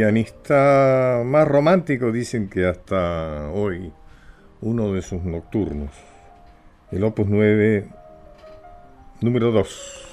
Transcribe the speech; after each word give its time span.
Pianista 0.00 1.20
más 1.26 1.46
romántico 1.46 2.10
dicen 2.10 2.48
que 2.48 2.64
hasta 2.64 3.50
hoy 3.50 3.92
uno 4.62 4.94
de 4.94 5.02
sus 5.02 5.22
nocturnos. 5.24 5.90
El 6.90 7.04
Opus 7.04 7.26
9, 7.28 7.86
número 9.20 9.52
2. 9.52 10.09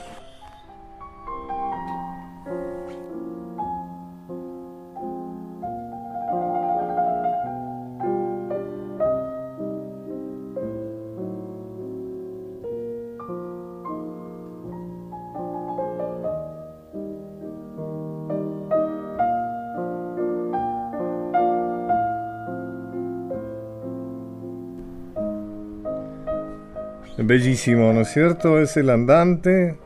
Bellísimo, 27.37 27.93
¿no 27.93 28.01
es 28.01 28.07
cierto? 28.13 28.59
Es 28.59 28.77
el 28.77 28.89
andante 28.89 29.77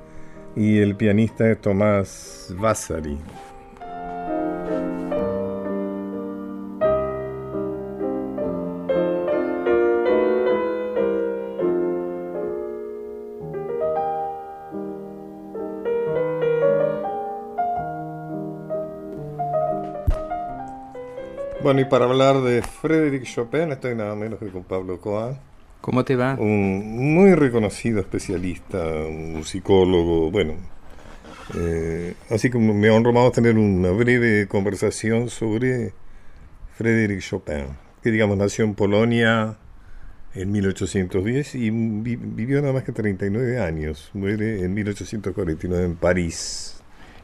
y 0.55 0.79
el 0.79 0.95
pianista 0.95 1.51
es 1.51 1.59
Tomás 1.59 2.55
Vasari. 2.57 3.17
Bueno, 21.61 21.81
y 21.81 21.83
para 21.83 22.05
hablar 22.05 22.39
de 22.43 22.61
Frédéric 22.61 23.25
Chopin, 23.25 23.73
estoy 23.73 23.95
nada 23.95 24.15
menos 24.15 24.39
que 24.39 24.47
con 24.47 24.63
Pablo 24.63 25.01
Coa. 25.01 25.50
¿Cómo 25.81 26.05
te 26.05 26.15
va? 26.15 26.35
Un 26.39 27.13
muy 27.15 27.33
reconocido 27.33 27.99
especialista, 27.99 28.77
un 28.77 29.33
musicólogo, 29.33 30.29
bueno. 30.29 30.53
Eh, 31.55 32.13
así 32.29 32.49
que 32.49 32.59
me 32.59 32.89
honro 32.91 33.11
más 33.11 33.31
tener 33.31 33.57
una 33.57 33.89
breve 33.89 34.47
conversación 34.47 35.29
sobre 35.29 35.93
Frédéric 36.77 37.21
Chopin, 37.21 37.65
que 38.03 38.11
digamos 38.11 38.37
nació 38.37 38.63
en 38.63 38.75
Polonia 38.75 39.57
en 40.33 40.51
1810 40.51 41.55
y 41.55 41.69
vivió 41.71 42.61
nada 42.61 42.73
más 42.73 42.83
que 42.83 42.91
39 42.91 43.59
años. 43.59 44.11
Muere 44.13 44.63
en 44.63 44.73
1849 44.73 45.83
en 45.83 45.95
París. 45.95 46.80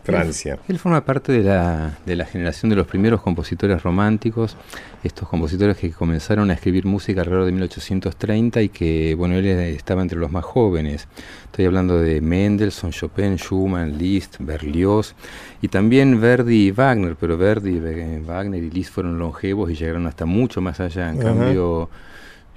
Francia. 0.07 0.59
Él, 0.67 0.79
forma 0.79 1.03
parte 1.05 1.31
de 1.31 1.43
la, 1.43 1.97
de 2.05 2.15
la 2.15 2.25
generación 2.25 2.69
de 2.69 2.75
los 2.75 2.87
primeros 2.87 3.21
compositores 3.21 3.83
románticos, 3.83 4.57
estos 5.03 5.27
compositores 5.27 5.77
que 5.77 5.91
comenzaron 5.91 6.49
a 6.49 6.53
escribir 6.53 6.85
música 6.85 7.21
alrededor 7.21 7.45
de 7.45 7.51
1830 7.51 8.61
y 8.61 8.69
que, 8.69 9.15
bueno, 9.15 9.35
él 9.35 9.45
estaba 9.45 10.01
entre 10.01 10.17
los 10.17 10.31
más 10.31 10.45
jóvenes. 10.45 11.07
Estoy 11.45 11.65
hablando 11.65 11.99
de 11.99 12.21
Mendelssohn, 12.21 12.91
Chopin, 12.91 13.37
Schumann, 13.37 13.97
Liszt, 13.97 14.37
Berlioz 14.39 15.15
y 15.61 15.67
también 15.67 16.19
Verdi 16.19 16.67
y 16.67 16.71
Wagner, 16.71 17.15
pero 17.19 17.37
Verdi, 17.37 17.79
Wagner 18.25 18.63
y 18.63 18.69
Liszt 18.69 18.93
fueron 18.93 19.19
longevos 19.19 19.71
y 19.71 19.75
llegaron 19.75 20.07
hasta 20.07 20.25
mucho 20.25 20.61
más 20.61 20.79
allá. 20.79 21.09
En 21.09 21.19
cambio 21.19 21.89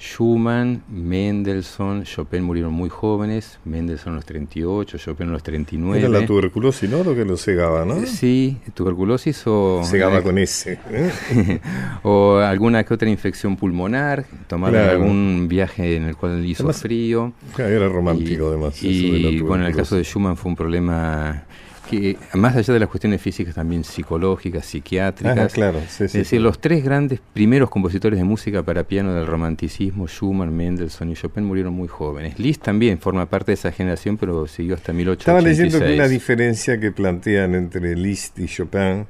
Schumann, 0.01 0.83
Mendelssohn, 0.89 2.05
Chopin 2.05 2.43
murieron 2.43 2.73
muy 2.73 2.89
jóvenes, 2.89 3.59
Mendelssohn 3.67 4.15
a 4.15 4.17
los 4.17 4.25
38, 4.25 4.97
Chopin 4.97 5.29
a 5.29 5.33
los 5.33 5.43
39. 5.43 6.01
Era 6.01 6.09
la 6.09 6.25
tuberculosis, 6.25 6.89
¿no? 6.89 7.05
Lo 7.05 7.15
que 7.15 7.27
lo 7.27 7.37
cegaba, 7.37 7.85
¿no? 7.85 8.07
Sí, 8.07 8.57
tuberculosis 8.73 9.43
o... 9.47 9.83
Cegaba 9.85 10.23
con 10.23 10.39
ese. 10.39 10.79
¿eh? 10.91 11.61
o 12.03 12.39
alguna 12.39 12.83
que 12.85 12.95
otra 12.95 13.11
infección 13.11 13.57
pulmonar, 13.57 14.25
tomar 14.49 14.75
algún 14.75 15.49
viaje 15.49 15.97
en 15.97 16.05
el 16.05 16.17
cual 16.17 16.47
hizo 16.47 16.73
frío. 16.73 17.35
Era 17.59 17.87
romántico 17.89 18.49
además. 18.49 18.83
Y 18.83 19.41
bueno, 19.41 19.65
en 19.65 19.71
el 19.71 19.77
caso 19.77 19.97
de 19.97 20.03
Schumann 20.03 20.39
fue 20.39 20.49
un 20.49 20.57
problema 20.57 21.45
que 21.91 22.17
más 22.35 22.55
allá 22.55 22.73
de 22.73 22.81
las 22.81 22.89
cuestiones 22.89 23.21
físicas, 23.21 23.57
también 23.57 23.83
psicológicas, 23.83 24.65
psiquiátricas. 24.65 25.53
claro, 25.53 25.79
es 25.79 26.13
decir, 26.13 26.41
los 26.41 26.61
tres 26.61 26.85
grandes 26.85 27.21
primeros 27.33 27.69
compositores 27.69 28.19
de 28.19 28.25
música 28.25 28.63
para 28.63 28.85
piano 28.85 29.13
del 29.13 29.27
romanticismo, 29.27 30.07
Schumann, 30.07 30.57
Mendelssohn 30.57 31.11
y 31.11 31.15
Chopin, 31.15 31.45
murieron 31.45 31.75
muy 31.75 31.89
jóvenes. 31.89 32.39
Liszt 32.39 32.63
también 32.63 32.99
forma 33.01 33.27
parte 33.27 33.51
de 33.51 33.55
esa 33.55 33.73
generación, 33.73 34.17
pero 34.17 34.47
siguió 34.47 34.77
hasta 34.77 34.93
1886. 34.93 35.21
Estaba 35.21 35.41
leyendo 35.41 35.85
que 35.85 35.95
una 35.95 36.09
diferencia 36.09 36.79
que 36.79 36.93
plantean 36.93 37.57
entre 37.57 37.97
Liszt 37.97 38.39
y 38.39 38.47
Chopin 38.47 39.07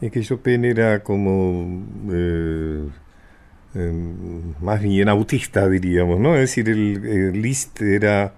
es 0.00 0.10
que 0.10 0.20
Chopin 0.22 0.64
era 0.64 1.04
como 1.04 1.84
eh, 2.12 2.88
em, 3.76 4.54
más 4.60 4.82
bien 4.82 5.08
autista, 5.08 5.68
diríamos, 5.68 6.18
¿no? 6.18 6.34
Es 6.34 6.40
decir, 6.40 6.68
el, 6.68 7.06
el 7.06 7.40
Liszt 7.40 7.80
era 7.80 8.34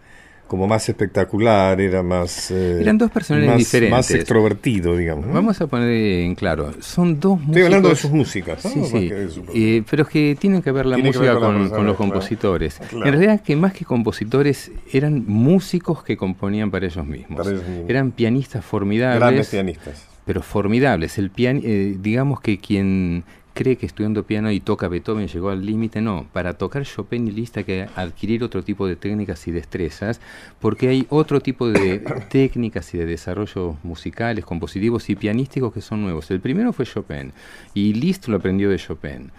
como 0.46 0.66
más 0.66 0.88
espectacular, 0.88 1.80
era 1.80 2.02
más... 2.02 2.50
Eh, 2.50 2.80
Eran 2.80 2.98
dos 2.98 3.10
personajes 3.10 3.56
diferentes. 3.56 3.90
Más 3.90 4.10
extrovertido, 4.10 4.96
digamos. 4.96 5.32
Vamos 5.32 5.60
a 5.60 5.66
poner 5.66 5.90
en 5.90 6.34
claro, 6.34 6.72
son 6.80 7.18
dos 7.18 7.38
músicos... 7.38 7.56
Estoy 7.56 7.62
hablando 7.62 7.88
de 7.88 7.96
sus 7.96 8.10
músicas, 8.10 8.62
Sí, 8.62 8.84
sí. 8.84 9.10
Eh, 9.54 9.82
pero 9.90 10.06
que 10.06 10.36
tienen 10.38 10.62
que 10.62 10.70
ver 10.70 10.86
la 10.86 10.98
música 10.98 11.38
con, 11.38 11.86
los 11.86 11.96
compositores. 11.96 12.80
En 12.92 13.02
realidad, 13.02 13.40
que 13.40 13.56
más 13.56 13.72
que 13.72 13.84
compositores, 13.84 14.70
eran 14.92 15.24
músicos 15.26 16.04
que 16.04 16.16
componían 16.16 16.70
para 16.70 16.86
ellos 16.86 17.06
mismos. 17.06 17.46
Eran 17.88 18.12
pianistas 18.12 18.64
formidables. 18.64 19.20
Grandes 19.20 19.48
pianistas. 19.48 20.06
Pero 20.24 20.42
formidables. 20.42 21.18
El 21.18 21.30
pian, 21.30 21.60
eh, 21.62 21.96
digamos 22.00 22.40
que 22.40 22.58
quien 22.58 23.24
cree 23.54 23.76
que 23.76 23.86
estudiando 23.86 24.24
piano 24.24 24.50
y 24.50 24.60
toca 24.60 24.88
Beethoven 24.88 25.28
llegó 25.28 25.50
al 25.50 25.64
límite, 25.64 26.02
no, 26.02 26.26
para 26.32 26.54
tocar 26.54 26.84
Chopin 26.84 27.28
y 27.28 27.30
Liszt 27.30 27.56
hay 27.56 27.64
que 27.64 27.88
adquirir 27.94 28.42
otro 28.42 28.62
tipo 28.64 28.86
de 28.86 28.96
técnicas 28.96 29.46
y 29.46 29.52
destrezas, 29.52 30.20
porque 30.60 30.88
hay 30.88 31.06
otro 31.08 31.40
tipo 31.40 31.68
de 31.68 32.00
técnicas 32.30 32.92
y 32.94 32.98
de 32.98 33.06
desarrollos 33.06 33.76
musicales, 33.84 34.44
compositivos 34.44 35.08
y 35.08 35.14
pianísticos 35.14 35.72
que 35.72 35.80
son 35.80 36.02
nuevos. 36.02 36.30
El 36.30 36.40
primero 36.40 36.72
fue 36.72 36.84
Chopin 36.84 37.32
y 37.72 37.94
Liszt 37.94 38.26
lo 38.26 38.36
aprendió 38.36 38.68
de 38.68 38.78
Chopin, 38.78 39.30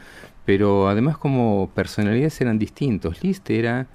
pero 0.46 0.88
además 0.88 1.18
como 1.18 1.70
personalidades 1.76 2.40
eran 2.40 2.58
distintos. 2.58 3.22
Liszt 3.22 3.50
era 3.50 3.88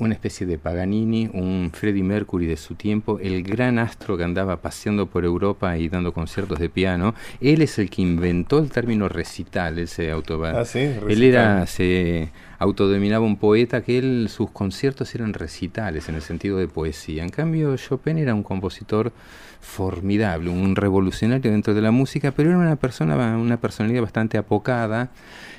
una 0.00 0.14
especie 0.14 0.46
de 0.46 0.58
Paganini, 0.58 1.28
un 1.32 1.70
Freddie 1.72 2.02
Mercury 2.02 2.46
de 2.46 2.56
su 2.56 2.74
tiempo, 2.74 3.18
el 3.20 3.42
gran 3.42 3.78
astro 3.78 4.16
que 4.16 4.24
andaba 4.24 4.56
paseando 4.56 5.06
por 5.06 5.24
Europa 5.24 5.76
y 5.78 5.88
dando 5.88 6.12
conciertos 6.12 6.58
de 6.58 6.68
piano. 6.68 7.14
Él 7.40 7.62
es 7.62 7.78
el 7.78 7.90
que 7.90 8.02
inventó 8.02 8.58
el 8.58 8.70
término 8.70 9.08
recital, 9.08 9.78
él 9.78 9.88
se 9.88 10.10
ah, 10.10 10.64
Él 11.08 11.22
era 11.22 11.66
se 11.66 12.30
autodominaba 12.58 13.24
un 13.24 13.36
poeta 13.36 13.82
que 13.82 13.98
él 13.98 14.28
sus 14.28 14.50
conciertos 14.50 15.14
eran 15.14 15.32
recitales 15.32 16.08
en 16.08 16.14
el 16.14 16.22
sentido 16.22 16.58
de 16.58 16.68
poesía. 16.68 17.22
En 17.22 17.30
cambio 17.30 17.76
Chopin 17.76 18.18
era 18.18 18.34
un 18.34 18.42
compositor 18.42 19.12
formidable, 19.60 20.50
un 20.50 20.76
revolucionario 20.76 21.50
dentro 21.50 21.74
de 21.74 21.82
la 21.82 21.90
música, 21.90 22.32
pero 22.32 22.50
era 22.50 22.58
una 22.58 22.76
persona 22.76 23.36
una 23.36 23.58
personalidad 23.58 24.02
bastante 24.02 24.38
apocada. 24.38 25.10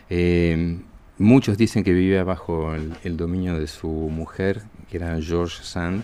Eh, 0.09 0.79
Muchos 1.21 1.55
dicen 1.55 1.83
que 1.83 1.93
vivía 1.93 2.23
bajo 2.23 2.73
el, 2.73 3.15
dominio 3.15 3.59
de 3.59 3.67
su 3.67 3.87
mujer, 3.87 4.61
que 4.89 4.97
era 4.97 5.21
George 5.21 5.63
Sand, 5.63 6.03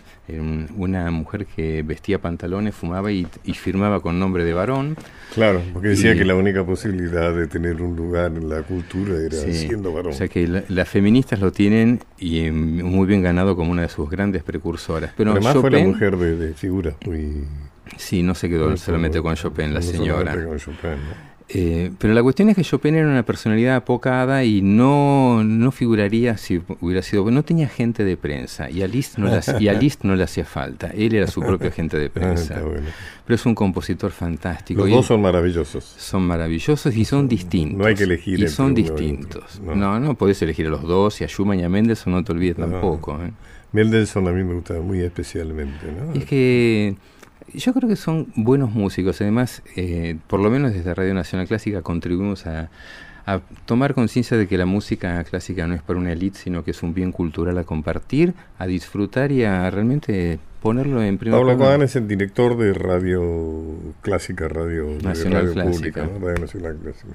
una 0.78 1.10
mujer 1.10 1.48
que 1.48 1.82
vestía 1.82 2.20
pantalones, 2.20 2.76
fumaba 2.76 3.12
y, 3.12 3.26
firmaba 3.54 4.00
con 4.00 4.20
nombre 4.20 4.46
de 4.46 4.54
varón. 4.54 4.96
Claro, 5.34 5.64
porque 5.74 5.90
decía 5.90 6.14
que 6.14 6.24
la 6.24 6.36
única 6.36 6.64
posibilidad 6.64 7.34
de 7.34 7.48
tener 7.48 7.82
un 7.82 7.96
lugar 7.96 8.32
en 8.32 8.48
la 8.48 8.62
cultura 8.62 9.16
era 9.20 9.38
siendo 9.38 9.92
varón. 9.92 10.14
O 10.14 10.16
sea 10.16 10.28
que 10.28 10.64
las 10.68 10.88
feministas 10.88 11.40
lo 11.40 11.52
tienen 11.52 12.00
y 12.20 12.42
em, 12.42 12.84
muy 12.84 13.08
bien 13.08 13.24
ganado 13.24 13.56
como 13.56 13.72
una 13.72 13.82
de 13.82 13.90
sus 13.90 14.08
grandes 14.10 14.44
precursoras. 14.44 15.14
Pero 15.18 15.32
Además 15.32 15.58
fue 15.58 15.72
la 15.72 15.80
mujer 15.80 16.16
de, 16.16 16.54
figura 16.54 16.96
muy... 17.06 17.44
Sí, 17.96 18.22
no 18.22 18.36
se 18.36 18.50
quedó 18.50 18.78
solamente 18.78 19.20
con 19.22 19.34
Chopin, 19.36 19.74
la 19.74 19.82
señora. 19.82 20.34
Con 20.34 20.58
Chopin, 20.58 20.92
¿no? 20.92 21.27
Eh, 21.50 21.92
pero 21.98 22.14
la 22.14 22.22
cuestión 22.22 22.50
es 22.50 22.58
que 22.58 22.64
Chopin 22.64 22.96
era 22.96 23.08
una 23.08 23.24
personalidad 23.24 23.78
apocada 23.78 24.44
y 24.44 24.62
no, 24.62 25.44
no 25.46 25.72
figuraría 25.72 26.38
si 26.38 26.62
hubiera 26.82 27.02
sido. 27.02 27.30
No 27.32 27.44
tenía 27.44 27.70
gente 27.70 28.04
de 28.04 28.18
prensa 28.18 28.70
y 28.70 28.82
a 28.82 28.88
Liszt 28.88 29.18
no, 29.18 29.28
le, 29.28 29.40
y 29.60 29.70
a 29.70 29.80
no 30.04 30.16
le 30.16 30.24
hacía 30.24 30.44
falta. 30.44 30.88
Él 30.88 31.16
era 31.16 31.28
su 31.28 31.42
propio 31.42 31.70
agente 31.70 31.98
de 31.98 32.10
prensa. 32.12 32.62
Pero 33.26 33.36
es 33.36 33.46
un 33.46 33.56
compositor 33.56 34.12
fantástico. 34.12 34.82
Los 34.82 34.90
dos 34.90 35.06
son 35.06 35.22
maravillosos. 35.22 35.84
Son 35.98 36.24
maravillosos 36.24 36.96
y 36.96 37.06
son 37.06 37.30
distintos. 37.30 37.78
No 37.78 37.86
hay 37.86 37.96
que 37.96 38.04
elegir. 38.04 38.40
Y 38.40 38.48
son 38.50 38.74
distintos. 38.74 39.62
No. 39.62 40.00
no, 40.00 40.16
podés 40.16 40.42
elegir 40.42 40.68
a 40.68 40.70
los 40.70 40.84
dos 40.84 41.22
y 41.22 41.24
a 41.24 41.28
Schumann 41.28 41.60
y 41.60 41.64
a 41.64 41.70
Mendelssohn 41.70 42.14
no 42.14 42.24
te 42.24 42.34
olvides 42.34 42.58
tampoco. 42.58 43.20
¿eh? 43.24 43.32
Mendelssohn 43.72 44.28
a 44.28 44.32
mí 44.32 44.44
me 44.44 44.54
gusta 44.54 44.74
muy 44.82 45.00
especialmente. 45.00 45.88
Es 46.14 46.26
que 46.26 46.96
yo 47.54 47.74
creo 47.74 47.90
que 47.90 47.96
son 47.96 48.28
buenos 48.36 48.72
músicos. 48.72 49.22
Además, 49.22 49.62
eh, 49.76 50.18
por 50.28 50.40
lo 50.40 50.50
menos 50.50 50.74
desde 50.74 50.94
Radio 50.94 51.14
Nacional 51.14 51.48
Clásica 51.48 51.82
contribuimos 51.82 52.46
a, 52.46 52.70
a 53.28 53.42
tomar 53.66 53.94
conciencia 53.94 54.38
de 54.38 54.48
que 54.48 54.58
la 54.58 54.66
música 54.66 55.22
clásica 55.26 55.68
no 55.68 55.76
es 55.76 55.82
para 55.82 56.00
una 56.00 56.14
élite, 56.14 56.40
sino 56.40 56.64
que 56.64 56.72
es 56.72 56.82
un 56.82 56.94
bien 56.94 57.12
cultural 57.12 57.58
a 57.58 57.66
compartir, 57.66 58.34
a 58.58 58.66
disfrutar 58.66 59.34
y 59.34 59.44
a 59.44 59.70
realmente 59.70 60.40
ponerlo 60.62 61.04
en 61.04 61.18
primer 61.18 61.40
Pablo 61.40 61.58
Cohen 61.58 61.82
es 61.82 61.96
el 61.98 62.08
director 62.08 62.58
de 62.58 62.74
Radio 62.74 63.22
Clásica, 64.02 64.48
Radio 64.48 64.98
Nacional 65.02 65.54
Radio 65.54 65.72
Pública, 65.72 66.10
Radio 66.22 66.40
Nacional 66.40 66.78
Clásica, 66.82 67.14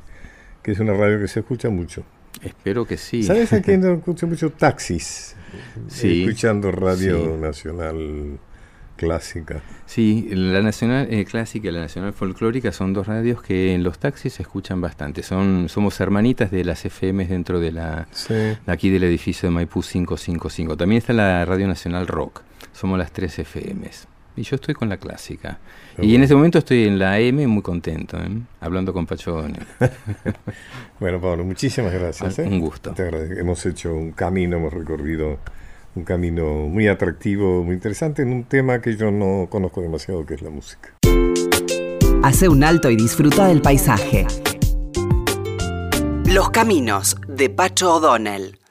que 0.63 0.73
es 0.73 0.81
una 0.81 0.93
radio 0.93 1.19
que 1.19 1.29
se 1.29 1.41
escucha 1.41 1.71
mucho. 1.71 2.05
Espero 2.43 2.85
que 2.85 2.99
sí. 2.99 3.23
¿Sabes 3.23 3.53
a 3.55 3.63
quién 3.63 3.81
no 3.83 3.95
escucha 3.95 4.27
mucho? 4.27 4.51
Taxis. 4.51 5.35
Sí. 5.89 6.25
Escuchando 6.25 6.71
Radio 6.73 7.39
Nacional 7.41 8.39
Clásica. 9.03 9.61
Sí, 9.85 10.29
la 10.31 10.63
Nacional 10.63 11.09
eh, 11.11 11.25
Clásica 11.25 11.69
y 11.69 11.73
la 11.73 11.81
Nacional 11.81 12.13
Folclórica 12.13 12.71
son 12.71 12.93
dos 12.93 13.09
radios 13.09 13.43
que 13.43 13.75
en 13.75 13.83
los 13.83 13.99
taxis 13.99 14.35
se 14.35 14.43
escuchan 14.43 14.81
bastante. 14.81 15.25
Son 15.25 15.69
Somos 15.69 15.99
hermanitas 16.01 16.53
de 16.53 16.65
las 16.65 16.85
FM 16.85 17.27
dentro 17.27 17.59
de 17.59 17.73
la 17.73 18.07
aquí 18.67 18.91
del 18.91 19.03
edificio 19.03 19.49
de 19.49 19.55
Maipú 19.55 19.83
555. 19.83 20.77
También 20.77 20.99
está 20.99 21.13
la 21.13 21.45
Radio 21.45 21.67
Nacional 21.67 22.07
Rock. 22.07 22.43
Somos 22.73 22.97
las 22.97 23.11
tres 23.11 23.41
FMs. 23.41 24.07
Y 24.37 24.43
yo 24.43 24.55
estoy 24.55 24.75
con 24.75 24.89
la 24.89 24.99
clásica. 24.99 25.59
y 26.01 26.15
en 26.15 26.23
este 26.23 26.37
momento 26.37 26.59
estoy 26.59 26.85
en 26.85 26.99
la 27.01 27.15
AM 27.15 27.45
muy 27.49 27.63
contento, 27.63 28.19
¿eh? 28.19 28.31
hablando 28.61 28.93
con 28.93 29.05
Pacho 29.05 29.45
bueno, 31.01 31.21
Pablo, 31.21 31.45
muchísimas 31.45 31.93
gracias. 31.93 32.39
Un 32.39 32.53
¿eh? 32.53 32.59
gusto. 32.61 32.93
Te 32.93 33.09
Hemos 33.39 33.67
hecho 33.67 33.93
un 33.93 34.13
camino, 34.13 34.59
hemos 34.59 34.73
recorrido 34.73 35.39
un 35.95 36.05
camino 36.05 36.69
muy 36.69 36.89
atractivo, 36.89 37.63
muy 37.63 37.75
interesante 37.75 38.23
en 38.23 38.33
un 38.33 38.45
tema 38.45 38.81
que 38.81 38.97
yo 38.97 39.11
no 39.11 39.49
conozco 39.51 39.81
demasiado, 39.81 40.25
que 40.25 40.35
es 40.35 40.43
la 40.43 40.51
música. 40.51 40.95
Hace 42.23 42.49
un 42.49 42.65
alto 42.65 42.89
y 42.91 42.97
disfruta 42.97 43.47
del 43.47 43.61
paisaje. 43.61 44.27
Los 46.27 46.51
caminos 46.51 47.17
de 47.29 47.51
Pacho 47.51 47.97
O'Donnell. 47.97 48.62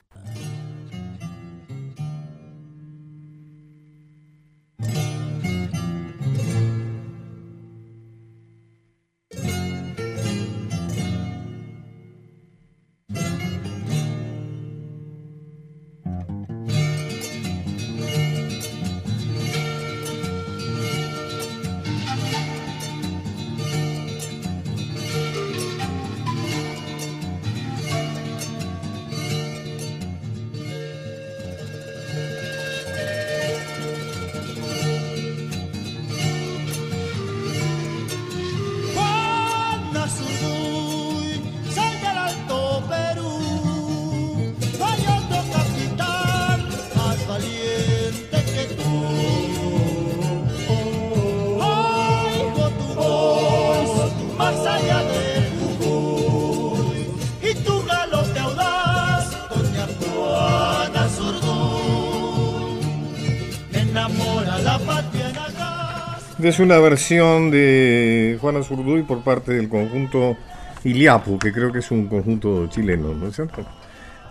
Es 66.43 66.59
una 66.59 66.79
versión 66.79 67.51
de 67.51 68.37
Juana 68.41 68.63
Zurduy 68.63 69.03
por 69.03 69.23
parte 69.23 69.53
del 69.53 69.69
conjunto 69.69 70.35
Iliapu, 70.83 71.37
que 71.37 71.51
creo 71.51 71.71
que 71.71 71.79
es 71.79 71.91
un 71.91 72.07
conjunto 72.07 72.67
chileno, 72.67 73.13
¿no 73.13 73.27
es 73.27 73.35
cierto? 73.35 73.63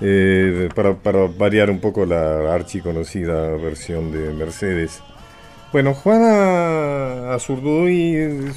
Eh, 0.01 0.69
para, 0.75 0.97
variar 1.29 1.71
un 1.71 1.79
poco 1.79 2.05
la 2.05 2.53
archiconocida 2.53 3.51
versión 3.57 4.11
de 4.11 4.33
Mercedes. 4.33 5.01
Bueno, 5.73 5.95
Juana 5.95 7.33
Azurduy 7.33 8.51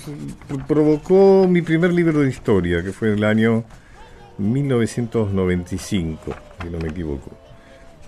provocó 0.67 1.45
mi 1.47 1.61
primer 1.61 1.93
libro 1.93 2.21
de 2.21 2.29
historia, 2.29 2.81
que 2.81 2.91
fue 2.91 3.09
en 3.09 3.19
el 3.19 3.23
año 3.23 3.65
1995, 4.39 6.33
si 6.59 6.69
no 6.71 6.79
me 6.79 6.89
equivoco, 6.89 7.29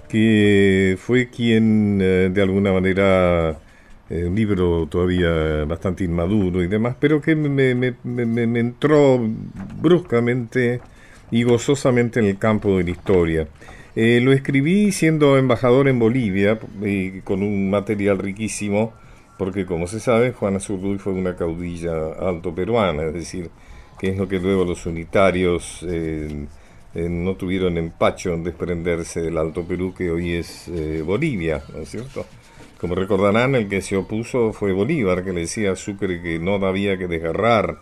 que 0.09 0.97
fue 0.99 1.29
quien 1.29 1.99
eh, 2.01 2.31
de 2.33 2.41
alguna 2.41 2.73
manera 2.73 3.59
eh, 4.07 4.25
un 4.25 4.35
libro 4.35 4.87
todavía 4.87 5.65
bastante 5.65 6.03
inmaduro 6.03 6.61
y 6.61 6.67
demás, 6.67 6.95
pero 6.99 7.21
que 7.21 7.35
me, 7.35 7.73
me, 7.73 8.59
entró 8.59 9.19
bruscamente 9.81 10.79
y 11.31 11.41
gozosamente 11.41 12.19
en 12.19 12.27
el 12.27 12.37
campo 12.37 12.77
de 12.77 12.83
la 12.83 12.91
historia. 12.91 13.47
Eh, 13.95 14.19
lo 14.21 14.31
escribí 14.31 14.91
siendo 14.91 15.37
embajador 15.37 15.87
en 15.87 15.97
Bolivia 15.97 16.59
y 16.83 17.21
con 17.21 17.41
un 17.41 17.71
material 17.71 18.19
riquísimo, 18.19 18.93
porque 19.39 19.65
como 19.65 19.87
se 19.87 19.99
sabe, 19.99 20.33
Juana 20.33 20.59
Zurduy 20.59 20.99
fue 20.99 21.13
una 21.13 21.35
caudilla 21.35 22.13
alto 22.19 22.53
peruana, 22.53 23.05
es 23.05 23.13
decir, 23.13 23.49
que 23.99 24.09
es 24.09 24.17
lo 24.17 24.27
que 24.27 24.39
luego 24.39 24.65
los 24.65 24.85
unitarios 24.85 25.83
eh, 25.89 26.45
no 26.93 27.35
tuvieron 27.35 27.77
empacho 27.79 28.33
en 28.33 28.43
desprenderse 28.43 29.21
del 29.21 29.37
Alto 29.37 29.65
Perú 29.65 29.93
que 29.97 30.11
hoy 30.11 30.33
es 30.33 30.71
Bolivia, 31.03 31.61
¿no 31.73 31.79
es 31.79 31.89
cierto? 31.89 32.25
Como 32.79 32.95
recordarán, 32.95 33.55
el 33.55 33.69
que 33.69 33.81
se 33.81 33.95
opuso 33.95 34.51
fue 34.53 34.73
Bolívar, 34.73 35.23
que 35.23 35.31
le 35.31 35.41
decía 35.41 35.71
a 35.71 35.75
Sucre 35.75 36.21
que 36.21 36.39
no 36.39 36.55
había 36.65 36.97
que 36.97 37.07
desgarrar 37.07 37.77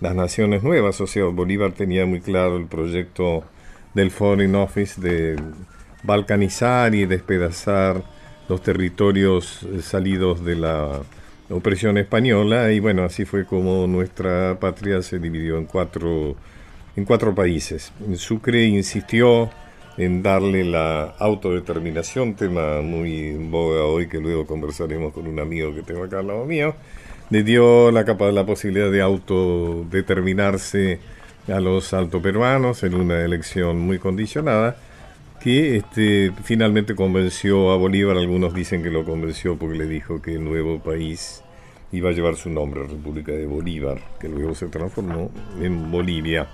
las 0.00 0.14
naciones 0.14 0.62
nuevas. 0.62 1.00
O 1.00 1.06
sea, 1.06 1.24
Bolívar 1.26 1.72
tenía 1.72 2.04
muy 2.06 2.20
claro 2.20 2.56
el 2.56 2.66
proyecto 2.66 3.44
del 3.94 4.10
Foreign 4.10 4.54
Office 4.56 5.00
de 5.00 5.36
balcanizar 6.02 6.94
y 6.94 7.06
despedazar 7.06 8.02
los 8.48 8.62
territorios 8.62 9.62
eh, 9.62 9.80
salidos 9.82 10.44
de 10.44 10.56
la 10.56 11.00
opresión 11.48 11.98
española 11.98 12.72
y 12.72 12.80
bueno, 12.80 13.04
así 13.04 13.24
fue 13.24 13.44
como 13.44 13.86
nuestra 13.86 14.58
patria 14.58 15.02
se 15.02 15.18
dividió 15.18 15.58
en 15.58 15.66
cuatro, 15.66 16.34
en 16.96 17.04
cuatro 17.04 17.34
países. 17.34 17.92
Sucre 18.16 18.64
insistió 18.64 19.50
en 19.96 20.22
darle 20.22 20.64
la 20.64 21.14
autodeterminación, 21.18 22.34
tema 22.34 22.80
muy 22.80 23.28
en 23.28 23.50
boga 23.50 23.84
hoy 23.84 24.08
que 24.08 24.18
luego 24.18 24.46
conversaremos 24.46 25.12
con 25.12 25.26
un 25.26 25.38
amigo 25.38 25.74
que 25.74 25.82
tengo 25.82 26.04
acá 26.04 26.20
al 26.20 26.28
lado 26.28 26.44
mío, 26.44 26.74
le 27.30 27.42
dio 27.42 27.90
la, 27.90 28.02
la 28.02 28.46
posibilidad 28.46 28.90
de 28.90 29.02
autodeterminarse 29.02 31.00
a 31.48 31.60
los 31.60 31.92
altoperuanos 31.92 32.82
en 32.84 32.94
una 32.94 33.22
elección 33.22 33.80
muy 33.80 33.98
condicionada 33.98 34.76
que 35.42 35.76
este, 35.76 36.30
finalmente 36.44 36.94
convenció 36.94 37.72
a 37.72 37.76
Bolívar, 37.76 38.16
algunos 38.16 38.54
dicen 38.54 38.82
que 38.82 38.90
lo 38.90 39.04
convenció 39.04 39.56
porque 39.56 39.76
le 39.76 39.86
dijo 39.86 40.22
que 40.22 40.34
el 40.34 40.44
nuevo 40.44 40.78
país 40.78 41.42
iba 41.90 42.10
a 42.10 42.12
llevar 42.12 42.36
su 42.36 42.48
nombre, 42.48 42.86
República 42.86 43.32
de 43.32 43.46
Bolívar, 43.46 43.98
que 44.20 44.28
luego 44.28 44.54
se 44.54 44.68
transformó 44.68 45.30
en 45.60 45.90
Bolivia. 45.90 46.46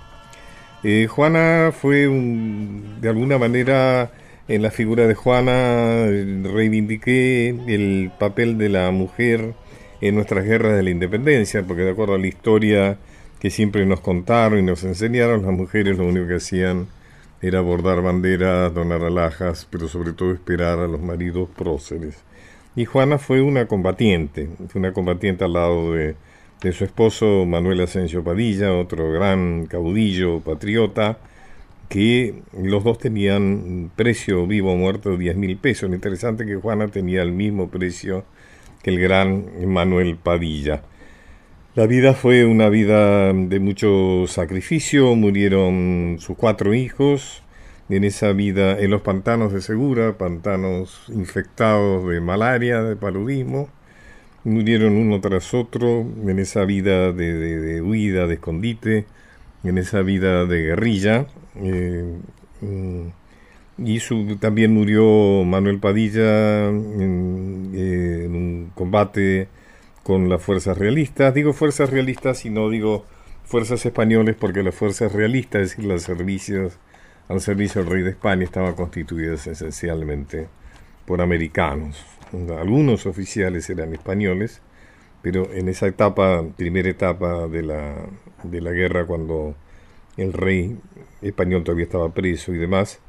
Eh, 0.83 1.07
Juana 1.07 1.71
fue 1.73 2.07
de 2.07 3.09
alguna 3.09 3.37
manera 3.37 4.11
en 4.47 4.61
la 4.61 4.71
figura 4.71 5.07
de 5.07 5.13
Juana 5.13 6.05
reivindiqué 6.43 7.49
el 7.67 8.11
papel 8.17 8.57
de 8.57 8.69
la 8.69 8.89
mujer 8.91 9.53
en 10.01 10.15
nuestras 10.15 10.45
guerras 10.45 10.75
de 10.75 10.83
la 10.83 10.89
independencia, 10.89 11.63
porque 11.63 11.83
de 11.83 11.91
acuerdo 11.91 12.15
a 12.15 12.17
la 12.17 12.27
historia 12.27 12.97
que 13.39 13.49
siempre 13.51 13.85
nos 13.85 13.99
contaron 13.99 14.59
y 14.59 14.61
nos 14.63 14.83
enseñaron, 14.83 15.45
las 15.45 15.51
mujeres 15.51 15.97
lo 15.97 16.05
único 16.05 16.27
que 16.27 16.35
hacían 16.35 16.87
era 17.41 17.61
bordar 17.61 18.01
banderas, 18.01 18.73
donar 18.73 19.03
alhajas, 19.03 19.67
pero 19.69 19.87
sobre 19.87 20.13
todo 20.13 20.33
esperar 20.33 20.79
a 20.79 20.87
los 20.87 21.01
maridos 21.01 21.49
próceres. 21.57 22.17
Y 22.75 22.85
Juana 22.85 23.17
fue 23.17 23.41
una 23.41 23.67
combatiente, 23.67 24.49
fue 24.69 24.79
una 24.79 24.93
combatiente 24.93 25.43
al 25.43 25.53
lado 25.53 25.93
de 25.93 26.15
de 26.61 26.73
su 26.73 26.83
esposo 26.83 27.45
Manuel 27.45 27.81
Asensio 27.81 28.23
Padilla, 28.23 28.73
otro 28.73 29.11
gran 29.11 29.65
caudillo 29.65 30.41
patriota, 30.41 31.17
que 31.87 32.41
los 32.53 32.83
dos 32.83 32.99
tenían 32.99 33.91
precio 33.95 34.45
vivo 34.45 34.73
o 34.73 34.75
muerto 34.75 35.11
de 35.11 35.17
10 35.17 35.37
mil 35.37 35.57
pesos. 35.57 35.89
Lo 35.89 35.95
interesante 35.95 36.45
que 36.45 36.55
Juana 36.55 36.89
tenía 36.89 37.21
el 37.21 37.31
mismo 37.31 37.69
precio 37.69 38.25
que 38.83 38.91
el 38.91 38.99
gran 38.99 39.45
Manuel 39.67 40.17
Padilla. 40.17 40.83
La 41.75 41.87
vida 41.87 42.13
fue 42.13 42.45
una 42.45 42.69
vida 42.69 43.31
de 43.33 43.59
mucho 43.59 44.25
sacrificio, 44.27 45.15
murieron 45.15 46.17
sus 46.19 46.35
cuatro 46.37 46.73
hijos 46.73 47.41
en 47.89 48.03
esa 48.03 48.33
vida 48.33 48.77
en 48.77 48.91
los 48.91 49.01
pantanos 49.01 49.53
de 49.53 49.61
Segura, 49.61 50.17
pantanos 50.17 51.05
infectados 51.09 52.07
de 52.07 52.21
malaria, 52.21 52.83
de 52.83 52.95
paludismo 52.95 53.69
murieron 54.43 54.93
uno 54.95 55.19
tras 55.21 55.53
otro 55.53 56.01
en 56.01 56.39
esa 56.39 56.65
vida 56.65 57.11
de, 57.11 57.81
huida, 57.81 58.27
de 58.27 58.35
escondite, 58.35 59.05
en 59.63 59.77
esa 59.77 60.01
vida 60.01 60.45
de 60.45 60.63
guerrilla. 60.63 61.27
Eh, 61.55 62.05
y 63.77 63.99
su, 63.99 64.37
también 64.37 64.73
murió 64.73 65.43
Manuel 65.45 65.79
Padilla 65.79 66.67
en, 66.67 67.71
eh, 67.73 68.23
en, 68.25 68.35
un 68.35 68.71
combate 68.75 69.47
con 70.03 70.29
las 70.29 70.41
fuerzas 70.41 70.77
realistas. 70.77 71.33
Digo 71.33 71.53
fuerzas 71.53 71.89
realistas 71.89 72.45
y 72.45 72.49
no 72.49 72.69
digo 72.69 73.05
fuerzas 73.45 73.85
españoles 73.85 74.35
porque 74.39 74.63
las 74.63 74.75
fuerzas 74.75 75.13
realistas, 75.13 75.61
es 75.61 75.69
decir, 75.69 75.85
los 75.85 76.03
servicios 76.03 76.77
al 77.27 77.41
servicio 77.41 77.83
del 77.83 77.91
rey 77.91 78.03
de 78.03 78.09
España, 78.11 78.43
estaban 78.43 78.73
constituidas 78.73 79.45
esencialmente 79.47 80.47
por 81.05 81.21
americanos. 81.21 82.03
Algunos 82.31 83.05
oficiales 83.05 83.69
eran 83.69 83.93
españoles, 83.93 84.61
pero 85.21 85.51
en 85.53 85.67
esa 85.67 85.87
etapa, 85.87 86.45
primera 86.55 86.89
etapa 86.89 87.47
de 87.47 87.63
la, 87.63 87.95
de 88.43 88.61
la 88.61 88.71
guerra, 88.71 89.05
cuando 89.05 89.55
el 90.17 90.33
rey 90.33 90.77
español 91.21 91.63
todavía 91.63 91.85
estaba 91.85 92.13
preso 92.13 92.53
y 92.53 92.57
demás, 92.57 92.99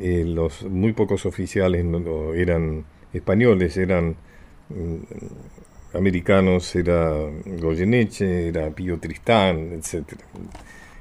eh, 0.00 0.24
los 0.26 0.64
muy 0.64 0.92
pocos 0.92 1.26
oficiales 1.26 1.84
no, 1.84 2.34
eran 2.34 2.84
españoles, 3.12 3.76
eran 3.76 4.16
mm, 4.68 5.96
americanos, 5.96 6.74
era 6.74 7.12
Goyeneche, 7.60 8.48
era 8.48 8.70
Pío 8.70 8.98
Tristán, 8.98 9.72
etc. 9.72 10.18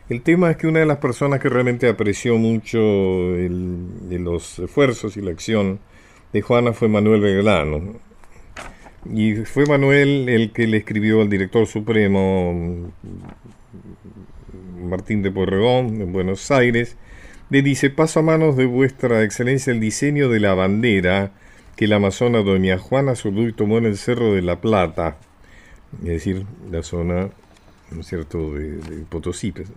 El 0.08 0.22
tema 0.22 0.52
es 0.52 0.58
que 0.58 0.68
una 0.68 0.82
de 0.82 0.86
las 0.86 0.98
personas 0.98 1.40
que 1.40 1.50
realmente 1.50 1.90
apreció 1.90 2.38
mucho 2.38 2.80
el, 2.80 3.88
los 4.24 4.60
esfuerzos 4.60 5.18
y 5.18 5.22
la 5.22 5.32
acción 5.32 5.80
de 6.34 6.42
Juana 6.42 6.74
fue 6.74 6.88
Manuel 6.88 7.22
Belgrano, 7.22 7.94
y 9.12 9.36
fue 9.36 9.66
Manuel 9.66 10.30
el 10.30 10.52
que 10.52 10.68
le 10.68 10.78
escribió 10.78 11.22
al 11.22 11.30
director 11.30 11.68
supremo 11.68 12.92
Martín 14.82 15.22
de 15.22 15.32
Porregón 15.32 16.02
en 16.02 16.12
Buenos 16.12 16.50
Aires. 16.52 16.98
Le 17.52 17.62
dice, 17.62 17.92
paso 17.92 18.20
a 18.20 18.24
manos 18.24 18.58
de 18.58 18.66
vuestra 18.66 19.24
excelencia 19.24 19.72
el 19.72 19.80
diseño 19.80 20.30
de 20.30 20.40
la 20.40 20.56
bandera 20.56 21.32
que 21.76 21.88
la 21.88 21.98
amazona 21.98 22.40
doña 22.40 22.80
Juana 22.80 23.16
Zurduy 23.16 23.54
tomó 23.54 23.78
en 23.78 23.86
el 23.86 23.98
Cerro 23.98 24.34
de 24.34 24.42
la 24.42 24.62
Plata, 24.62 25.18
es 26.00 26.06
decir, 26.06 26.46
la 26.72 26.82
zona, 26.82 27.30
¿no 27.92 28.02
es 28.02 28.08
cierto?, 28.08 28.54
de, 28.54 28.78
de 28.78 29.06
Potosí. 29.08 29.52
Pues. 29.52 29.68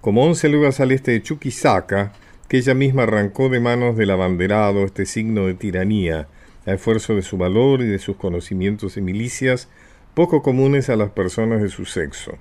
Como 0.00 0.24
once 0.24 0.48
lugares 0.48 0.80
al 0.80 0.92
este 0.92 1.12
de 1.12 1.22
Chuquisaca, 1.22 2.12
que 2.50 2.58
ella 2.58 2.74
misma 2.74 3.04
arrancó 3.04 3.48
de 3.48 3.60
manos 3.60 3.96
del 3.96 4.10
abanderado 4.10 4.84
este 4.84 5.06
signo 5.06 5.46
de 5.46 5.54
tiranía, 5.54 6.26
a 6.66 6.72
esfuerzo 6.72 7.14
de 7.14 7.22
su 7.22 7.38
valor 7.38 7.80
y 7.80 7.86
de 7.86 8.00
sus 8.00 8.16
conocimientos 8.16 8.96
y 8.96 9.00
milicias, 9.00 9.68
poco 10.14 10.42
comunes 10.42 10.90
a 10.90 10.96
las 10.96 11.10
personas 11.10 11.62
de 11.62 11.68
su 11.68 11.84
sexo. 11.84 12.38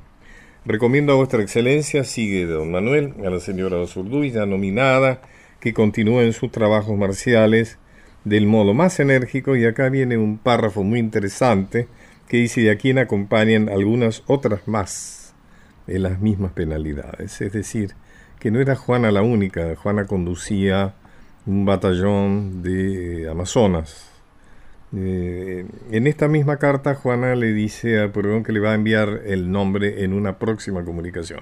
Recomiendo 0.65 1.13
a 1.13 1.15
vuestra 1.15 1.43
excelencia, 1.43 2.03
sigue 2.03 2.47
don 2.47 2.71
Manuel, 2.71 3.13
a 3.23 3.29
la 3.29 3.39
señora 3.39 3.85
Zurduy, 3.85 4.31
ya 4.31 4.47
nominada, 4.47 5.21
que 5.59 5.75
continúe 5.75 6.21
en 6.21 6.33
sus 6.33 6.51
trabajos 6.51 6.97
marciales 6.97 7.77
del 8.23 8.47
modo 8.47 8.73
más 8.73 8.99
enérgico, 8.99 9.55
y 9.55 9.65
acá 9.65 9.89
viene 9.89 10.17
un 10.17 10.39
párrafo 10.39 10.81
muy 10.81 10.97
interesante 10.97 11.87
que 12.27 12.37
dice 12.37 12.61
de 12.61 12.71
a 12.71 12.77
quién 12.77 12.97
acompañan 12.97 13.69
algunas 13.69 14.23
otras 14.25 14.67
más 14.67 15.35
en 15.85 16.01
las 16.01 16.19
mismas 16.19 16.53
penalidades. 16.53 17.41
Es 17.41 17.53
decir, 17.53 17.93
que 18.39 18.51
no 18.51 18.59
era 18.59 18.75
Juana 18.75 19.11
la 19.11 19.21
única, 19.21 19.75
Juana 19.75 20.05
conducía 20.05 20.93
un 21.45 21.65
batallón 21.65 22.63
de 22.63 23.29
Amazonas, 23.29 24.09
eh, 24.95 25.67
en 25.91 26.07
esta 26.07 26.27
misma 26.27 26.57
carta, 26.57 26.95
Juana 26.95 27.35
le 27.35 27.53
dice 27.53 28.01
a 28.01 28.11
Purgón 28.11 28.43
que 28.43 28.51
le 28.51 28.59
va 28.59 28.71
a 28.71 28.75
enviar 28.75 29.21
el 29.25 29.51
nombre 29.51 30.03
en 30.03 30.13
una 30.13 30.39
próxima 30.39 30.83
comunicación. 30.83 31.41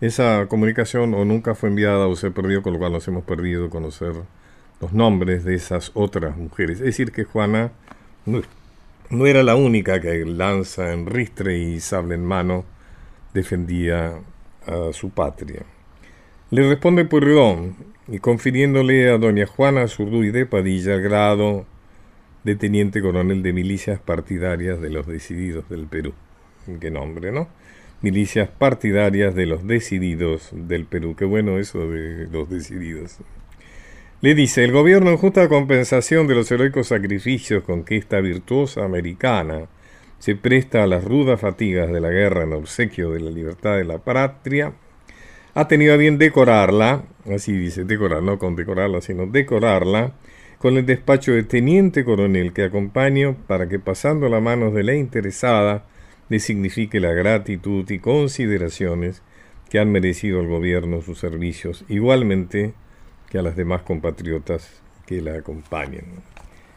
Esa 0.00 0.46
comunicación 0.48 1.12
o 1.14 1.24
nunca 1.26 1.54
fue 1.54 1.68
enviada 1.68 2.06
o 2.06 2.16
se 2.16 2.30
perdió, 2.30 2.62
con 2.62 2.72
lo 2.72 2.78
cual 2.78 2.92
nos 2.92 3.06
hemos 3.08 3.24
perdido 3.24 3.68
conocer 3.68 4.14
los 4.80 4.92
nombres 4.94 5.44
de 5.44 5.54
esas 5.54 5.90
otras 5.94 6.36
mujeres. 6.36 6.78
Es 6.78 6.86
decir, 6.86 7.12
que 7.12 7.24
Juana 7.24 7.72
no, 8.24 8.40
no 9.10 9.26
era 9.26 9.42
la 9.42 9.56
única 9.56 10.00
que 10.00 10.24
lanza 10.24 10.92
en 10.92 11.06
ristre 11.06 11.58
y 11.58 11.80
sable 11.80 12.14
en 12.14 12.24
mano 12.24 12.64
defendía 13.34 14.20
a 14.66 14.92
su 14.92 15.10
patria. 15.10 15.64
Le 16.52 16.68
responde 16.68 17.04
Pueyrredón, 17.04 17.76
y 18.08 18.18
confiriéndole 18.18 19.08
a 19.08 19.18
doña 19.18 19.46
Juana 19.46 19.86
Zurduy 19.86 20.32
de 20.32 20.46
Padilla 20.46 20.96
grado 20.96 21.64
de 22.42 22.56
teniente 22.56 23.00
coronel 23.00 23.44
de 23.44 23.52
milicias 23.52 24.00
partidarias 24.00 24.80
de 24.80 24.90
los 24.90 25.06
decididos 25.06 25.68
del 25.68 25.86
Perú. 25.86 26.12
Qué 26.80 26.90
nombre, 26.90 27.30
¿no? 27.30 27.46
Milicias 28.02 28.48
partidarias 28.48 29.36
de 29.36 29.46
los 29.46 29.64
decididos 29.64 30.50
del 30.52 30.86
Perú. 30.86 31.14
Qué 31.16 31.24
bueno 31.24 31.56
eso 31.56 31.88
de 31.88 32.26
los 32.26 32.50
decididos. 32.50 33.18
Le 34.20 34.34
dice, 34.34 34.64
el 34.64 34.72
gobierno 34.72 35.10
en 35.10 35.18
justa 35.18 35.48
compensación 35.48 36.26
de 36.26 36.34
los 36.34 36.50
heroicos 36.50 36.88
sacrificios 36.88 37.62
con 37.62 37.84
que 37.84 37.96
esta 37.96 38.20
virtuosa 38.20 38.84
americana 38.84 39.68
se 40.18 40.34
presta 40.34 40.82
a 40.82 40.88
las 40.88 41.04
rudas 41.04 41.40
fatigas 41.40 41.92
de 41.92 42.00
la 42.00 42.10
guerra 42.10 42.42
en 42.42 42.54
obsequio 42.54 43.12
de 43.12 43.20
la 43.20 43.30
libertad 43.30 43.76
de 43.76 43.84
la 43.84 43.98
patria, 43.98 44.72
ha 45.60 45.68
tenido 45.68 45.92
a 45.92 45.98
bien 45.98 46.16
decorarla, 46.16 47.04
así 47.30 47.52
dice, 47.52 47.84
decorar, 47.84 48.22
no 48.22 48.38
condecorarla, 48.38 49.02
sino 49.02 49.26
decorarla, 49.26 50.14
con 50.56 50.78
el 50.78 50.86
despacho 50.86 51.32
de 51.32 51.42
teniente 51.42 52.02
coronel 52.02 52.54
que 52.54 52.64
acompaño 52.64 53.36
para 53.46 53.68
que 53.68 53.78
pasando 53.78 54.30
las 54.30 54.40
manos 54.40 54.72
de 54.72 54.84
la 54.84 54.94
interesada 54.94 55.84
le 56.30 56.40
signifique 56.40 56.98
la 56.98 57.12
gratitud 57.12 57.88
y 57.90 57.98
consideraciones 57.98 59.22
que 59.68 59.78
han 59.78 59.92
merecido 59.92 60.40
al 60.40 60.48
gobierno 60.48 61.02
sus 61.02 61.18
servicios, 61.18 61.84
igualmente 61.90 62.72
que 63.28 63.38
a 63.38 63.42
las 63.42 63.54
demás 63.54 63.82
compatriotas 63.82 64.80
que 65.04 65.20
la 65.20 65.34
acompañan. 65.34 66.06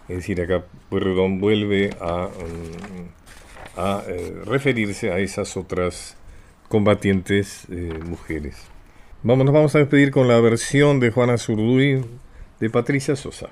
Es 0.09 0.17
decir, 0.17 0.41
acá 0.41 0.65
Pueyrredón 0.89 1.39
vuelve 1.39 1.91
a, 2.01 2.27
mm, 2.27 3.79
a 3.79 4.03
eh, 4.09 4.41
referirse 4.45 5.09
a 5.09 5.19
esas 5.19 5.55
otras 5.55 6.17
combatientes 6.67 7.65
eh, 7.69 7.97
mujeres. 8.03 8.72
Vamos, 9.25 9.45
nos 9.45 9.53
vamos 9.53 9.73
a 9.73 9.79
despedir 9.79 10.11
con 10.11 10.27
la 10.27 10.37
versión 10.41 10.99
de 10.99 11.09
Juana 11.09 11.37
Zurduy 11.37 12.03
de 12.59 12.69
Patricia 12.69 13.15
Sosa. 13.15 13.47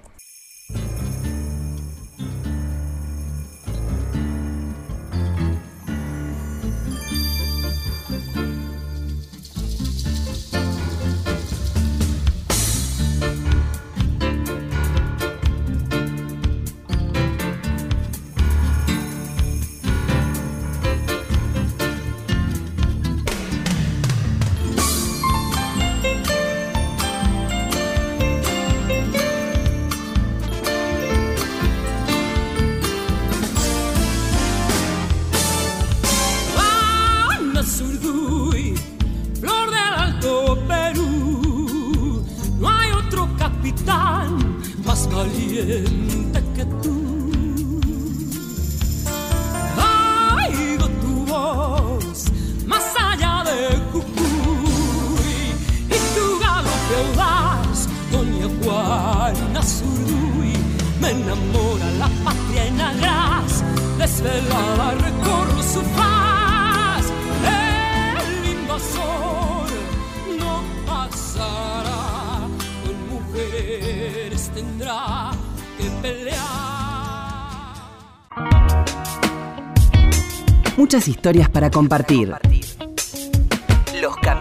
Muchas 80.92 81.08
historias 81.08 81.48
para 81.48 81.72
compartir. 81.72 82.34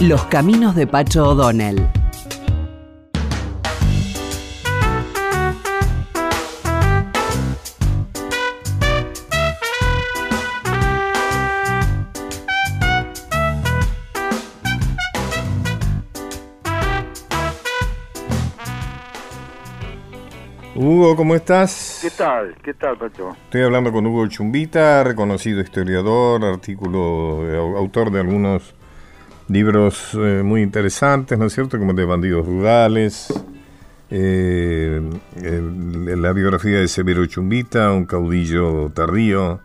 Los, 0.00 0.24
caminos. 0.26 0.74
De 0.74 0.84
Pacho 0.84 1.28
O'Donnell. 1.28 1.99
Hugo, 20.90 21.14
¿cómo 21.14 21.36
estás? 21.36 22.00
¿Qué 22.02 22.10
tal? 22.10 22.52
¿Qué 22.64 22.74
tal, 22.74 22.98
Pacho? 22.98 23.36
Estoy 23.44 23.62
hablando 23.62 23.92
con 23.92 24.04
Hugo 24.06 24.26
Chumbita, 24.26 25.04
reconocido 25.04 25.60
historiador, 25.60 26.44
artículo, 26.44 27.48
eh, 27.48 27.56
autor 27.56 28.10
de 28.10 28.18
algunos 28.18 28.74
libros 29.46 30.14
eh, 30.14 30.42
muy 30.44 30.62
interesantes, 30.62 31.38
¿no 31.38 31.46
es 31.46 31.52
cierto? 31.52 31.78
Como 31.78 31.92
de 31.92 32.04
bandidos 32.04 32.44
rurales, 32.44 33.32
eh, 34.10 35.00
la 35.36 36.32
biografía 36.32 36.80
de 36.80 36.88
Severo 36.88 37.24
Chumbita, 37.26 37.92
un 37.92 38.04
caudillo 38.04 38.90
tardío 38.90 39.60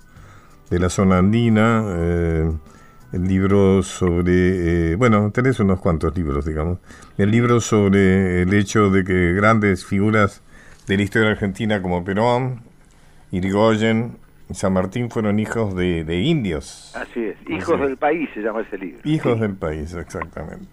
de 0.70 0.78
la 0.78 0.90
zona 0.90 1.18
andina, 1.18 1.90
el 1.90 3.28
libro 3.28 3.82
sobre, 3.82 4.96
bueno, 4.96 5.32
tenés 5.32 5.60
unos 5.60 5.80
cuantos 5.80 6.16
libros, 6.16 6.46
digamos, 6.46 6.78
el 7.18 7.32
libro 7.32 7.60
sobre 7.62 8.44
el 8.44 8.54
hecho 8.54 8.92
de 8.92 9.04
que 9.04 9.34
grandes 9.34 9.86
figuras 9.86 10.44
de 10.88 10.98
la 10.98 11.04
historia 11.04 11.32
argentina 11.32 11.82
como 11.82 12.04
Perón, 12.04 12.62
Irigoyen 13.32 14.18
y 14.50 14.54
San 14.54 14.74
Martín 14.74 15.10
fueron 15.10 15.40
hijos 15.40 15.76
de, 15.76 16.22
indios. 16.22 16.96
Así 16.96 17.24
es, 17.24 17.38
Hijos 17.50 17.80
del 17.80 17.98
País 17.98 18.30
se 18.34 18.42
llama 18.42 18.62
ese 18.62 18.78
libro. 18.78 19.00
Hijos 19.04 19.40
del 19.40 19.56
País, 19.56 19.94
exactamente. 19.94 20.66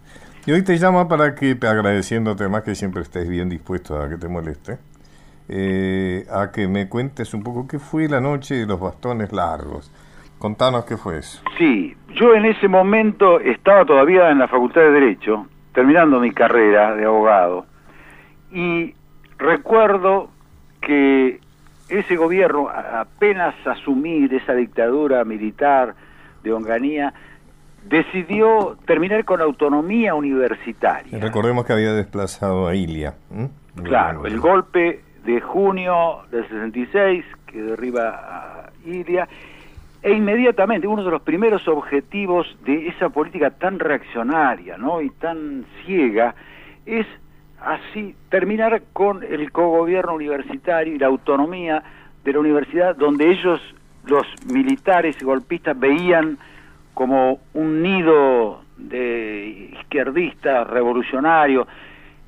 Y 0.44 0.52
hoy 0.52 0.62
te 0.62 0.76
llamo 0.76 1.08
para 1.08 1.34
que, 1.34 1.52
agradeciéndote 1.52 2.48
más 2.48 2.62
que 2.62 2.74
siempre 2.74 3.02
estés 3.02 3.28
bien 3.28 3.48
dispuesto 3.48 4.00
a 4.00 4.08
que 4.08 4.16
te 4.16 4.28
moleste, 4.28 4.78
eh, 5.48 6.26
a 6.30 6.50
que 6.50 6.68
me 6.68 6.88
cuentes 6.88 7.32
un 7.32 7.42
poco 7.42 7.66
qué 7.66 7.78
fue 7.78 8.08
la 8.08 8.20
noche 8.20 8.56
de 8.56 8.66
los 8.66 8.80
bastones 8.80 9.32
largos. 9.32 9.90
Contanos 10.38 10.84
qué 10.84 10.96
fue 10.96 11.18
eso. 11.18 11.40
Sí, 11.56 11.96
yo 12.14 12.34
en 12.34 12.44
ese 12.44 12.66
momento 12.66 13.38
estaba 13.38 13.84
todavía 13.84 14.30
en 14.30 14.40
la 14.40 14.48
Facultad 14.48 14.80
de 14.80 14.90
Derecho, 14.90 15.46
terminando 15.72 16.18
mi 16.18 16.32
carrera 16.32 16.96
de 16.96 17.04
abogado, 17.04 17.66
y 18.50 18.94
Recuerdo 19.42 20.30
que 20.80 21.40
ese 21.88 22.16
gobierno, 22.16 22.68
apenas 22.68 23.54
asumir 23.66 24.32
esa 24.32 24.54
dictadura 24.54 25.24
militar 25.24 25.94
de 26.42 26.52
Onganía, 26.52 27.12
decidió 27.84 28.78
terminar 28.86 29.24
con 29.24 29.40
autonomía 29.40 30.14
universitaria. 30.14 31.18
Recordemos 31.18 31.66
que 31.66 31.72
había 31.72 31.92
desplazado 31.92 32.68
a 32.68 32.74
Ilia. 32.76 33.14
Claro, 33.82 34.26
el 34.26 34.38
golpe 34.38 35.02
de 35.24 35.40
junio 35.40 36.20
del 36.30 36.48
66 36.48 37.24
que 37.46 37.62
derriba 37.62 38.10
a 38.10 38.70
Ilia, 38.84 39.28
e 40.02 40.12
inmediatamente 40.12 40.86
uno 40.86 41.04
de 41.04 41.10
los 41.10 41.22
primeros 41.22 41.66
objetivos 41.68 42.46
de 42.64 42.88
esa 42.88 43.08
política 43.08 43.50
tan 43.50 43.78
reaccionaria 43.78 44.76
¿no? 44.76 45.00
y 45.00 45.10
tan 45.10 45.64
ciega 45.84 46.34
es 46.86 47.06
así 47.64 48.14
terminar 48.28 48.82
con 48.92 49.22
el 49.22 49.50
cogobierno 49.52 50.14
universitario 50.14 50.94
y 50.94 50.98
la 50.98 51.06
autonomía 51.06 51.82
de 52.24 52.32
la 52.32 52.38
universidad, 52.40 52.96
donde 52.96 53.30
ellos, 53.30 53.60
los 54.06 54.26
militares 54.52 55.16
y 55.20 55.24
golpistas, 55.24 55.78
veían 55.78 56.38
como 56.94 57.40
un 57.54 57.82
nido 57.82 58.62
de 58.76 59.70
izquierdistas 59.72 60.68
revolucionarios, 60.68 61.66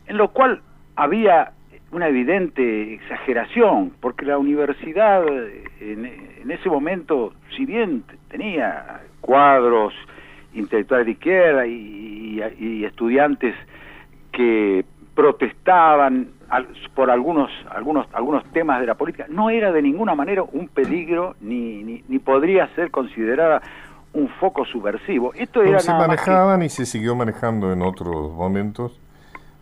en 0.07 0.17
lo 0.17 0.29
cual 0.29 0.61
había 0.97 1.53
una 1.93 2.09
evidente 2.09 2.95
exageración, 2.95 3.93
porque 4.00 4.25
la 4.25 4.38
universidad 4.38 5.25
en, 5.81 6.50
ese 6.50 6.68
momento, 6.68 7.33
si 7.57 7.64
bien 7.64 8.05
tenía 8.29 9.01
cuadros 9.20 9.94
intelectuales 10.55 11.07
de 11.07 11.12
izquierda 11.12 11.66
y 11.66 12.85
estudiantes 12.85 13.55
que 14.35 14.85
protestaban 15.14 16.29
por 16.94 17.11
algunos, 17.11 17.50
algunos, 17.70 18.07
algunos 18.12 18.44
temas 18.53 18.81
de 18.81 18.87
la 18.87 18.94
política, 18.94 19.27
no 19.29 19.50
era 19.50 19.72
de 19.72 19.83
ninguna 19.83 20.14
manera 20.14 20.42
un 20.42 20.68
peligro 20.68 21.35
ni, 21.40 21.83
ni, 21.83 22.18
podría 22.18 22.68
ser 22.74 22.90
considerada 22.90 23.61
un 24.12 24.29
foco 24.29 24.64
subversivo. 24.64 25.33
Esto 25.35 25.62
era 25.62 25.81
se 25.81 25.92
manejaban 25.92 26.62
y 26.62 26.68
se 26.68 26.87
siguió 26.87 27.16
manejando 27.16 27.72
en 27.72 27.83
otros 27.83 28.33
momentos 28.33 29.00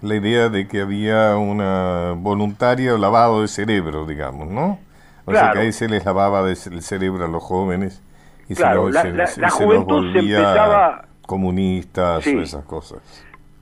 la 0.03 0.17
idea 0.17 0.49
de 0.49 0.69
que 0.69 0.83
había 0.83 1.37
una 1.37 2.15
voluntario 2.17 2.99
lavado 2.99 3.41
de 3.41 3.49
cerebro, 3.49 4.05
digamos, 4.05 4.49
¿no? 4.49 4.79
O 5.25 5.33
sea 5.33 5.53
que 5.53 5.61
ahí 5.61 5.73
se 5.73 5.89
les 5.89 6.05
lavaba 6.05 6.41
el 6.51 6.57
cerebro 6.57 7.25
a 7.25 7.29
los 7.29 7.43
jóvenes 7.43 8.03
y 8.49 8.57
se, 8.57 8.65
los, 8.75 8.93
volvía 9.87 11.05
comunistas 11.27 12.27
o 12.27 12.41
esas 12.41 12.65
cosas 12.65 13.01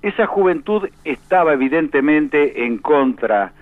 esa 0.02 0.26
juventud 0.26 0.88
estaba 1.04 1.52
evidentemente 1.52 2.64
en 2.64 2.78
contra 2.78 3.52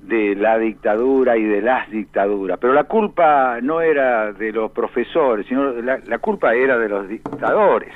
de 0.00 0.34
la 0.34 0.58
dictadura 0.58 1.36
y 1.36 1.44
de 1.44 1.60
las 1.60 1.90
dictaduras, 1.90 2.58
pero 2.58 2.72
la 2.72 2.84
culpa 2.84 3.58
no 3.60 3.80
era 3.80 4.32
de 4.32 4.52
los 4.52 4.70
profesores, 4.72 5.46
sino 5.46 5.72
la, 5.72 6.18
culpa 6.18 6.54
era 6.54 6.78
de 6.78 6.88
los 6.88 7.08
dictadores. 7.08 7.92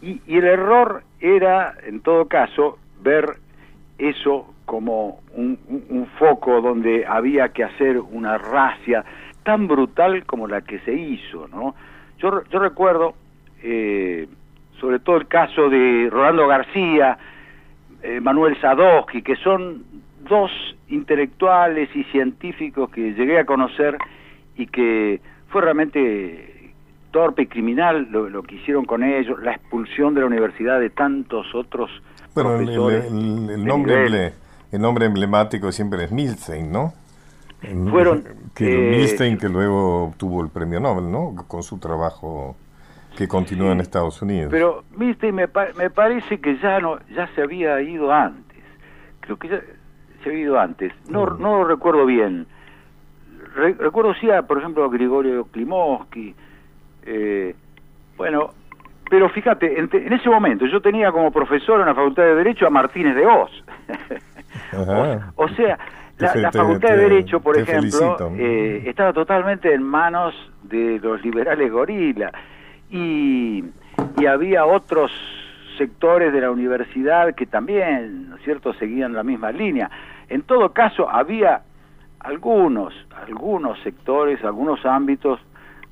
Y, 0.00 0.20
el 0.26 0.44
error 0.44 1.02
era, 1.20 1.74
en 1.86 2.00
todo 2.00 2.26
caso, 2.26 2.78
ver 3.02 3.36
eso 3.98 4.54
como 4.64 5.20
un, 5.34 5.58
foco 6.18 6.60
donde 6.60 7.04
había 7.06 7.50
que 7.50 7.64
hacer 7.64 7.98
una 7.98 8.38
racia 8.38 9.04
tan 9.42 9.68
brutal 9.68 10.24
como 10.24 10.46
la 10.46 10.62
que 10.62 10.78
se 10.80 10.94
hizo, 10.94 11.46
¿no? 11.48 11.74
Yo, 12.18 12.42
yo 12.50 12.58
recuerdo 12.58 13.14
eh, 13.62 14.28
sobre 14.80 14.98
todo 14.98 15.16
el 15.16 15.26
caso 15.26 15.68
de 15.68 16.08
Rolando 16.10 16.46
García, 16.46 17.18
eh, 18.02 18.20
Manuel 18.20 18.60
Sadowski, 18.60 19.22
que 19.22 19.36
son 19.36 19.84
dos 20.28 20.50
intelectuales 20.88 21.88
y 21.94 22.04
científicos 22.04 22.90
que 22.90 23.12
llegué 23.12 23.38
a 23.40 23.44
conocer 23.44 23.96
y 24.56 24.66
que 24.66 25.20
fue 25.48 25.62
realmente 25.62 26.72
torpe 27.10 27.42
y 27.42 27.46
criminal 27.46 28.08
lo, 28.10 28.42
que 28.42 28.56
hicieron 28.56 28.84
con 28.84 29.02
ellos, 29.02 29.40
la 29.42 29.52
expulsión 29.52 30.14
de 30.14 30.20
la 30.20 30.26
universidad 30.26 30.78
de 30.78 30.90
tantos 30.90 31.54
otros 31.54 31.90
profesores. 32.34 33.06
El, 33.06 33.64
nombre, 33.64 34.32
el 34.70 34.80
nombre 34.80 35.06
emblemático 35.06 35.72
siempre 35.72 36.04
es 36.04 36.12
Milstein, 36.12 36.70
¿no? 36.70 36.92
Fueron... 37.90 38.24
Que 38.54 38.72
eh, 38.72 38.90
Milstein 38.90 39.38
que 39.38 39.48
luego 39.48 40.04
obtuvo 40.04 40.42
el 40.42 40.50
premio 40.50 40.78
Nobel, 40.78 41.10
¿no? 41.10 41.34
Con 41.48 41.62
su 41.62 41.78
trabajo 41.78 42.56
que 43.18 43.26
continúa 43.26 43.72
en 43.72 43.80
Estados 43.80 44.22
Unidos. 44.22 44.48
Pero, 44.48 44.84
viste, 44.96 45.32
me, 45.32 45.48
me 45.76 45.90
parece 45.90 46.38
que 46.40 46.56
ya 46.58 46.78
no 46.78 47.00
ya 47.08 47.26
se 47.34 47.42
había 47.42 47.80
ido 47.80 48.12
antes. 48.12 48.62
Creo 49.18 49.36
que 49.36 49.48
ya 49.48 49.60
se 50.22 50.28
había 50.28 50.42
ido 50.42 50.60
antes. 50.60 50.92
No, 51.10 51.26
mm. 51.26 51.42
no 51.42 51.58
lo 51.58 51.64
recuerdo 51.64 52.06
bien. 52.06 52.46
recuerdo 53.56 54.14
sí, 54.14 54.30
a, 54.30 54.42
por 54.42 54.58
ejemplo, 54.58 54.84
a 54.84 54.88
Grigorio 54.88 55.46
Klimovsky. 55.46 56.32
Eh, 57.06 57.56
bueno, 58.16 58.50
pero 59.10 59.28
fíjate, 59.30 59.80
en, 59.80 60.12
ese 60.12 60.28
momento 60.30 60.66
yo 60.66 60.80
tenía 60.80 61.10
como 61.10 61.32
profesor 61.32 61.80
en 61.80 61.86
la 61.86 61.96
Facultad 61.96 62.22
de 62.22 62.36
Derecho 62.36 62.68
a 62.68 62.70
Martínez 62.70 63.16
de 63.16 63.26
Oz. 63.26 63.50
o, 65.34 65.48
sea, 65.48 65.76
la, 66.18 66.52
Facultad 66.52 66.90
de 66.90 66.98
Derecho, 66.98 67.40
por 67.40 67.58
ejemplo, 67.58 68.16
eh, 68.38 68.84
estaba 68.86 69.12
totalmente 69.12 69.74
en 69.74 69.82
manos 69.82 70.36
de 70.62 71.00
los 71.00 71.20
liberales 71.24 71.72
gorila 71.72 72.30
y, 72.90 73.64
había 74.26 74.66
otros 74.66 75.10
sectores 75.78 76.32
de 76.32 76.40
la 76.40 76.50
universidad 76.50 77.34
que 77.34 77.46
también, 77.46 78.28
¿no 78.28 78.36
es 78.36 78.42
cierto?, 78.42 78.74
seguían 78.74 79.14
la 79.14 79.22
misma 79.22 79.52
línea. 79.52 79.90
En 80.28 80.42
todo 80.42 80.72
caso, 80.72 81.08
había 81.08 81.62
algunos, 82.20 82.92
algunos 83.26 83.80
sectores, 83.80 84.44
algunos 84.44 84.84
ámbitos 84.84 85.40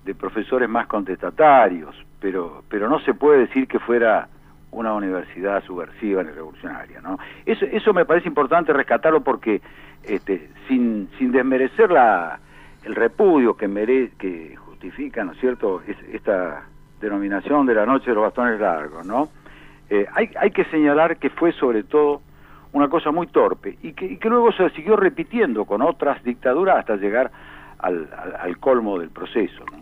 de 0.05 0.15
profesores 0.15 0.69
más 0.69 0.87
contestatarios, 0.87 1.97
pero, 2.21 2.63
pero 2.69 2.89
no 2.89 3.01
se 3.01 3.15
puede 3.15 3.41
decir 3.41 3.67
que 3.69 3.79
fuera 3.79 4.29
una 4.71 4.93
universidad 4.93 5.65
subversiva 5.65 6.23
ni 6.23 6.31
revolucionaria, 6.31 7.01
¿no? 7.01 7.19
Eso, 7.47 7.65
eso 7.65 7.95
me 7.95 8.05
parece 8.05 8.29
importante 8.29 8.73
rescatarlo 8.73 9.23
porque, 9.23 9.63
este, 10.03 10.51
sin, 10.69 11.09
sin 11.19 11.33
desmerecer 11.33 11.91
la, 11.91 12.39
el 12.85 12.95
repudio 12.95 13.57
que, 13.57 13.69
mere, 13.69 14.11
que 14.19 14.57
justifica, 14.57 15.25
¿no 15.25 15.33
es 15.33 15.41
cierto?, 15.41 15.81
esta 16.13 16.65
denominación 17.01 17.67
de 17.67 17.75
la 17.75 17.87
noche 17.87 18.07
de 18.07 18.15
los 18.15 18.25
bastones 18.25 18.61
largos, 18.61 19.07
¿no? 19.07 19.29
Eh, 19.89 20.07
hay, 20.13 20.31
hay 20.41 20.51
que 20.51 20.65
señalar 20.65 21.17
que 21.19 21.31
fue 21.31 21.53
sobre 21.53 21.85
todo 21.85 22.21
una 22.73 22.89
cosa 22.89 23.11
muy 23.11 23.27
torpe 23.29 23.79
y 23.83 23.93
que, 23.93 24.19
luego 24.25 24.53
se 24.53 24.69
siguió 24.71 24.97
repitiendo 24.97 25.65
con 25.65 25.81
otras 25.83 26.23
dictaduras 26.25 26.79
hasta 26.79 26.97
llegar 26.97 27.31
al, 27.79 28.09
al, 28.39 28.59
colmo 28.59 28.99
del 28.99 29.11
proceso. 29.11 29.65
¿no? 29.73 29.79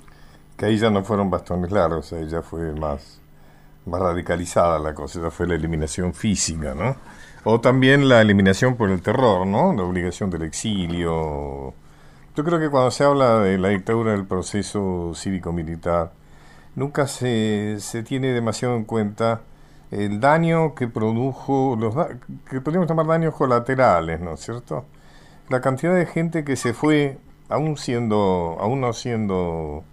Que 0.56 0.66
ahí 0.66 0.76
ya 0.76 0.90
no 0.90 1.02
fueron 1.02 1.30
bastones 1.30 1.72
largos, 1.72 2.12
ahí 2.12 2.28
ya 2.28 2.42
fue 2.42 2.72
más, 2.72 3.20
más 3.86 4.00
radicalizada 4.00 4.78
la 4.78 4.94
cosa, 4.94 5.20
ya 5.20 5.30
fue 5.30 5.46
la 5.46 5.54
eliminación 5.54 6.14
física, 6.14 6.74
¿no? 6.74 6.96
O 7.44 7.60
también 7.60 8.08
la 8.08 8.20
eliminación 8.22 8.76
por 8.76 8.90
el 8.90 9.02
terror, 9.02 9.46
¿no? 9.46 9.74
La 9.74 9.82
obligación 9.82 10.30
del 10.30 10.42
exilio. 10.42 11.74
Yo 12.36 12.44
creo 12.44 12.58
que 12.58 12.70
cuando 12.70 12.90
se 12.90 13.04
habla 13.04 13.40
de 13.40 13.58
la 13.58 13.68
dictadura 13.68 14.12
del 14.12 14.26
proceso 14.26 15.12
cívico-militar, 15.14 16.12
nunca 16.76 17.06
se, 17.06 17.76
se 17.80 18.02
tiene 18.02 18.28
demasiado 18.32 18.76
en 18.76 18.84
cuenta 18.84 19.42
el 19.90 20.20
daño 20.20 20.74
que 20.74 20.88
produjo, 20.88 21.76
los 21.78 21.94
que 22.50 22.60
podríamos 22.60 22.88
llamar 22.88 23.06
daños 23.06 23.34
colaterales, 23.34 24.20
¿no 24.20 24.34
es 24.34 24.40
cierto? 24.40 24.84
la 25.48 25.60
cantidad 25.60 25.94
de 25.94 26.06
gente 26.06 26.44
que 26.44 26.56
se 26.56 26.72
fue, 26.72 27.18
aún 27.48 27.76
siendo, 27.76 28.56
aún 28.60 28.80
no 28.80 28.92
siendo 28.92 29.84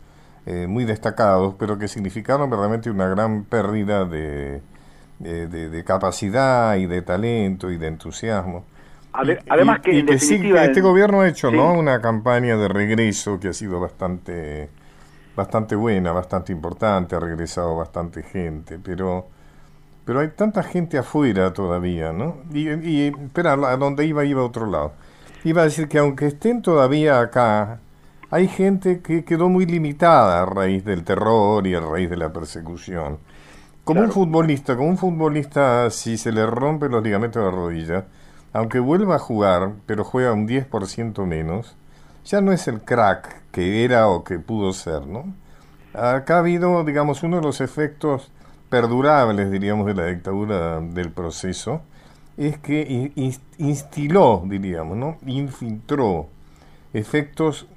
eh, 0.45 0.67
muy 0.67 0.85
destacados, 0.85 1.55
pero 1.59 1.77
que 1.77 1.87
significaron 1.87 2.49
verdaderamente 2.49 2.89
una 2.89 3.07
gran 3.07 3.43
pérdida 3.43 4.05
de, 4.05 4.61
de, 5.19 5.83
capacidad 5.85 6.75
y 6.75 6.85
de 6.85 7.01
talento 7.01 7.69
y 7.69 7.77
de 7.77 7.87
entusiasmo. 7.87 8.65
además 9.13 9.81
que, 9.81 10.05
este 10.07 10.81
gobierno 10.81 11.21
ha 11.21 11.27
hecho 11.27 11.51
¿no? 11.51 11.73
una 11.73 12.01
campaña 12.01 12.55
de 12.57 12.67
regreso 12.67 13.39
que 13.39 13.49
ha 13.49 13.53
sido 13.53 13.79
bastante 13.79 14.69
bastante 15.35 15.75
buena, 15.75 16.11
bastante 16.11 16.51
importante, 16.51 17.15
ha 17.15 17.19
regresado 17.19 17.75
bastante 17.77 18.23
gente, 18.23 18.79
pero 18.79 19.27
pero 20.05 20.19
hay 20.19 20.29
tanta 20.29 20.63
gente 20.63 20.97
afuera 20.97 21.53
todavía, 21.53 22.11
¿no? 22.11 22.37
Y, 22.51 22.69
y 22.69 23.07
espera, 23.07 23.53
a 23.53 23.77
donde 23.77 24.05
iba 24.05 24.25
iba 24.25 24.41
a 24.41 24.45
otro 24.45 24.65
lado. 24.65 24.93
Iba 25.43 25.61
a 25.61 25.65
decir 25.65 25.87
que 25.87 25.99
aunque 25.99 26.27
estén 26.27 26.61
todavía 26.61 27.19
acá, 27.19 27.79
hay 28.31 28.47
gente 28.47 29.01
que 29.01 29.23
quedó 29.23 29.49
muy 29.49 29.65
limitada 29.65 30.41
a 30.41 30.45
raíz 30.45 30.83
del 30.85 31.03
terror 31.03 31.65
y 31.67 31.75
a 31.75 31.81
raíz 31.81 32.09
de 32.09 32.17
la 32.17 32.31
persecución. 32.31 33.19
Como 33.83 34.01
un 34.01 34.11
futbolista, 34.11 34.75
como 34.75 34.89
un 34.89 34.97
futbolista, 34.97 35.89
si 35.89 36.17
se 36.17 36.31
le 36.31 36.45
rompe 36.45 36.87
los 36.87 37.03
ligamentos 37.03 37.43
de 37.43 37.51
la 37.51 37.55
rodilla, 37.55 38.05
aunque 38.53 38.79
vuelva 38.79 39.15
a 39.15 39.19
jugar, 39.19 39.73
pero 39.85 40.03
juega 40.03 40.33
un 40.33 40.47
10% 40.47 41.25
menos, 41.25 41.75
ya 42.25 42.41
no 42.41 42.51
es 42.51 42.67
el 42.67 42.81
crack 42.81 43.41
que 43.51 43.83
era 43.83 44.07
o 44.07 44.23
que 44.23 44.39
pudo 44.39 44.73
ser, 44.73 45.05
¿no? 45.05 45.33
Acá 45.93 46.35
ha 46.35 46.39
habido, 46.39 46.83
digamos, 46.83 47.21
uno 47.23 47.37
de 47.37 47.43
los 47.43 47.59
efectos 47.59 48.31
perdurables, 48.69 49.51
diríamos, 49.51 49.85
de 49.85 49.93
la 49.93 50.05
dictadura 50.05 50.79
del 50.79 51.11
proceso, 51.11 51.81
es 52.37 52.57
que 52.57 53.11
instiló, 53.57 54.41
diríamos, 54.45 54.97
¿no? 54.97 55.17
Infiltró 55.25 56.29
efectos 56.93 57.67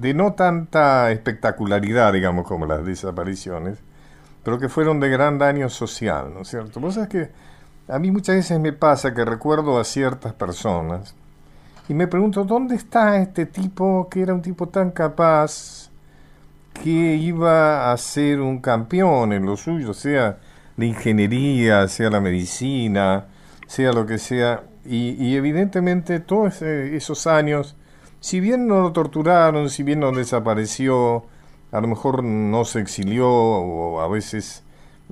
de 0.00 0.14
no 0.14 0.32
tanta 0.32 1.10
espectacularidad, 1.12 2.12
digamos, 2.12 2.46
como 2.46 2.66
las 2.66 2.84
desapariciones, 2.84 3.78
pero 4.42 4.58
que 4.58 4.68
fueron 4.68 5.00
de 5.00 5.10
gran 5.10 5.38
daño 5.38 5.68
social, 5.68 6.32
¿no 6.32 6.40
es 6.42 6.48
cierto? 6.48 6.80
Vos 6.80 6.94
sabés 6.94 7.08
que 7.10 7.30
a 7.88 7.98
mí 7.98 8.10
muchas 8.10 8.36
veces 8.36 8.58
me 8.58 8.72
pasa 8.72 9.14
que 9.14 9.24
recuerdo 9.24 9.78
a 9.78 9.84
ciertas 9.84 10.32
personas 10.32 11.14
y 11.88 11.94
me 11.94 12.08
pregunto, 12.08 12.44
¿dónde 12.44 12.74
está 12.74 13.18
este 13.20 13.46
tipo 13.46 14.08
que 14.10 14.22
era 14.22 14.34
un 14.34 14.42
tipo 14.42 14.68
tan 14.68 14.90
capaz, 14.90 15.90
que 16.82 16.90
iba 16.90 17.92
a 17.92 17.96
ser 17.96 18.40
un 18.40 18.60
campeón 18.60 19.32
en 19.32 19.46
lo 19.46 19.56
suyo, 19.56 19.94
sea 19.94 20.38
la 20.76 20.84
ingeniería, 20.84 21.88
sea 21.88 22.10
la 22.10 22.20
medicina, 22.20 23.26
sea 23.66 23.92
lo 23.92 24.06
que 24.06 24.18
sea? 24.18 24.64
Y, 24.84 25.34
evidentemente 25.34 26.20
todos 26.20 26.62
esos 26.62 27.26
años 27.26 27.76
si 28.20 28.40
bien 28.40 28.66
no 28.66 28.80
lo 28.80 28.92
torturaron, 28.92 29.70
si 29.70 29.84
bien 29.84 30.00
no 30.00 30.10
desapareció, 30.10 31.26
a 31.70 31.80
lo 31.80 31.86
mejor 31.86 32.24
no 32.24 32.64
se 32.64 32.80
exilió, 32.80 33.28
o 33.28 34.00
a 34.00 34.08
veces 34.08 34.64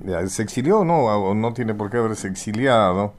eh, 0.05 0.27
se 0.27 0.43
exilió, 0.43 0.83
no, 0.83 1.05
o 1.05 1.33
no 1.33 1.53
tiene 1.53 1.73
por 1.73 1.89
qué 1.89 1.97
haberse 1.97 2.27
exiliado, 2.27 3.13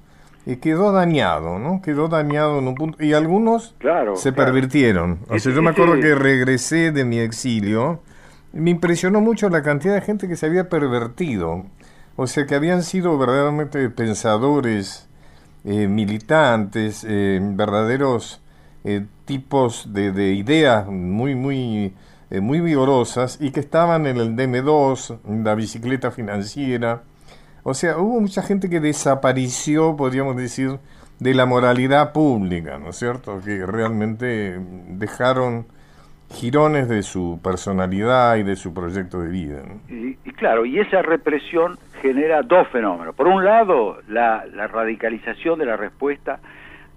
y 0.46 0.56
quedó 0.56 0.92
dañado, 0.92 1.58
¿no? 1.58 1.82
Quedó 1.82 2.08
dañado 2.08 2.60
en 2.60 2.68
un 2.68 2.74
punto, 2.76 3.02
y 3.02 3.12
algunos 3.12 3.74
se 4.14 4.32
pervirtieron. 4.32 5.18
O 5.28 5.38
sea, 5.38 5.52
yo 5.52 5.60
me 5.60 5.70
acuerdo 5.70 6.00
que 6.00 6.14
regresé 6.14 6.92
de 6.92 7.04
mi 7.04 7.18
exilio, 7.18 8.00
me 8.52 8.70
impresionó 8.70 9.20
mucho 9.20 9.50
la 9.50 9.62
cantidad 9.62 9.94
de 9.94 10.00
gente 10.00 10.28
que 10.28 10.36
se 10.36 10.46
había 10.46 10.68
pervertido, 10.68 11.66
o 12.14 12.26
sea, 12.26 12.46
que 12.46 12.54
habían 12.54 12.84
sido 12.84 13.18
verdaderamente 13.18 13.90
pensadores, 13.90 15.08
eh, 15.64 15.88
militantes, 15.88 17.04
eh, 17.06 17.40
verdaderos 17.42 18.40
eh, 18.84 19.04
tipos 19.24 19.92
de, 19.92 20.12
de, 20.12 20.32
ideas 20.34 20.86
muy, 20.86 21.34
muy, 21.34 21.92
eh, 22.30 22.40
muy 22.40 22.60
vigorosas 22.60 23.36
y 23.40 23.50
que 23.50 23.58
estaban 23.58 24.06
en 24.06 24.18
el 24.18 24.36
DM2, 24.36 25.18
en 25.26 25.42
la 25.42 25.56
bicicleta 25.56 26.12
financiera. 26.12 27.02
O 27.68 27.74
sea, 27.74 27.98
hubo 27.98 28.20
mucha 28.20 28.42
gente 28.42 28.70
que 28.70 28.78
desapareció, 28.78 29.96
podríamos 29.96 30.36
decir, 30.36 30.78
de 31.18 31.34
la 31.34 31.46
moralidad 31.46 32.12
pública, 32.12 32.78
¿no 32.78 32.90
es 32.90 32.96
cierto? 32.96 33.40
Que 33.44 33.66
realmente 33.66 34.56
dejaron 34.90 35.66
girones 36.30 36.88
de 36.88 37.02
su 37.02 37.40
personalidad 37.42 38.36
y 38.36 38.44
de 38.44 38.54
su 38.54 38.72
proyecto 38.72 39.18
de 39.18 39.28
vida. 39.30 39.62
Y, 39.88 40.14
claro, 40.34 40.64
y 40.64 40.78
esa 40.78 41.02
represión 41.02 41.76
genera 42.00 42.42
dos 42.42 42.68
fenómenos. 42.68 43.16
Por 43.16 43.26
un 43.26 43.44
lado, 43.44 43.98
la, 44.06 44.44
la 44.54 44.68
radicalización 44.68 45.58
de 45.58 45.66
la 45.66 45.76
respuesta 45.76 46.38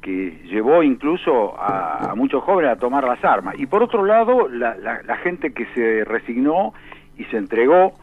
que 0.04 0.40
llevó 0.52 0.84
incluso 0.84 1.60
a, 1.60 2.14
muchos 2.16 2.44
jóvenes 2.44 2.74
a 2.74 2.76
tomar 2.76 3.06
las 3.06 3.26
armas. 3.26 3.56
Y 3.58 3.66
por 3.66 3.82
otro 3.82 4.06
lado, 4.06 4.48
la, 4.48 4.76
la, 4.78 5.18
gente 5.18 5.52
que 5.52 5.66
se 5.74 6.06
resignó 6.06 6.76
y 7.18 7.24
se 7.26 7.38
entregó 7.38 7.96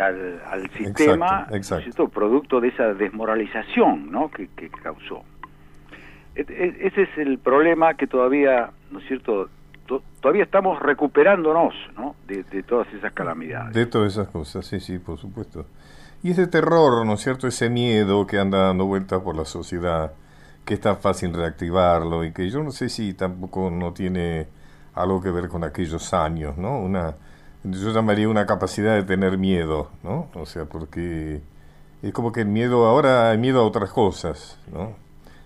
al, 0.00 0.40
al 0.46 0.70
sistema, 0.70 1.46
exacto, 1.50 2.08
producto 2.08 2.60
de 2.60 2.68
esa 2.68 2.94
desmoralización 2.94 4.10
¿no? 4.10 4.30
que, 4.30 4.48
que 4.48 4.70
causó. 4.70 5.22
E, 6.34 6.42
e, 6.48 6.86
ese 6.86 7.02
es 7.02 7.18
el 7.18 7.38
problema 7.38 7.94
que 7.94 8.06
todavía, 8.06 8.70
¿no 8.90 9.00
es 9.00 9.06
cierto?, 9.06 9.48
todavía 10.20 10.44
estamos 10.44 10.80
recuperándonos 10.80 11.74
¿no? 11.96 12.14
de, 12.26 12.42
de 12.44 12.62
todas 12.62 12.92
esas 12.92 13.12
calamidades. 13.12 13.74
De 13.74 13.86
todas 13.86 14.12
esas 14.12 14.28
cosas, 14.28 14.66
sí, 14.66 14.80
sí, 14.80 14.98
por 14.98 15.18
supuesto. 15.18 15.66
Y 16.22 16.32
ese 16.32 16.46
terror, 16.46 17.06
¿no 17.06 17.14
es 17.14 17.20
cierto?, 17.20 17.46
ese 17.46 17.70
miedo 17.70 18.26
que 18.26 18.38
anda 18.38 18.58
dando 18.58 18.86
vueltas 18.86 19.22
por 19.22 19.36
la 19.36 19.44
sociedad, 19.44 20.12
que 20.64 20.74
es 20.74 20.80
tan 20.80 20.98
fácil 20.98 21.32
reactivarlo 21.32 22.24
y 22.24 22.32
que 22.32 22.50
yo 22.50 22.62
no 22.62 22.70
sé 22.70 22.88
si 22.88 23.14
tampoco 23.14 23.70
no 23.70 23.92
tiene 23.92 24.48
algo 24.94 25.22
que 25.22 25.30
ver 25.30 25.48
con 25.48 25.64
aquellos 25.64 26.12
años, 26.12 26.58
¿no? 26.58 26.80
Una, 26.80 27.14
yo 27.64 27.92
llamaría 27.92 28.28
una 28.28 28.46
capacidad 28.46 28.94
de 28.94 29.02
tener 29.02 29.38
miedo, 29.38 29.90
¿no? 30.02 30.28
O 30.34 30.46
sea, 30.46 30.64
porque 30.66 31.40
es 32.02 32.12
como 32.12 32.32
que 32.32 32.42
el 32.42 32.48
miedo, 32.48 32.86
ahora 32.86 33.30
hay 33.30 33.38
miedo 33.38 33.60
a 33.60 33.64
otras 33.64 33.90
cosas, 33.90 34.58
¿no? 34.72 34.94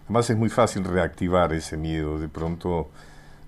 Además 0.05 0.29
es 0.31 0.37
muy 0.37 0.49
fácil 0.49 0.85
reactivar 0.85 1.53
ese 1.53 1.77
miedo, 1.77 2.19
de 2.19 2.29
pronto 2.29 2.91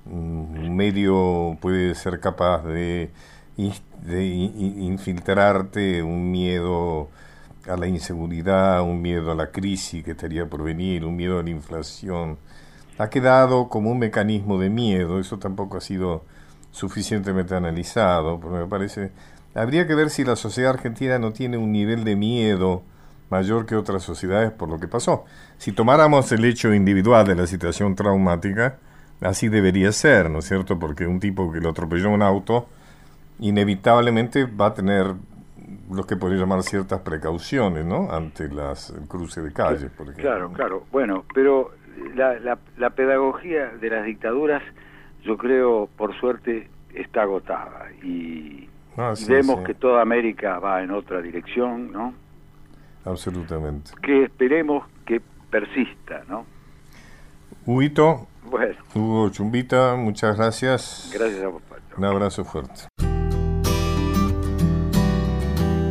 un 0.06 0.76
medio 0.76 1.56
puede 1.60 1.94
ser 1.94 2.20
capaz 2.20 2.64
de, 2.64 3.10
de 3.56 4.24
infiltrarte 4.26 6.02
un 6.02 6.30
miedo 6.30 7.08
a 7.68 7.76
la 7.76 7.86
inseguridad, 7.86 8.82
un 8.82 9.00
miedo 9.00 9.32
a 9.32 9.34
la 9.34 9.50
crisis 9.50 10.04
que 10.04 10.12
estaría 10.12 10.46
por 10.46 10.62
venir, 10.62 11.04
un 11.04 11.16
miedo 11.16 11.38
a 11.38 11.42
la 11.42 11.50
inflación. 11.50 12.38
Ha 12.98 13.08
quedado 13.10 13.68
como 13.68 13.90
un 13.90 13.98
mecanismo 13.98 14.58
de 14.58 14.70
miedo, 14.70 15.18
eso 15.18 15.38
tampoco 15.38 15.78
ha 15.78 15.80
sido 15.80 16.24
suficientemente 16.74 17.54
analizado, 17.54 18.40
porque 18.40 18.58
me 18.58 18.66
parece, 18.66 19.12
habría 19.54 19.86
que 19.86 19.94
ver 19.94 20.10
si 20.10 20.24
la 20.24 20.34
sociedad 20.34 20.72
argentina 20.72 21.20
no 21.20 21.32
tiene 21.32 21.56
un 21.56 21.70
nivel 21.70 22.02
de 22.02 22.16
miedo 22.16 22.82
mayor 23.30 23.64
que 23.64 23.76
otras 23.76 24.02
sociedades 24.02 24.50
por 24.50 24.68
lo 24.68 24.80
que 24.80 24.88
pasó. 24.88 25.24
Si 25.56 25.70
tomáramos 25.70 26.32
el 26.32 26.44
hecho 26.44 26.74
individual 26.74 27.26
de 27.28 27.36
la 27.36 27.46
situación 27.46 27.94
traumática, 27.94 28.78
así 29.20 29.48
debería 29.48 29.92
ser, 29.92 30.28
¿no 30.28 30.40
es 30.40 30.46
cierto? 30.46 30.76
Porque 30.76 31.06
un 31.06 31.20
tipo 31.20 31.52
que 31.52 31.60
lo 31.60 31.70
atropelló 31.70 32.10
un 32.10 32.22
auto, 32.22 32.66
inevitablemente 33.38 34.44
va 34.44 34.66
a 34.66 34.74
tener 34.74 35.14
lo 35.92 36.04
que 36.04 36.16
podría 36.16 36.40
llamar 36.40 36.64
ciertas 36.64 37.02
precauciones, 37.02 37.84
¿no? 37.84 38.10
Ante 38.10 38.48
las 38.48 38.92
cruces 39.06 39.44
de 39.44 39.52
calles, 39.52 39.90
por 39.92 40.08
ejemplo. 40.08 40.24
Claro, 40.24 40.52
claro. 40.52 40.86
Bueno, 40.90 41.24
pero 41.32 41.70
la, 42.16 42.58
la, 42.76 42.90
pedagogía 42.90 43.68
de 43.80 43.90
las 43.90 44.04
dictaduras, 44.04 44.62
yo 45.24 45.36
creo, 45.36 45.88
por 45.96 46.18
suerte, 46.20 46.68
está 46.94 47.22
agotada 47.22 47.90
y, 48.02 48.68
ah, 48.96 49.14
vemos 49.28 49.64
que 49.64 49.74
toda 49.74 50.02
América 50.02 50.58
va 50.58 50.82
en 50.82 50.90
otra 50.90 51.20
dirección, 51.20 51.90
¿no? 51.92 52.14
Absolutamente. 53.04 53.92
Que 54.02 54.24
esperemos 54.24 54.84
que 55.04 55.20
persista, 55.50 56.22
¿no? 56.28 56.46
Huito. 57.66 58.28
Bueno. 58.44 58.74
Hugo 58.94 59.30
Chumbita, 59.30 59.96
muchas 59.96 60.36
gracias. 60.36 61.10
Gracias 61.14 61.42
a 61.42 61.48
vos, 61.48 61.62
Un 61.96 62.04
abrazo 62.04 62.44
fuerte. 62.44 62.88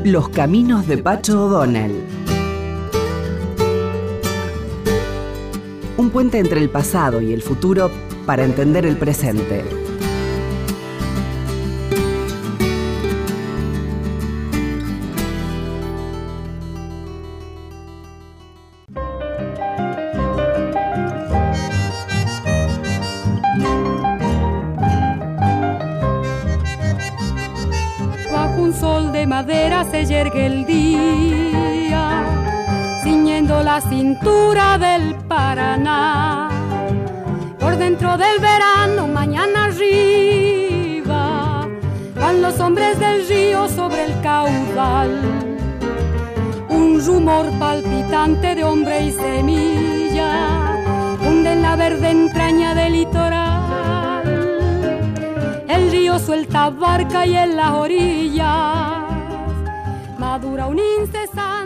Los 0.06 0.30
caminos 0.30 0.88
de 0.88 0.98
Pacho 0.98 1.46
O'Donnell. 1.46 2.23
Un 5.98 6.10
puente 6.10 6.40
entre 6.40 6.60
el 6.60 6.70
pasado 6.70 7.22
y 7.22 7.34
el 7.34 7.42
futuro 7.42 7.92
para 8.26 8.44
entender 8.44 8.86
el 8.86 8.98
presente. 8.98 9.64
se 29.94 30.06
yergue 30.06 30.46
el 30.46 30.66
día, 30.66 30.73
la 33.74 33.82
cintura 33.82 34.78
del 34.78 35.16
Paraná. 35.28 36.48
por 37.60 37.76
dentro 37.76 38.16
del 38.18 38.40
verano, 38.40 39.08
mañana 39.08 39.66
arriba, 39.66 41.68
van 42.14 42.42
los 42.44 42.60
hombres 42.60 43.00
del 43.00 43.28
río 43.28 43.68
sobre 43.68 44.06
el 44.06 44.22
caudal. 44.22 45.10
Un 46.70 47.04
rumor 47.04 47.48
palpitante 47.58 48.54
de 48.54 48.64
hombre 48.64 49.08
y 49.08 49.12
semilla 49.12 50.78
hunde 51.26 51.54
en 51.54 51.64
la 51.64 51.76
verde 51.76 52.12
entraña 52.12 52.76
del 52.76 52.94
litoral. 52.94 54.24
El 55.68 55.90
río 55.90 56.20
suelta 56.20 56.70
barca 56.70 57.26
y 57.26 57.36
en 57.36 57.56
las 57.56 57.72
orillas 57.72 59.02
madura 60.20 60.68
un 60.68 60.80
incesante. 61.00 61.63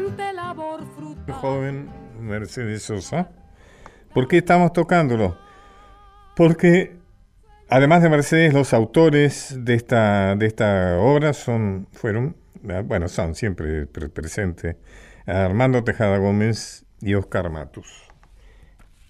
Joven 1.41 1.89
Mercedes 2.19 2.83
Sosa. 2.83 3.29
¿Por 4.13 4.27
qué 4.27 4.37
estamos 4.37 4.73
tocándolo? 4.73 5.37
Porque 6.35 6.97
además 7.69 8.01
de 8.01 8.09
Mercedes, 8.09 8.53
los 8.53 8.73
autores 8.73 9.55
de 9.59 9.75
esta, 9.75 10.35
de 10.35 10.47
esta 10.47 10.97
obra 10.99 11.33
son, 11.33 11.87
fueron, 11.91 12.35
ah, 12.69 12.81
bueno, 12.83 13.07
son 13.07 13.35
siempre 13.35 13.85
presentes, 13.85 14.77
Armando 15.27 15.83
Tejada 15.83 16.17
Gómez 16.17 16.85
y 17.01 17.13
Oscar 17.13 17.51
Matus. 17.51 18.07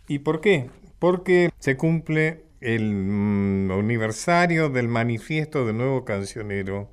¿Y 0.07 0.19
por 0.19 0.41
qué? 0.41 0.69
Porque 0.99 1.49
se 1.59 1.77
cumple 1.77 2.43
el 2.59 2.93
mm, 2.93 3.71
aniversario 3.71 4.69
del 4.69 4.87
manifiesto 4.89 5.65
del 5.65 5.77
nuevo 5.77 6.03
cancionero 6.03 6.89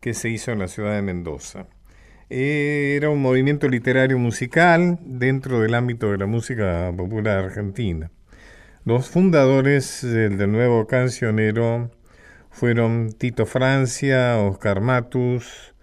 que 0.00 0.14
se 0.14 0.28
hizo 0.28 0.50
en 0.50 0.58
la 0.58 0.68
ciudad 0.68 0.94
de 0.94 1.02
Mendoza. 1.02 1.66
Era 2.28 3.10
un 3.10 3.20
movimiento 3.20 3.68
literario 3.68 4.18
musical 4.18 4.98
dentro 5.04 5.60
del 5.60 5.74
ámbito 5.74 6.10
de 6.10 6.18
la 6.18 6.26
música 6.26 6.92
popular 6.96 7.44
argentina. 7.44 8.10
Los 8.84 9.08
fundadores 9.08 10.02
del, 10.02 10.50
nuevo 10.50 10.86
cancionero 10.86 11.90
fueron 12.50 13.12
Tito 13.12 13.46
Francia, 13.46 14.38
Oscar 14.38 14.80
Matus, 14.80 15.74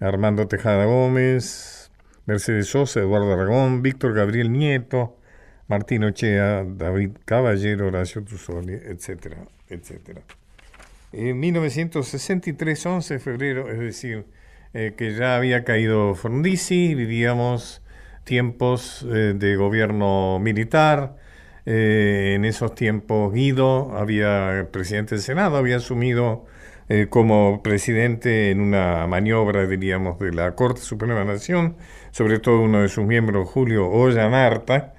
Armando 0.00 0.48
Tejada 0.48 0.84
Gómez, 0.86 1.92
Mercedes 2.26 2.66
Sosa, 2.68 3.00
Eduardo 3.00 3.32
Aragón, 3.32 3.82
Víctor 3.82 4.14
Gabriel 4.14 4.50
Nieto, 4.50 5.16
Martín 5.68 6.02
Ochea, 6.02 6.64
David 6.64 7.10
Caballero, 7.24 7.86
Horacio 7.86 8.24
Tuzoli, 8.24 8.72
etcétera, 8.72 9.46
etcétera. 9.68 10.22
En 11.12 11.38
1963, 11.38 12.86
11 12.86 13.14
de 13.14 13.20
febrero, 13.20 13.70
es 13.70 13.78
decir, 13.78 14.26
eh, 14.74 14.94
que 14.96 15.14
ya 15.14 15.36
había 15.36 15.64
caído 15.64 16.14
Frondizi, 16.14 16.94
vivíamos 16.94 17.82
tiempos 18.24 19.04
eh, 19.10 19.34
de 19.36 19.56
gobierno 19.56 20.38
militar, 20.38 21.16
eh, 21.66 22.34
en 22.36 22.44
esos 22.44 22.74
tiempos 22.74 23.32
Guido, 23.32 23.96
había 23.96 24.68
presidente 24.70 25.16
del 25.16 25.22
Senado, 25.22 25.56
había 25.56 25.76
asumido 25.76 26.46
como 27.08 27.62
presidente 27.62 28.50
en 28.50 28.60
una 28.60 29.06
maniobra, 29.06 29.64
diríamos, 29.64 30.18
de 30.18 30.32
la 30.32 30.56
Corte 30.56 30.80
Suprema 30.80 31.14
de 31.14 31.20
la 31.20 31.32
Nación, 31.34 31.76
sobre 32.10 32.40
todo 32.40 32.62
uno 32.62 32.82
de 32.82 32.88
sus 32.88 33.06
miembros, 33.06 33.48
Julio 33.48 33.88
Ollanarta, 33.88 34.94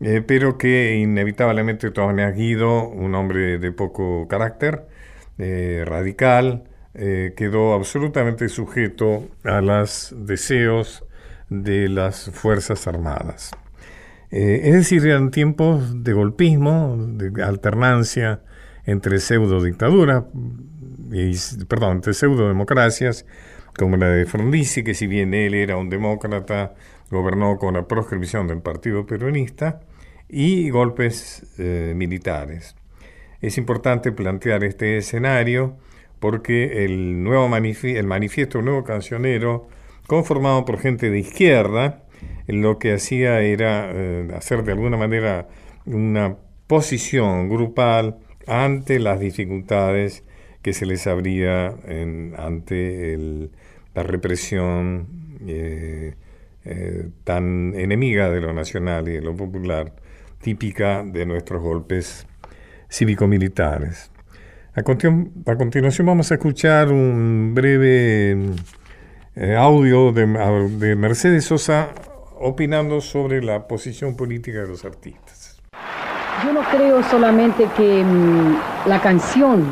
eh, 0.00 0.22
pero 0.26 0.58
que 0.58 0.96
inevitablemente, 0.96 1.90
de 1.90 2.32
Guido, 2.32 2.88
un 2.88 3.14
hombre 3.14 3.58
de 3.58 3.70
poco 3.70 4.26
carácter, 4.28 4.86
radical, 5.38 6.64
quedó 6.96 7.74
absolutamente 7.74 8.48
sujeto 8.48 9.28
a 9.44 9.60
los 9.60 10.14
deseos 10.16 11.04
de 11.48 11.88
las 11.88 12.30
Fuerzas 12.30 12.86
Armadas. 12.86 13.50
Eh, 14.30 14.62
es 14.64 14.74
decir, 14.74 15.06
eran 15.06 15.30
tiempos 15.30 16.02
de 16.02 16.12
golpismo, 16.12 16.96
de 16.98 17.42
alternancia 17.42 18.40
entre 18.84 19.18
pseudo 19.20 19.62
dictaduras, 19.62 20.24
y, 21.12 21.36
perdón, 21.66 21.98
entre 21.98 22.14
pseudo 22.14 22.48
democracias, 22.48 23.24
como 23.78 23.96
la 23.96 24.08
de 24.08 24.26
Frondizi, 24.26 24.82
que 24.82 24.94
si 24.94 25.06
bien 25.06 25.34
él 25.34 25.54
era 25.54 25.76
un 25.76 25.90
demócrata, 25.90 26.74
gobernó 27.10 27.58
con 27.58 27.74
la 27.74 27.86
proscripción 27.86 28.48
del 28.48 28.60
Partido 28.62 29.06
Peronista, 29.06 29.80
y 30.28 30.70
golpes 30.70 31.46
eh, 31.58 31.92
militares. 31.94 32.74
Es 33.40 33.58
importante 33.58 34.10
plantear 34.10 34.64
este 34.64 34.96
escenario 34.96 35.76
porque 36.20 36.84
el, 36.84 37.22
nuevo 37.22 37.48
el 37.54 38.06
manifiesto 38.06 38.62
Nuevo 38.62 38.84
Cancionero, 38.84 39.68
conformado 40.06 40.64
por 40.64 40.78
gente 40.78 41.10
de 41.10 41.18
izquierda, 41.18 42.04
lo 42.46 42.78
que 42.78 42.94
hacía 42.94 43.40
era 43.40 43.90
eh, 43.92 44.28
hacer 44.34 44.64
de 44.64 44.72
alguna 44.72 44.96
manera 44.96 45.48
una 45.84 46.36
posición 46.66 47.48
grupal 47.48 48.18
ante 48.46 48.98
las 48.98 49.20
dificultades 49.20 50.24
que 50.62 50.72
se 50.72 50.86
les 50.86 51.06
abría 51.06 51.76
ante 52.36 53.16
la 53.94 54.02
represión 54.02 55.06
eh, 55.46 56.14
eh, 56.64 57.08
tan 57.22 57.74
enemiga 57.76 58.30
de 58.30 58.40
lo 58.40 58.52
nacional 58.52 59.08
y 59.08 59.12
de 59.12 59.20
lo 59.20 59.36
popular, 59.36 59.92
típica 60.40 61.04
de 61.04 61.24
nuestros 61.24 61.62
golpes 61.62 62.26
cívico-militares. 62.90 64.10
A, 64.76 64.82
continuación 64.82 66.06
vamos 66.06 66.30
a 66.30 66.34
escuchar 66.34 66.92
un 66.92 67.52
breve 67.54 68.36
audio 69.56 70.12
de, 70.12 70.26
de 70.78 70.94
Mercedes 70.94 71.46
Sosa 71.46 71.88
opinando 72.38 73.00
sobre 73.00 73.42
la 73.42 73.66
posición 73.66 74.14
política 74.16 74.58
de 74.60 74.68
los 74.68 74.84
artistas. 74.84 75.62
Yo 76.44 76.52
no 76.52 76.60
creo 76.70 77.02
solamente 77.04 77.66
que 77.74 78.04
mm, 78.04 78.56
la 78.86 79.00
canción 79.00 79.64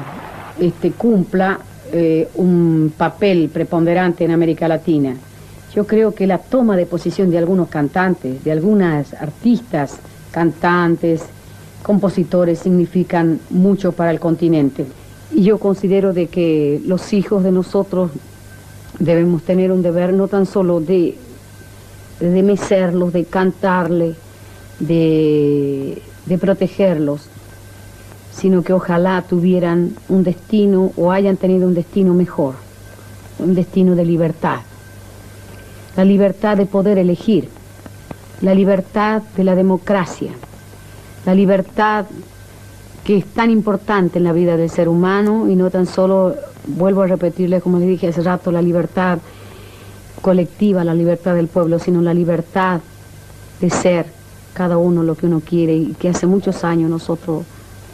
este, 0.59 0.93
cumpla 0.93 1.59
eh, 1.93 2.27
un 2.37 2.95
papel 2.97 3.51
preponderante 3.53 4.25
en 4.25 4.31
América 4.31 4.69
Latina. 4.69 5.15
Yo 5.75 5.87
creo 5.87 6.15
que 6.15 6.27
la 6.27 6.39
toma 6.39 6.77
de 6.77 6.87
posición 6.87 7.31
de 7.31 7.37
algunos 7.37 7.69
cantantes, 7.69 8.43
de 8.43 8.53
algunas 8.53 9.13
artistas, 9.13 10.01
cantantes, 10.31 11.27
compositores, 11.85 12.59
significan 12.59 13.39
mucho 13.51 13.93
para 13.93 14.11
el 14.11 14.19
continente. 14.19 14.85
Y 15.33 15.45
yo 15.45 15.59
considero 15.59 16.13
de 16.13 16.27
que 16.27 16.83
los 16.85 17.13
hijos 17.13 17.45
de 17.45 17.53
nosotros 17.53 18.11
debemos 18.99 19.43
tener 19.43 19.71
un 19.71 19.83
deber 19.83 20.13
no 20.13 20.27
tan 20.27 20.47
solo 20.47 20.81
de 20.81 21.17
de 22.21 22.43
mecerlos, 22.43 23.13
de 23.13 23.25
cantarle, 23.25 24.15
de, 24.79 26.01
de 26.27 26.39
protegerlos, 26.39 27.29
sino 28.33 28.63
que 28.63 28.73
ojalá 28.73 29.23
tuvieran 29.23 29.95
un 30.09 30.25
destino 30.25 30.93
o 30.97 31.13
hayan 31.13 31.37
tenido 31.37 31.67
un 31.67 31.75
destino 31.75 32.15
mejor, 32.15 32.55
un 33.39 33.55
destino 33.55 33.95
de 33.95 34.05
libertad. 34.05 34.61
La 35.97 36.05
libertad 36.05 36.57
de 36.57 36.67
poder 36.67 36.99
elegir, 36.99 37.49
la 38.41 38.55
libertad 38.55 39.23
de 39.37 39.45
la 39.45 39.55
democracia, 39.55 40.33
la 41.25 41.35
libertad 41.35 42.07
que 43.05 43.19
es 43.19 43.27
tan 43.27 43.51
importante 43.51 44.19
en 44.19 44.25
la 44.25 44.33
vida 44.33 44.57
del 44.57 44.71
ser 44.71 44.89
humano 44.89 45.49
y 45.49 45.57
no 45.57 45.71
tan 45.71 45.87
solo, 45.87 46.35
vuelvo 46.67 47.03
a 47.03 47.07
repetirle 47.07 47.61
como 47.61 47.79
le 47.79 47.87
dije 47.87 48.09
hace 48.09 48.23
rato, 48.23 48.51
la 48.51 48.63
libertad 48.63 49.19
colectiva, 50.23 50.85
la 50.85 50.95
libertad 50.95 51.35
del 51.35 51.49
pueblo, 51.49 51.79
sino 51.79 52.01
la 52.01 52.15
libertad 52.15 52.81
de 53.61 53.71
ser 53.71 54.07
cada 54.55 54.79
uno 54.79 55.03
lo 55.03 55.17
que 55.17 55.27
uno 55.27 55.41
quiere 55.41 55.75
y 55.75 55.95
que 55.95 56.09
hace 56.09 56.27
muchos 56.27 56.65
años 56.65 56.89
nosotros 56.89 57.45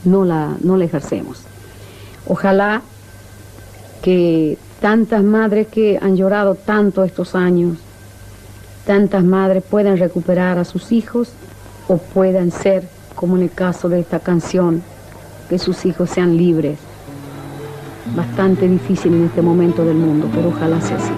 no 0.05 0.25
la, 0.25 0.55
no 0.63 0.77
la 0.77 0.85
ejercemos. 0.85 1.43
Ojalá 2.27 2.83
que 4.03 4.59
tantas 4.81 5.23
madres 5.23 5.67
que 5.69 5.99
han 6.01 6.17
llorado 6.17 6.55
tanto 6.55 7.03
estos 7.05 7.35
años, 7.35 7.79
tantas 8.87 9.25
madres 9.25 9.63
puedan 9.69 9.99
recuperar 9.99 10.59
a 10.59 10.65
sus 10.65 10.93
hijos 10.93 11.33
o 11.89 11.99
puedan 11.99 12.51
ser, 12.51 12.85
como 13.21 13.37
en 13.37 13.43
el 13.43 13.51
caso 13.51 13.91
de 13.91 14.01
esta 14.01 14.21
canción, 14.21 14.83
que 15.51 15.59
sus 15.59 15.85
hijos 15.85 16.09
sean 16.09 16.39
libres. 16.39 16.79
Bastante 18.17 18.67
difícil 18.67 19.13
en 19.13 19.27
este 19.27 19.43
momento 19.43 19.85
del 19.85 19.99
mundo, 19.99 20.27
pero 20.35 20.49
ojalá 20.49 20.81
sea 20.81 20.97
así. 20.97 21.13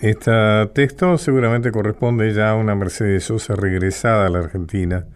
Este 0.00 0.30
texto 0.74 1.18
seguramente 1.18 1.72
corresponde 1.72 2.32
ya 2.34 2.50
a 2.50 2.54
una 2.54 2.76
Mercedes 2.76 3.24
Sosa 3.24 3.56
regresada 3.56 4.26
a 4.26 4.28
la 4.28 4.38
Argentina 4.38 5.06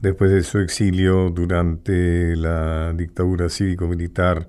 después 0.00 0.32
de 0.32 0.42
su 0.42 0.58
exilio 0.58 1.30
durante 1.30 2.34
la 2.34 2.92
dictadura 2.94 3.48
cívico-militar 3.48 4.48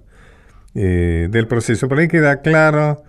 eh, 0.74 1.28
del 1.30 1.46
proceso. 1.46 1.88
Por 1.88 2.00
ahí 2.00 2.08
queda 2.08 2.42
claro 2.42 3.04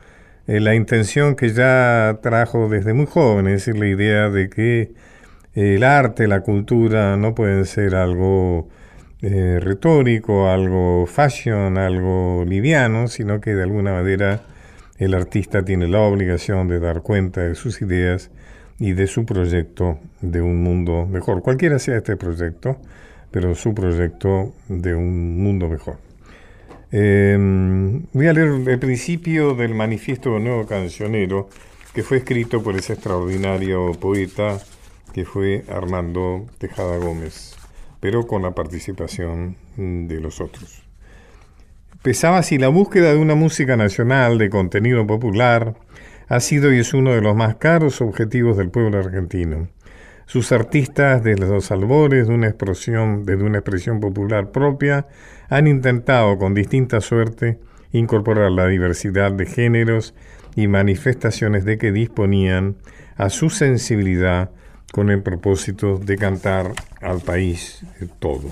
eh, 0.46 0.60
la 0.60 0.74
intención 0.74 1.34
que 1.34 1.48
ya 1.48 2.18
trajo 2.20 2.68
desde 2.68 2.92
muy 2.92 3.06
joven, 3.06 3.46
es 3.46 3.64
decir, 3.64 3.80
la 3.80 3.86
idea 3.86 4.28
de 4.28 4.50
que 4.50 4.92
el 5.54 5.84
arte, 5.84 6.26
la 6.28 6.40
cultura 6.40 7.16
no 7.16 7.34
pueden 7.34 7.66
ser 7.66 7.94
algo 7.94 8.68
eh, 9.20 9.58
retórico, 9.60 10.48
algo 10.48 11.06
fashion, 11.06 11.78
algo 11.78 12.44
liviano, 12.46 13.08
sino 13.08 13.40
que 13.40 13.54
de 13.54 13.62
alguna 13.62 13.92
manera 13.92 14.42
el 14.98 15.14
artista 15.14 15.64
tiene 15.64 15.88
la 15.88 16.00
obligación 16.00 16.68
de 16.68 16.80
dar 16.80 17.02
cuenta 17.02 17.42
de 17.42 17.54
sus 17.54 17.82
ideas 17.82 18.30
y 18.78 18.92
de 18.94 19.06
su 19.06 19.24
proyecto 19.24 19.98
de 20.20 20.40
un 20.40 20.62
mundo 20.62 21.06
mejor. 21.06 21.42
Cualquiera 21.42 21.78
sea 21.78 21.98
este 21.98 22.16
proyecto, 22.16 22.78
pero 23.30 23.54
su 23.54 23.74
proyecto 23.74 24.54
de 24.68 24.94
un 24.94 25.42
mundo 25.42 25.68
mejor. 25.68 25.98
Em, 26.90 28.02
voy 28.12 28.26
a 28.26 28.32
leer 28.32 28.68
el 28.68 28.78
principio 28.78 29.54
del 29.54 29.74
manifiesto 29.74 30.34
del 30.34 30.44
nuevo 30.44 30.66
cancionero 30.66 31.48
que 31.94 32.02
fue 32.02 32.18
escrito 32.18 32.62
por 32.62 32.76
ese 32.76 32.94
extraordinario 32.94 33.92
poeta 33.92 34.58
que 35.12 35.24
fue 35.24 35.64
Armando 35.68 36.46
Tejada 36.58 36.96
Gómez, 36.96 37.56
pero 38.00 38.26
con 38.26 38.42
la 38.42 38.52
participación 38.52 39.56
de 39.76 40.20
los 40.20 40.40
otros. 40.40 40.82
Pesaba 42.02 42.42
si 42.42 42.58
la 42.58 42.68
búsqueda 42.68 43.12
de 43.12 43.18
una 43.18 43.36
música 43.36 43.76
nacional 43.76 44.38
de 44.38 44.50
contenido 44.50 45.06
popular 45.06 45.76
ha 46.28 46.40
sido 46.40 46.72
y 46.72 46.78
es 46.78 46.94
uno 46.94 47.12
de 47.12 47.20
los 47.20 47.36
más 47.36 47.56
caros 47.56 48.00
objetivos 48.00 48.56
del 48.56 48.70
pueblo 48.70 48.98
argentino. 48.98 49.68
Sus 50.26 50.50
artistas, 50.50 51.22
desde 51.22 51.46
los 51.46 51.70
albores 51.70 52.26
de 52.26 52.34
una 52.34 52.48
expresión, 52.48 53.24
desde 53.24 53.44
una 53.44 53.58
expresión 53.58 54.00
popular 54.00 54.50
propia, 54.50 55.06
han 55.48 55.66
intentado 55.66 56.38
con 56.38 56.54
distinta 56.54 57.00
suerte 57.00 57.58
incorporar 57.92 58.50
la 58.50 58.66
diversidad 58.66 59.30
de 59.32 59.46
géneros 59.46 60.14
y 60.56 60.68
manifestaciones 60.68 61.64
de 61.64 61.78
que 61.78 61.92
disponían 61.92 62.76
a 63.16 63.28
su 63.28 63.50
sensibilidad 63.50 64.50
con 64.92 65.10
el 65.10 65.22
propósito 65.22 65.98
de 65.98 66.16
cantar 66.16 66.72
al 67.00 67.20
país 67.20 67.84
todo. 68.20 68.48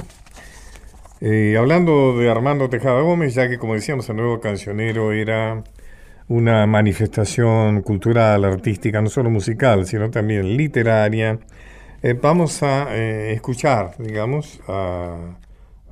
Eh, 1.20 1.56
hablando 1.58 2.16
de 2.16 2.30
Armando 2.30 2.70
Tejada 2.70 3.02
Gómez, 3.02 3.34
ya 3.34 3.48
que 3.48 3.58
como 3.58 3.74
decíamos 3.74 4.08
el 4.08 4.16
nuevo 4.16 4.40
cancionero 4.40 5.12
era 5.12 5.62
una 6.28 6.66
manifestación 6.66 7.82
cultural, 7.82 8.44
artística, 8.44 9.02
no 9.02 9.10
solo 9.10 9.28
musical, 9.28 9.84
sino 9.86 10.10
también 10.10 10.56
literaria, 10.56 11.38
eh, 12.02 12.14
vamos 12.20 12.62
a 12.62 12.96
eh, 12.96 13.32
escuchar, 13.34 13.96
digamos, 13.98 14.60
a, 14.66 15.36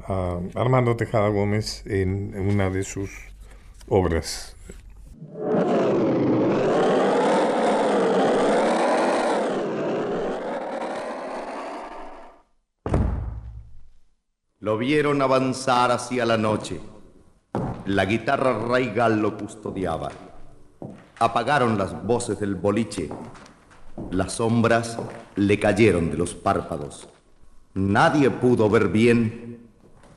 a 0.07 0.39
Armando 0.55 0.97
Tejada 0.97 1.29
Gómez 1.29 1.85
en 1.87 2.35
una 2.39 2.71
de 2.71 2.85
sus 2.85 3.11
obras. 3.87 4.57
Lo 14.61 14.77
vieron 14.77 15.23
avanzar 15.23 15.92
hacia 15.92 16.27
la 16.27 16.37
noche. 16.37 16.81
La 17.87 18.07
guitarra 18.07 18.59
raigal 18.59 19.21
lo 19.21 19.37
custodiaba. 19.37 20.09
Apagaron 21.21 21.79
las 21.79 22.03
voces 22.05 22.40
del 22.40 22.57
boliche. 22.57 23.09
Las 24.11 24.33
sombras 24.33 24.99
le 25.37 25.61
cayeron 25.61 26.11
de 26.11 26.16
los 26.16 26.35
párpados. 26.35 27.09
Nadie 27.75 28.31
pudo 28.31 28.68
ver 28.68 28.88
bien. 28.88 29.68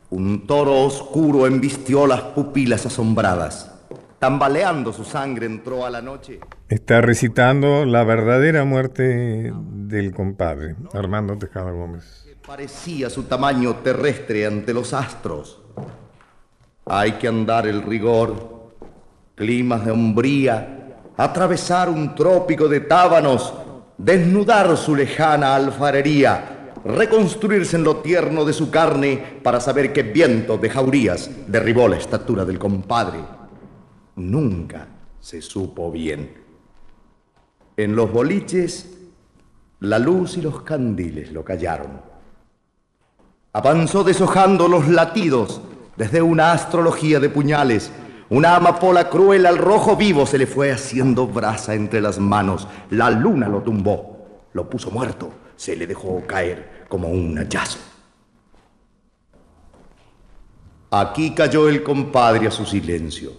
Un 0.10 0.48
toro 0.48 0.86
oscuro 0.86 1.46
embistió 1.46 2.08
las 2.08 2.22
pupilas 2.22 2.88
asombradas. 2.88 3.72
Tambaleando 4.18 4.92
su 4.92 5.04
sangre 5.04 5.46
entró 5.46 5.86
a 5.86 5.92
la 5.92 6.02
noche. 6.02 6.40
Está 6.68 7.02
recitando 7.02 7.86
la 7.86 8.04
verdadera 8.04 8.66
muerte 8.66 9.54
del 9.54 10.16
compadre, 10.16 10.78
Armando 10.94 11.38
Tejada 11.38 11.70
Gómez 11.70 12.21
parecía 12.46 13.10
su 13.10 13.24
tamaño 13.24 13.76
terrestre 13.78 14.46
ante 14.46 14.74
los 14.74 14.94
astros. 14.94 15.62
Hay 16.86 17.14
que 17.14 17.28
andar 17.28 17.68
el 17.68 17.84
rigor, 17.84 18.72
climas 19.36 19.86
de 19.86 19.92
hombría, 19.92 20.98
atravesar 21.18 21.90
un 21.90 22.16
trópico 22.16 22.68
de 22.68 22.82
tábanos, 22.82 23.54
desnudar 23.98 24.76
su 24.76 24.96
lejana 24.96 25.56
alfarería, 25.56 26.74
reconstruirse 26.84 27.78
en 27.78 27.84
lo 27.84 27.98
tierno 27.98 28.44
de 28.44 28.54
su 28.54 28.72
carne 28.72 29.40
para 29.44 29.60
saber 29.60 29.94
qué 29.94 30.02
viento 30.02 30.58
de 30.58 30.70
jaurías 30.70 31.30
derribó 31.48 31.88
la 31.88 31.98
estatura 31.98 32.44
del 32.44 32.58
compadre. 32.58 33.20
Nunca 34.16 34.88
se 35.20 35.42
supo 35.44 35.92
bien. 35.92 36.42
En 37.78 37.96
los 37.96 38.12
boliches, 38.12 38.98
la 39.82 40.00
luz 40.00 40.38
y 40.38 40.42
los 40.42 40.62
candiles 40.64 41.32
lo 41.32 41.46
callaron. 41.46 42.11
Avanzó 43.54 44.06
deshojando 44.06 44.70
los 44.70 44.88
latidos 44.88 45.62
desde 45.98 46.22
una 46.22 46.54
astrología 46.54 47.20
de 47.20 47.30
puñales. 47.30 47.92
Una 48.30 48.56
amapola 48.56 49.10
cruel 49.10 49.46
al 49.46 49.58
rojo 49.58 49.98
vivo 49.98 50.26
se 50.26 50.38
le 50.38 50.48
fue 50.48 50.72
haciendo 50.72 51.28
brasa 51.28 51.76
entre 51.76 52.00
las 52.00 52.18
manos. 52.18 52.66
La 52.92 53.10
luna 53.10 53.50
lo 53.50 53.62
tumbó, 53.62 54.48
lo 54.54 54.70
puso 54.70 54.90
muerto, 54.90 55.34
se 55.58 55.76
le 55.76 55.86
dejó 55.86 56.24
caer 56.26 56.86
como 56.88 57.10
un 57.10 57.38
hachazo. 57.38 57.80
Aquí 60.92 61.32
cayó 61.36 61.68
el 61.68 61.84
compadre 61.84 62.48
a 62.48 62.52
su 62.52 62.66
silencio. 62.66 63.34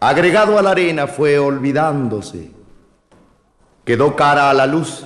Agregado 0.00 0.58
a 0.58 0.62
la 0.62 0.70
arena 0.70 1.06
fue 1.06 1.38
olvidándose. 1.38 2.50
Quedó 3.84 4.16
cara 4.16 4.50
a 4.50 4.54
la 4.54 4.66
luz, 4.66 5.04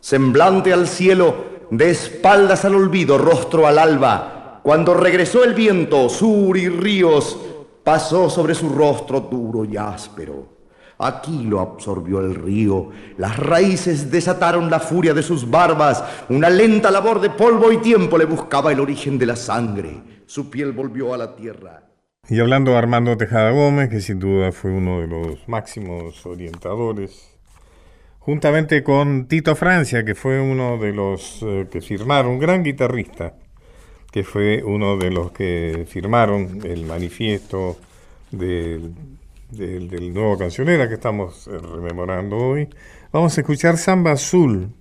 semblante 0.00 0.72
al 0.72 0.86
cielo 0.86 1.51
de 1.72 1.88
espaldas 1.88 2.66
al 2.66 2.74
olvido, 2.74 3.16
rostro 3.16 3.66
al 3.66 3.78
alba. 3.78 4.60
Cuando 4.62 4.92
regresó 4.92 5.42
el 5.42 5.54
viento, 5.54 6.10
sur 6.10 6.58
y 6.58 6.68
ríos, 6.68 7.38
pasó 7.82 8.28
sobre 8.28 8.54
su 8.54 8.68
rostro 8.68 9.20
duro 9.20 9.64
y 9.64 9.78
áspero. 9.78 10.48
Aquí 10.98 11.44
lo 11.44 11.60
absorbió 11.60 12.20
el 12.20 12.34
río, 12.34 12.90
las 13.16 13.38
raíces 13.38 14.10
desataron 14.10 14.70
la 14.70 14.80
furia 14.80 15.14
de 15.14 15.22
sus 15.22 15.50
barbas, 15.50 16.04
una 16.28 16.50
lenta 16.50 16.90
labor 16.90 17.20
de 17.22 17.30
polvo 17.30 17.72
y 17.72 17.78
tiempo 17.78 18.18
le 18.18 18.26
buscaba 18.26 18.70
el 18.70 18.78
origen 18.78 19.18
de 19.18 19.26
la 19.26 19.34
sangre, 19.34 20.02
su 20.26 20.50
piel 20.50 20.72
volvió 20.72 21.14
a 21.14 21.18
la 21.18 21.34
tierra. 21.34 21.84
Y 22.28 22.38
hablando 22.38 22.72
de 22.72 22.76
Armando 22.76 23.16
Tejada 23.16 23.50
Gómez, 23.50 23.88
que 23.88 24.00
sin 24.00 24.20
duda 24.20 24.52
fue 24.52 24.70
uno 24.70 25.00
de 25.00 25.08
los 25.08 25.48
máximos 25.48 26.24
orientadores 26.26 27.31
juntamente 28.24 28.84
con 28.84 29.26
Tito 29.26 29.56
Francia, 29.56 30.04
que 30.04 30.14
fue 30.14 30.40
uno 30.40 30.78
de 30.78 30.92
los 30.92 31.40
eh, 31.42 31.66
que 31.70 31.80
firmaron, 31.80 32.32
un 32.32 32.38
gran 32.38 32.62
guitarrista, 32.62 33.34
que 34.12 34.22
fue 34.22 34.62
uno 34.62 34.96
de 34.96 35.10
los 35.10 35.32
que 35.32 35.86
firmaron 35.88 36.60
el 36.64 36.86
manifiesto 36.86 37.76
del, 38.30 38.94
nuevo 39.50 40.38
cancionera 40.38 40.88
que 40.88 40.94
estamos 40.94 41.48
eh, 41.48 41.58
rememorando 41.58 42.36
hoy. 42.36 42.68
Vamos 43.12 43.36
a 43.36 43.40
escuchar 43.40 43.76
Samba 43.76 44.12
Azul, 44.12 44.72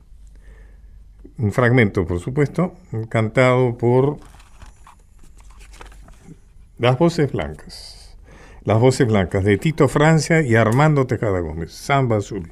un 1.37 1.51
fragmento, 1.51 2.05
por 2.05 2.19
supuesto, 2.19 2.75
cantado 3.09 3.75
por 3.75 4.17
las 6.77 6.97
voces 6.97 7.31
blancas. 7.31 8.15
Las 8.63 8.79
voces 8.79 9.07
blancas 9.07 9.43
de 9.43 9.57
Tito 9.57 9.87
Francia 9.87 10.41
y 10.43 10.53
Armando 10.53 11.07
Tejada 11.07 11.39
Gómez. 11.39 11.71
Samba 11.71 12.17
Azul. 12.17 12.51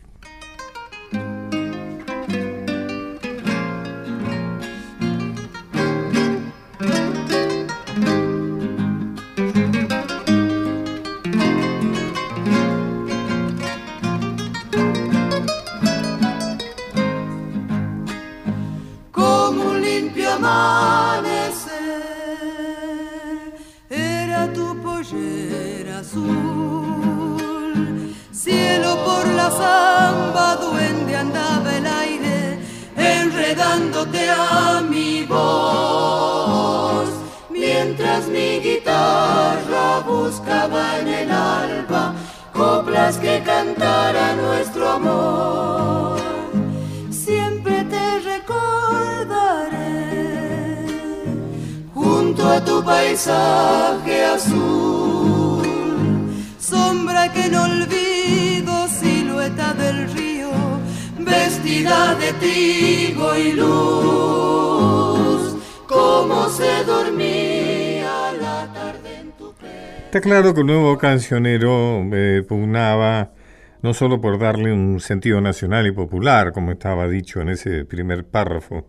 Cancionero 71.00 72.04
eh, 72.14 72.43
pugnaba 72.47 73.34
no 73.82 73.93
solo 73.93 74.22
por 74.22 74.38
darle 74.38 74.72
un 74.72 75.00
sentido 75.00 75.41
nacional 75.41 75.88
y 75.88 75.91
popular, 75.91 76.52
como 76.52 76.72
estaba 76.72 77.08
dicho 77.08 77.41
en 77.41 77.50
ese 77.50 77.86
primer 77.86 78.26
párrafo 78.26 78.88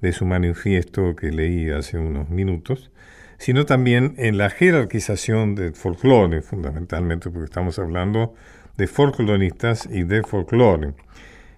de 0.00 0.12
su 0.12 0.26
manifiesto 0.26 1.16
que 1.16 1.30
leí 1.30 1.70
hace 1.70 1.98
unos 1.98 2.28
minutos, 2.28 2.90
sino 3.38 3.64
también 3.64 4.14
en 4.18 4.36
la 4.36 4.50
jerarquización 4.50 5.54
del 5.54 5.74
folclore, 5.74 6.42
fundamentalmente, 6.42 7.30
porque 7.30 7.46
estamos 7.46 7.78
hablando 7.78 8.34
de 8.76 8.86
folcloristas 8.86 9.88
y 9.90 10.02
de 10.02 10.22
folclore. 10.22 10.94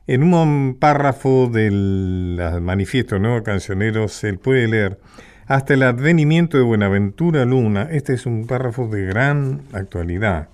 En 0.07 0.23
un 0.23 0.77
párrafo 0.79 1.49
del 1.49 2.39
manifiesto 2.61 3.19
Nuevo 3.19 3.43
Cancionero 3.43 4.07
se 4.07 4.35
puede 4.35 4.69
leer 4.69 5.01
hasta 5.47 5.75
el 5.75 5.85
advenimiento 5.85 6.57
de 6.57 6.65
Buenaventura 6.65 7.45
Luna. 7.45 7.89
Este 7.91 8.15
es 8.15 8.27
un 8.27 8.47
párrafo 8.47 8.89
de 8.89 9.07
gran 9.07 9.63
actualidad. 9.73 10.49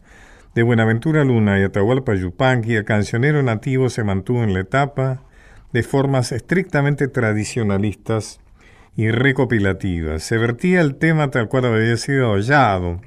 De 0.54 0.62
Buenaventura 0.62 1.24
Luna 1.24 1.58
y 1.58 1.62
Atahualpa 1.62 2.14
Yupanqui, 2.14 2.74
el 2.74 2.84
cancionero 2.84 3.42
nativo 3.42 3.88
se 3.88 4.04
mantuvo 4.04 4.42
en 4.42 4.52
la 4.52 4.60
etapa 4.60 5.22
de 5.72 5.82
formas 5.82 6.30
estrictamente 6.32 7.08
tradicionalistas 7.08 8.40
y 8.94 9.10
recopilativas. 9.10 10.22
Se 10.22 10.36
vertía 10.36 10.82
el 10.82 10.96
tema 10.96 11.30
tal 11.30 11.48
cual 11.48 11.64
había 11.64 11.96
sido 11.96 12.34
hallado 12.34 13.00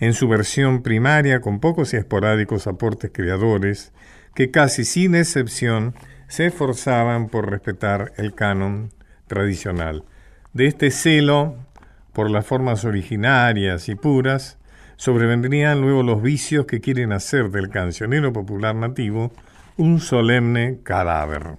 en 0.00 0.14
su 0.14 0.28
versión 0.28 0.82
primaria 0.82 1.42
con 1.42 1.60
pocos 1.60 1.92
y 1.92 1.98
esporádicos 1.98 2.66
aportes 2.66 3.10
creadores 3.12 3.92
que 4.34 4.50
casi 4.50 4.86
sin 4.86 5.14
excepción 5.14 5.94
se 6.28 6.46
esforzaban 6.46 7.28
por 7.28 7.50
respetar 7.50 8.12
el 8.16 8.34
canon 8.34 8.90
tradicional. 9.26 10.04
De 10.56 10.66
este 10.66 10.90
celo 10.90 11.54
por 12.14 12.30
las 12.30 12.46
formas 12.46 12.86
originarias 12.86 13.90
y 13.90 13.94
puras, 13.94 14.56
sobrevendrían 14.96 15.82
luego 15.82 16.02
los 16.02 16.22
vicios 16.22 16.64
que 16.64 16.80
quieren 16.80 17.12
hacer 17.12 17.50
del 17.50 17.68
cancionero 17.68 18.32
popular 18.32 18.74
nativo 18.74 19.32
un 19.76 20.00
solemne 20.00 20.78
cadáver. 20.82 21.58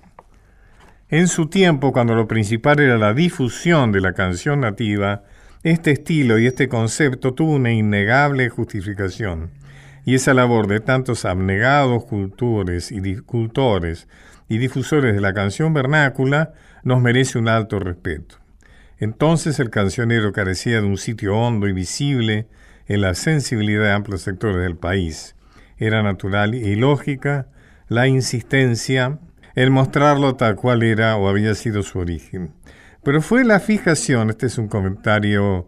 En 1.10 1.28
su 1.28 1.46
tiempo, 1.46 1.94
cuando 1.94 2.16
lo 2.16 2.28
principal 2.28 2.80
era 2.80 2.98
la 2.98 3.14
difusión 3.14 3.92
de 3.92 4.02
la 4.02 4.14
canción 4.14 4.62
nativa, 4.62 5.22
este 5.62 5.92
estilo 5.92 6.40
y 6.40 6.48
este 6.48 6.68
concepto 6.68 7.36
tuvo 7.36 7.52
una 7.52 7.72
innegable 7.72 8.50
justificación, 8.50 9.52
y 10.06 10.16
esa 10.16 10.34
labor 10.34 10.66
de 10.66 10.80
tantos 10.80 11.24
abnegados 11.26 12.04
cultores 12.06 12.92
y, 12.92 13.18
cultores 13.18 14.08
y 14.50 14.58
difusores 14.58 15.14
de 15.14 15.22
la 15.22 15.36
canción 15.36 15.72
vernácula 15.72 16.54
nos 16.82 17.00
merece 17.00 17.38
un 17.38 17.48
alto 17.48 17.78
respeto. 17.78 18.47
Entonces 19.00 19.60
el 19.60 19.70
cancionero 19.70 20.32
carecía 20.34 20.82
de 20.82 20.88
un 20.88 20.98
sitio 20.98 21.38
hondo 21.38 21.68
y 21.68 21.74
visible 21.74 22.48
en 22.88 23.02
la 23.02 23.14
sensibilidad 23.14 23.84
de 23.84 23.92
amplios 23.92 24.22
sectores 24.22 24.58
del 24.58 24.78
país. 24.78 25.36
Era 25.78 26.02
natural 26.02 26.56
y 26.56 26.76
lógica 26.76 27.48
la 27.88 28.08
insistencia 28.08 29.20
el 29.56 29.72
mostrarlo 29.72 30.36
tal 30.36 30.56
cual 30.56 30.84
era 30.84 31.18
o 31.18 31.28
había 31.28 31.56
sido 31.56 31.82
su 31.82 31.98
origen. 31.98 32.52
Pero 33.04 33.22
fue 33.22 33.44
la 33.44 33.60
fijación, 33.60 34.30
este 34.30 34.46
es 34.46 34.60
un 34.60 34.68
comentario 34.68 35.68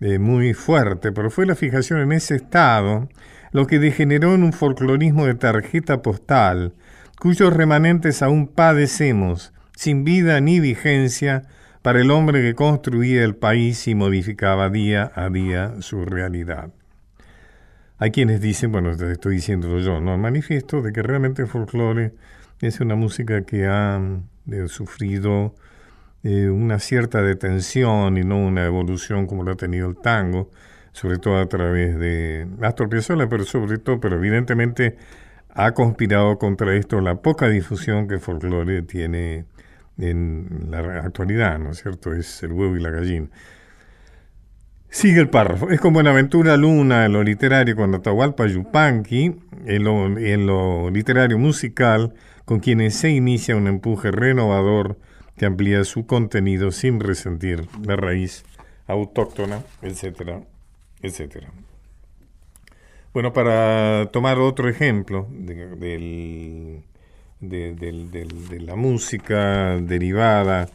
eh, 0.00 0.18
muy 0.18 0.52
fuerte, 0.52 1.10
pero 1.10 1.30
fue 1.30 1.46
la 1.46 1.54
fijación 1.54 2.00
en 2.00 2.12
ese 2.12 2.36
estado 2.36 3.08
lo 3.52 3.66
que 3.66 3.78
degeneró 3.78 4.34
en 4.34 4.42
un 4.42 4.52
folclorismo 4.52 5.24
de 5.24 5.34
tarjeta 5.34 6.02
postal, 6.02 6.74
cuyos 7.18 7.52
remanentes 7.52 8.22
aún 8.22 8.46
padecemos, 8.46 9.54
sin 9.74 10.04
vida 10.04 10.40
ni 10.40 10.60
vigencia, 10.60 11.44
para 11.82 12.00
el 12.00 12.10
hombre 12.10 12.42
que 12.42 12.54
construía 12.54 13.24
el 13.24 13.36
país 13.36 13.88
y 13.88 13.94
modificaba 13.94 14.68
día 14.68 15.10
a 15.14 15.30
día 15.30 15.74
su 15.80 16.04
realidad. 16.04 16.70
Hay 17.98 18.10
quienes 18.10 18.40
dicen, 18.40 18.72
bueno, 18.72 18.90
estoy 18.90 19.36
diciéndolo 19.36 19.78
yo, 19.80 20.00
no 20.00 20.16
manifiesto 20.16 20.82
de 20.82 20.92
que 20.92 21.02
realmente 21.02 21.42
el 21.42 21.48
folclore 21.48 22.12
es 22.60 22.80
una 22.80 22.94
música 22.94 23.42
que 23.42 23.66
ha 23.66 24.00
eh, 24.50 24.68
sufrido 24.68 25.54
eh, 26.22 26.48
una 26.50 26.78
cierta 26.78 27.22
detención 27.22 28.18
y 28.18 28.24
no 28.24 28.38
una 28.38 28.66
evolución 28.66 29.26
como 29.26 29.42
lo 29.42 29.52
ha 29.52 29.56
tenido 29.56 29.88
el 29.88 29.96
tango, 29.96 30.50
sobre 30.92 31.18
todo 31.18 31.38
a 31.38 31.46
través 31.46 31.98
de 31.98 32.46
Astor 32.60 32.90
Piazzolla, 32.90 33.28
pero 33.28 33.44
sobre 33.44 33.78
todo, 33.78 34.00
pero 34.00 34.16
evidentemente 34.16 34.96
ha 35.54 35.72
conspirado 35.72 36.38
contra 36.38 36.74
esto 36.74 37.00
la 37.00 37.16
poca 37.16 37.48
difusión 37.48 38.06
que 38.06 38.14
el 38.14 38.20
folclore 38.20 38.82
tiene 38.82 39.46
en 40.00 40.68
la 40.70 41.00
actualidad, 41.00 41.58
¿no 41.58 41.70
es 41.70 41.82
cierto? 41.82 42.14
Es 42.14 42.42
el 42.42 42.52
huevo 42.52 42.76
y 42.76 42.80
la 42.80 42.90
gallina. 42.90 43.28
Sigue 44.90 45.20
el 45.20 45.30
párrafo. 45.30 45.70
Es 45.70 45.80
como 45.80 45.94
Buenaventura 45.94 46.56
Luna 46.56 47.06
en 47.06 47.12
lo 47.12 47.22
literario 47.22 47.76
con 47.76 47.94
Atahualpa 47.94 48.48
Yupanqui, 48.48 49.36
en 49.66 49.84
lo, 50.46 50.90
literario 50.90 51.38
musical 51.38 52.12
con 52.44 52.58
quienes 52.58 52.96
se 52.96 53.10
inicia 53.10 53.54
un 53.54 53.68
empuje 53.68 54.10
renovador 54.10 54.98
que 55.36 55.46
amplía 55.46 55.84
su 55.84 56.06
contenido 56.06 56.72
sin 56.72 56.98
resentir 56.98 57.66
la 57.86 57.94
raíz 57.94 58.44
autóctona, 58.88 59.62
etcétera, 59.80 60.42
etcétera. 61.00 61.52
Bueno, 63.12 63.32
para 63.32 64.10
tomar 64.12 64.38
otro 64.38 64.68
ejemplo 64.68 65.28
de, 65.30 66.82
de, 67.40 68.60
la 68.60 68.76
música 68.76 69.78
derivada 69.80 70.68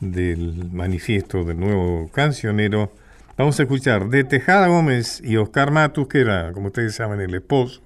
del 0.00 0.70
manifiesto 0.72 1.44
del 1.44 1.58
nuevo 1.58 2.10
cancionero, 2.12 2.92
vamos 3.36 3.58
a 3.58 3.62
escuchar 3.62 4.08
de 4.08 4.24
Tejada 4.24 4.68
Gómez 4.68 5.20
y 5.24 5.36
Oscar 5.36 5.70
Matus, 5.70 6.08
que 6.08 6.20
era, 6.20 6.52
como 6.52 6.66
ustedes 6.68 6.94
saben, 6.94 7.20
el 7.20 7.34
esposo 7.34 7.82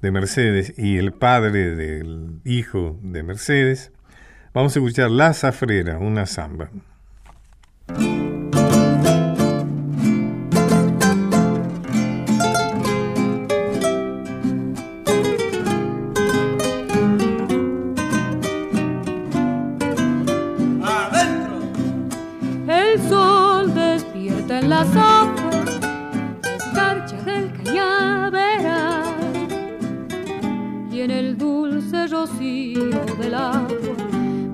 de 0.00 0.10
Mercedes 0.10 0.74
y 0.76 0.96
el 0.96 1.12
padre 1.12 1.76
del 1.76 2.40
hijo 2.44 2.98
de 3.02 3.22
Mercedes, 3.22 3.92
vamos 4.52 4.74
a 4.74 4.78
escuchar 4.78 5.10
La 5.10 5.32
Zafrera, 5.34 5.98
una 5.98 6.26
samba. 6.26 6.70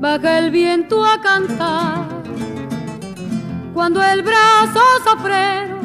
Baja 0.08 0.38
el 0.38 0.50
viento 0.50 1.04
a 1.04 1.20
cantar. 1.20 2.08
Cuando 3.74 4.02
el 4.02 4.22
brazo 4.22 4.80
sofrero 5.04 5.76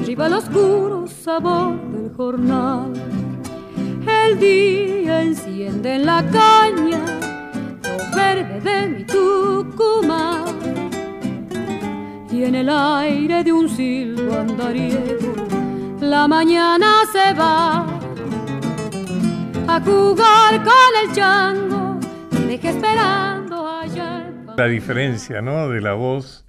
arriba 0.00 0.26
el 0.26 0.34
oscuro 0.34 1.06
sabor 1.06 1.76
del 1.92 2.12
jornal, 2.16 2.92
el 4.22 4.40
día 4.40 5.22
enciende 5.22 5.94
en 5.94 6.06
la 6.06 6.20
caña 6.40 7.02
lo 7.88 8.16
verde 8.16 8.56
de 8.68 8.88
mi 8.88 9.04
Tucumán 9.04 10.44
y 12.32 12.44
en 12.44 12.54
el 12.56 12.68
aire 12.68 13.44
de 13.44 13.52
un 13.52 13.68
silbo 13.68 14.34
andariego 14.34 15.32
la 16.00 16.26
mañana 16.26 16.90
se 17.12 17.32
va 17.34 17.86
a 19.74 19.80
jugar 19.80 20.52
con 20.68 20.90
el 21.02 21.14
chango 21.14 21.84
deje 22.48 22.68
allá. 22.68 23.33
La 24.56 24.66
diferencia, 24.66 25.42
¿no? 25.42 25.68
De 25.68 25.80
la 25.80 25.94
voz 25.94 26.44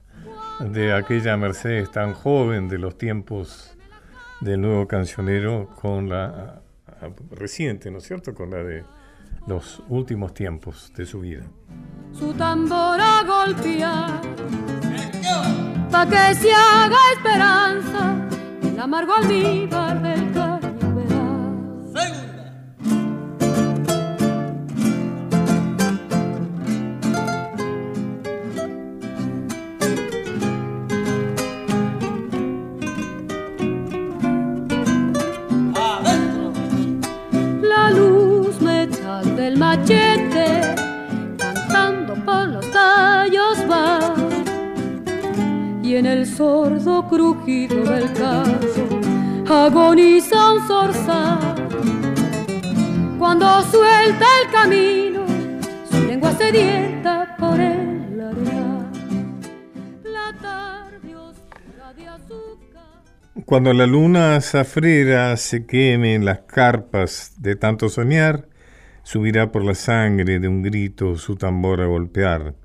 de 0.60 0.93
aquella 0.93 1.38
Mercedes 1.38 1.91
tan 1.91 2.14
joven 2.14 2.70
de 2.70 2.78
los 2.78 2.97
tiempos 2.97 3.76
del 4.41 4.62
nuevo 4.62 4.88
cancionero 4.88 5.70
con 5.82 6.10
la 6.10 6.62
reciente, 7.32 7.89
¿no 7.89 7.97
es 7.97 8.03
cierto? 8.06 8.34
Con 8.34 8.51
la 8.51 8.58
de 8.58 8.84
los 9.47 9.82
últimos 9.89 10.34
tiempos 10.34 10.91
de 10.95 11.06
su 11.06 11.22
vida. 11.22 11.43
Su 12.14 12.34
tambor 12.34 12.99
a 12.99 13.24
golpear, 13.24 14.22
pa' 15.91 16.06
que 16.06 16.36
se 16.36 16.53
haga 16.53 16.97
esperanza, 17.14 18.28
el 18.64 18.80
amargo 18.80 19.14
almíbar 19.16 20.01
del 20.01 20.32
cantando 41.39 42.15
por 42.26 42.47
los 42.47 42.71
tallos 42.71 43.57
va 43.69 43.99
y 45.84 45.95
en 45.95 46.05
el 46.05 46.26
sordo 46.26 47.07
crujido 47.07 47.84
del 47.84 48.11
caso 48.13 48.88
agoniza 49.47 50.53
un 50.53 50.67
zorzal 50.67 51.55
cuando 53.26 53.61
suelta 53.63 54.26
el 54.43 54.51
camino, 54.51 55.26
su 55.89 56.05
lengua 56.05 56.32
sedienta 56.34 57.36
por 57.39 57.59
el 57.59 58.21
arenal. 58.21 58.91
La 60.03 60.32
tarde 60.39 61.15
oscura 61.15 61.93
de 61.97 62.07
azúcar. 62.07 63.01
Cuando 63.45 63.73
la 63.73 63.88
luna 63.88 64.39
zafrera 64.41 65.36
se 65.38 65.65
queme 65.65 66.13
en 66.13 66.23
las 66.23 66.39
carpas 66.41 67.34
de 67.38 67.55
tanto 67.55 67.89
soñar, 67.89 68.47
subirá 69.06 69.51
por 69.51 69.64
la 69.64 69.76
sangre 69.76 70.39
de 70.39 70.47
un 70.47 70.64
grito 70.64 71.16
su 71.16 71.36
tambor 71.36 71.80
a 71.80 71.86
golpear, 71.86 72.56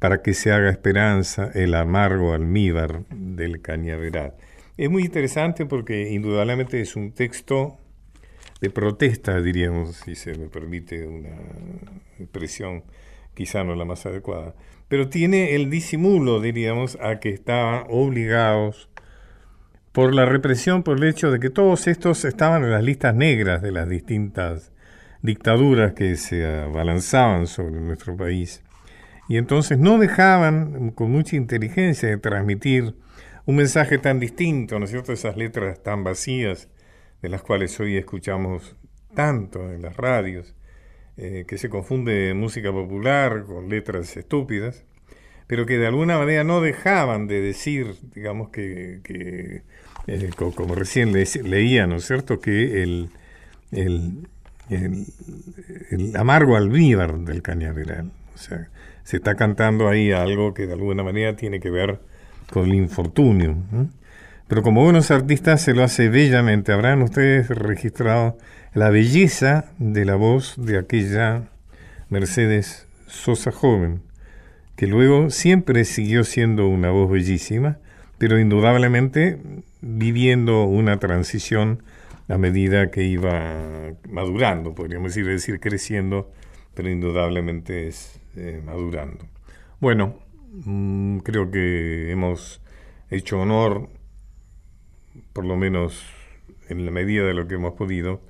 para 0.00 0.22
que 0.22 0.34
se 0.34 0.50
haga 0.50 0.68
esperanza 0.68 1.52
el 1.54 1.72
amargo 1.72 2.34
almíbar 2.34 3.04
del 3.10 3.62
cañaveral. 3.62 4.34
Es 4.76 4.90
muy 4.90 5.04
interesante 5.04 5.66
porque 5.66 6.10
indudablemente 6.10 6.80
es 6.80 6.96
un 6.96 7.12
texto 7.12 7.78
de 8.60 8.70
protesta, 8.70 9.40
diríamos, 9.40 9.94
si 10.04 10.16
se 10.16 10.36
me 10.36 10.48
permite 10.48 11.06
una 11.06 11.36
expresión 12.18 12.82
quizá 13.34 13.62
no 13.62 13.76
la 13.76 13.84
más 13.84 14.04
adecuada, 14.04 14.56
pero 14.88 15.08
tiene 15.08 15.54
el 15.54 15.70
disimulo, 15.70 16.40
diríamos, 16.40 16.98
a 17.00 17.20
que 17.20 17.28
estaban 17.28 17.84
obligados 17.88 18.88
por 19.92 20.12
la 20.12 20.26
represión, 20.26 20.82
por 20.82 20.98
el 20.98 21.04
hecho 21.04 21.30
de 21.30 21.38
que 21.38 21.50
todos 21.50 21.86
estos 21.86 22.24
estaban 22.24 22.64
en 22.64 22.72
las 22.72 22.82
listas 22.82 23.14
negras 23.14 23.62
de 23.62 23.70
las 23.70 23.88
distintas 23.88 24.73
dictaduras 25.24 25.94
que 25.94 26.16
se 26.16 26.44
abalanzaban 26.44 27.46
sobre 27.46 27.80
nuestro 27.80 28.14
país. 28.14 28.62
Y 29.26 29.38
entonces 29.38 29.78
no 29.78 29.98
dejaban 29.98 30.90
con 30.90 31.10
mucha 31.10 31.34
inteligencia 31.36 32.10
de 32.10 32.18
transmitir 32.18 32.94
un 33.46 33.56
mensaje 33.56 33.96
tan 33.96 34.20
distinto, 34.20 34.78
¿no 34.78 34.84
es 34.84 34.90
cierto? 34.90 35.14
Esas 35.14 35.38
letras 35.38 35.82
tan 35.82 36.04
vacías 36.04 36.68
de 37.22 37.30
las 37.30 37.40
cuales 37.40 37.80
hoy 37.80 37.96
escuchamos 37.96 38.76
tanto 39.14 39.72
en 39.72 39.80
las 39.80 39.96
radios, 39.96 40.54
eh, 41.16 41.46
que 41.48 41.56
se 41.56 41.70
confunde 41.70 42.34
música 42.34 42.70
popular 42.70 43.44
con 43.46 43.70
letras 43.70 44.14
estúpidas, 44.18 44.84
pero 45.46 45.64
que 45.64 45.78
de 45.78 45.86
alguna 45.86 46.18
manera 46.18 46.44
no 46.44 46.60
dejaban 46.60 47.28
de 47.28 47.40
decir, 47.40 47.94
digamos 48.14 48.50
que, 48.50 49.00
eh, 50.06 50.30
como, 50.36 50.74
recién 50.74 51.14
leía, 51.14 51.86
¿no 51.86 51.96
es 51.96 52.04
cierto?, 52.04 52.40
que 52.40 52.82
el, 52.82 53.08
el, 54.70 56.16
amargo 56.16 56.56
almíbar 56.56 57.18
del 57.18 57.42
cañaveral, 57.42 58.10
o 58.34 58.38
sea, 58.38 58.68
se 59.02 59.16
está 59.18 59.34
cantando 59.34 59.88
ahí 59.88 60.12
algo 60.12 60.54
que 60.54 60.66
de 60.66 60.72
alguna 60.72 61.02
manera 61.02 61.36
tiene 61.36 61.60
que 61.60 61.70
ver 61.70 62.00
con 62.50 62.64
el 62.64 62.74
infortunio. 62.74 63.56
Pero 64.48 64.62
como 64.62 64.82
buenos 64.82 65.10
artistas 65.10 65.62
se 65.62 65.74
lo 65.74 65.82
hace 65.82 66.08
bellamente. 66.08 66.72
Habrán 66.72 67.02
ustedes 67.02 67.48
registrado 67.48 68.36
la 68.74 68.90
belleza 68.90 69.66
de 69.78 70.04
la 70.04 70.16
voz 70.16 70.54
de 70.56 70.78
aquella 70.78 71.44
Mercedes 72.08 72.86
Sosa 73.06 73.52
joven, 73.52 74.02
que 74.76 74.86
luego 74.86 75.30
siempre 75.30 75.84
siguió 75.84 76.24
siendo 76.24 76.66
una 76.66 76.90
voz 76.90 77.10
bellísima, 77.10 77.78
pero 78.18 78.38
indudablemente 78.38 79.38
viviendo 79.80 80.64
una 80.64 80.98
transición 80.98 81.82
a 82.28 82.38
medida 82.38 82.90
que 82.90 83.02
iba 83.02 83.92
madurando, 84.08 84.74
podríamos 84.74 85.14
decir, 85.14 85.26
decir 85.26 85.60
creciendo, 85.60 86.32
pero 86.74 86.90
indudablemente 86.90 87.88
es 87.88 88.20
eh, 88.36 88.62
madurando. 88.64 89.26
Bueno, 89.80 90.24
Mm, 90.54 91.18
creo 91.18 91.50
que 91.50 92.12
hemos 92.12 92.60
hecho 93.10 93.40
honor, 93.40 93.88
por 95.32 95.44
lo 95.44 95.56
menos 95.56 96.04
en 96.68 96.84
la 96.84 96.92
medida 96.92 97.24
de 97.26 97.34
lo 97.34 97.48
que 97.48 97.56
hemos 97.56 97.74
podido, 97.74 98.20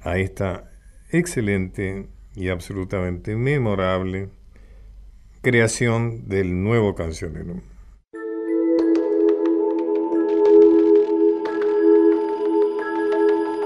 a 0.00 0.18
esta 0.18 0.70
excelente 1.10 2.06
y 2.36 2.48
absolutamente 2.48 3.34
memorable 3.34 4.28
creación 5.42 6.28
del 6.28 6.62
nuevo 6.62 6.94
cancionero. 6.94 7.60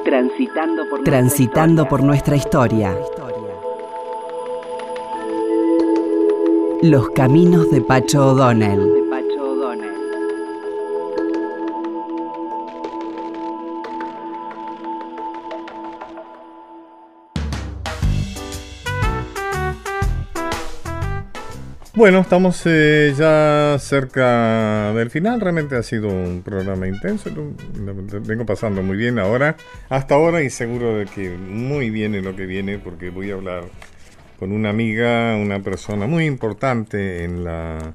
Transitando 0.09 0.89
por, 0.89 1.05
Transitando 1.05 1.87
por 1.87 2.03
nuestra 2.03 2.35
historia. 2.35 2.97
Los 6.81 7.11
caminos 7.11 7.71
de 7.71 7.83
Pacho 7.83 8.29
O'Donnell. 8.29 8.98
Bueno, 21.99 22.21
estamos 22.21 22.63
eh, 22.65 23.13
ya 23.19 23.77
cerca 23.81 24.93
del 24.93 25.11
final. 25.11 25.41
Realmente 25.41 25.75
ha 25.75 25.83
sido 25.83 26.07
un 26.07 26.43
programa 26.45 26.87
intenso. 26.87 27.29
vengo 28.25 28.47
pasando 28.47 28.85
muy 28.85 28.97
bien 28.97 29.19
ahora, 29.19 29.57
hasta 29.89 30.15
ahora, 30.15 30.41
y 30.45 30.49
seguro 30.49 30.95
de 30.95 31.07
que 31.07 31.31
muy 31.31 31.91
bien 31.91 32.15
en 32.15 32.25
lo 32.25 32.37
que 32.37 32.47
viene, 32.47 32.79
porque 32.79 33.11
voy 33.11 33.33
a 33.33 33.35
hablar 33.35 33.65
con 34.39 34.53
una 34.53 34.71
amiga, 34.71 35.35
una 35.35 35.59
persona 35.59 36.07
muy 36.07 36.27
importante 36.27 37.25
en, 37.25 37.43
la, 37.43 37.95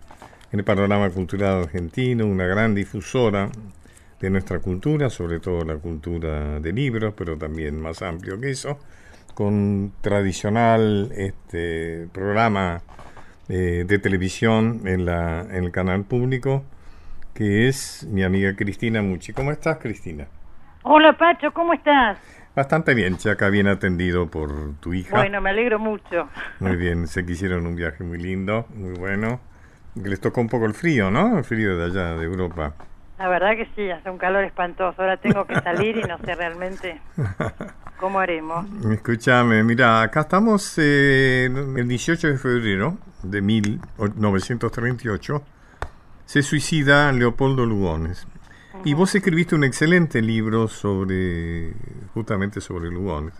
el 0.51 0.65
panorama 0.65 1.09
cultural 1.09 1.63
argentino, 1.63 2.25
una 2.25 2.45
gran 2.45 2.75
difusora 2.75 3.49
de 4.19 4.29
nuestra 4.29 4.59
cultura, 4.59 5.09
sobre 5.09 5.39
todo 5.39 5.63
la 5.63 5.77
cultura 5.77 6.59
de 6.59 6.73
libros, 6.73 7.13
pero 7.15 7.37
también 7.37 7.79
más 7.79 8.01
amplio 8.01 8.37
que 8.37 8.51
eso, 8.51 8.77
con 9.33 9.93
tradicional 10.01 11.09
este, 11.15 12.09
programa 12.11 12.83
eh, 13.49 13.83
de 13.85 13.99
televisión 13.99 14.81
en, 14.85 15.05
la, 15.05 15.41
en 15.41 15.63
el 15.63 15.71
canal 15.71 16.03
público, 16.03 16.63
que 17.33 17.67
es 17.67 18.07
mi 18.09 18.23
amiga 18.23 18.55
Cristina 18.55 19.01
Muchi. 19.01 19.33
¿Cómo 19.33 19.51
estás, 19.51 19.77
Cristina? 19.77 20.27
Hola, 20.83 21.17
Pacho, 21.17 21.51
¿cómo 21.53 21.73
estás? 21.73 22.17
Bastante 22.55 22.93
bien, 22.93 23.17
Chaca, 23.17 23.49
bien 23.49 23.67
atendido 23.67 24.29
por 24.29 24.75
tu 24.79 24.93
hija. 24.93 25.15
Bueno, 25.15 25.41
me 25.41 25.49
alegro 25.49 25.79
mucho. 25.79 26.29
Muy 26.59 26.75
bien, 26.75 27.07
sé 27.07 27.25
que 27.25 27.31
hicieron 27.31 27.65
un 27.65 27.75
viaje 27.75 28.03
muy 28.03 28.19
lindo, 28.19 28.67
muy 28.75 28.93
bueno. 28.93 29.39
Les 29.95 30.19
tocó 30.19 30.41
un 30.41 30.49
poco 30.49 30.65
el 30.65 30.73
frío, 30.73 31.09
¿no? 31.09 31.37
El 31.37 31.43
frío 31.43 31.77
de 31.77 31.85
allá, 31.85 32.15
de 32.15 32.25
Europa. 32.25 32.75
La 33.17 33.27
verdad 33.27 33.55
que 33.55 33.67
sí, 33.75 33.89
hace 33.91 34.09
un 34.09 34.17
calor 34.17 34.43
espantoso. 34.43 35.01
Ahora 35.01 35.17
tengo 35.17 35.45
que 35.45 35.59
salir 35.61 35.97
y 35.97 36.03
no 36.03 36.17
sé 36.19 36.35
realmente 36.35 37.01
cómo 37.99 38.19
haremos. 38.19 38.65
Escúchame, 38.91 39.63
mira, 39.63 40.01
acá 40.01 40.21
estamos 40.21 40.75
eh, 40.77 41.45
el 41.45 41.87
18 41.87 42.27
de 42.27 42.37
febrero 42.37 42.97
de 43.21 43.41
1938. 43.41 45.43
Se 46.25 46.41
suicida 46.41 47.11
Leopoldo 47.11 47.65
Lugones. 47.65 48.27
Y 48.85 48.95
vos 48.95 49.13
escribiste 49.15 49.55
un 49.55 49.63
excelente 49.63 50.21
libro 50.21 50.67
sobre, 50.67 51.73
justamente 52.13 52.59
sobre 52.59 52.89
Lugones. 52.89 53.33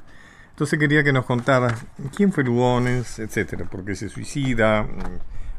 Entonces 0.52 0.80
quería 0.80 1.04
que 1.04 1.12
nos 1.12 1.26
contaras 1.26 1.86
quién 2.16 2.32
fue 2.32 2.44
Lugones, 2.44 3.18
etcétera, 3.18 3.66
por 3.66 3.84
qué 3.84 3.96
se 3.96 4.08
suicida, 4.08 4.86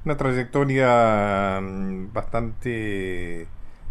una 0.05 0.17
trayectoria 0.17 1.61
mm, 1.61 2.13
bastante 2.13 3.49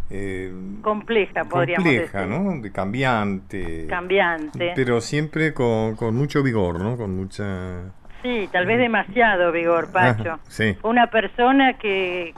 eh, 0.09 0.51
compleja, 0.81 1.45
podríamos 1.45 1.83
compleja, 1.83 2.25
¿no? 2.25 2.61
De 2.61 2.71
cambiante. 2.71 3.87
Cambiante. 3.87 4.73
Pero 4.75 5.01
siempre 5.01 5.53
con, 5.53 5.95
con 5.95 6.15
mucho 6.15 6.43
vigor, 6.43 6.79
¿no? 6.79 6.97
Con 6.97 7.15
mucha... 7.15 7.91
Sí, 8.21 8.47
tal 8.51 8.65
vez 8.65 8.77
demasiado 8.77 9.51
vigor, 9.51 9.91
Pacho. 9.91 10.39
sí. 10.47 10.77
Una 10.83 11.07
persona 11.07 11.73
que, 11.73 12.33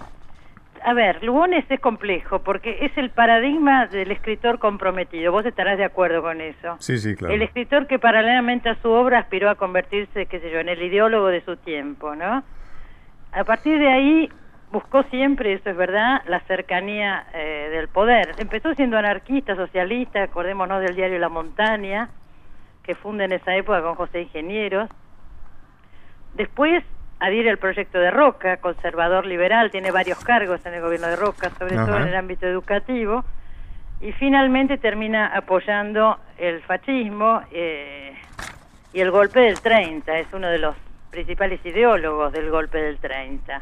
a 0.83 0.93
ver, 0.93 1.23
Lugones 1.23 1.65
es 1.69 1.79
complejo 1.79 2.39
porque 2.39 2.85
es 2.85 2.97
el 2.97 3.11
paradigma 3.11 3.85
del 3.87 4.11
escritor 4.11 4.57
comprometido. 4.57 5.31
Vos 5.31 5.45
estarás 5.45 5.77
de 5.77 5.85
acuerdo 5.85 6.23
con 6.23 6.41
eso. 6.41 6.75
Sí, 6.79 6.97
sí, 6.97 7.15
claro. 7.15 7.35
El 7.35 7.43
escritor 7.43 7.85
que 7.85 7.99
paralelamente 7.99 8.69
a 8.69 8.81
su 8.81 8.89
obra 8.89 9.19
aspiró 9.19 9.49
a 9.49 9.55
convertirse, 9.55 10.25
qué 10.25 10.39
sé 10.39 10.49
yo, 10.49 10.59
en 10.59 10.69
el 10.69 10.81
ideólogo 10.81 11.27
de 11.27 11.41
su 11.41 11.55
tiempo, 11.57 12.15
¿no? 12.15 12.43
A 13.31 13.43
partir 13.43 13.77
de 13.77 13.87
ahí 13.89 14.29
buscó 14.71 15.03
siempre, 15.03 15.53
eso 15.53 15.69
es 15.69 15.77
verdad, 15.77 16.21
la 16.27 16.39
cercanía 16.41 17.25
eh, 17.33 17.69
del 17.71 17.87
poder. 17.87 18.35
Empezó 18.37 18.73
siendo 18.73 18.97
anarquista, 18.97 19.55
socialista, 19.55 20.23
acordémonos 20.23 20.81
del 20.81 20.95
diario 20.95 21.19
La 21.19 21.29
Montaña, 21.29 22.09
que 22.83 22.95
funda 22.95 23.25
en 23.25 23.33
esa 23.33 23.55
época 23.55 23.81
con 23.81 23.95
José 23.95 24.21
Ingenieros. 24.21 24.89
Después 26.35 26.83
adhiere 27.19 27.49
al 27.49 27.57
proyecto 27.57 27.97
de 27.97 28.11
Roca, 28.11 28.57
conservador 28.57 29.25
liberal, 29.25 29.71
tiene 29.71 29.91
varios 29.91 30.23
cargos 30.23 30.65
en 30.65 30.73
el 30.73 30.81
gobierno 30.81 31.07
de 31.07 31.15
Roca, 31.15 31.49
sobre 31.51 31.75
todo 31.75 31.97
en 31.97 32.09
el 32.09 32.15
ámbito 32.15 32.45
educativo, 32.45 33.23
y 34.01 34.11
finalmente 34.11 34.77
termina 34.77 35.27
apoyando 35.27 36.19
el 36.37 36.61
fascismo 36.61 37.41
eh, 37.51 38.13
y 38.93 38.99
el 38.99 39.11
golpe 39.11 39.39
del 39.39 39.59
30, 39.61 40.19
es 40.19 40.27
uno 40.33 40.47
de 40.47 40.57
los 40.57 40.75
principales 41.09 41.65
ideólogos 41.65 42.33
del 42.33 42.49
golpe 42.51 42.77
del 42.77 42.97
30. 42.97 43.61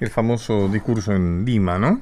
El 0.00 0.08
famoso 0.10 0.68
discurso 0.68 1.12
en 1.12 1.44
Lima, 1.44 1.78
¿no? 1.78 2.00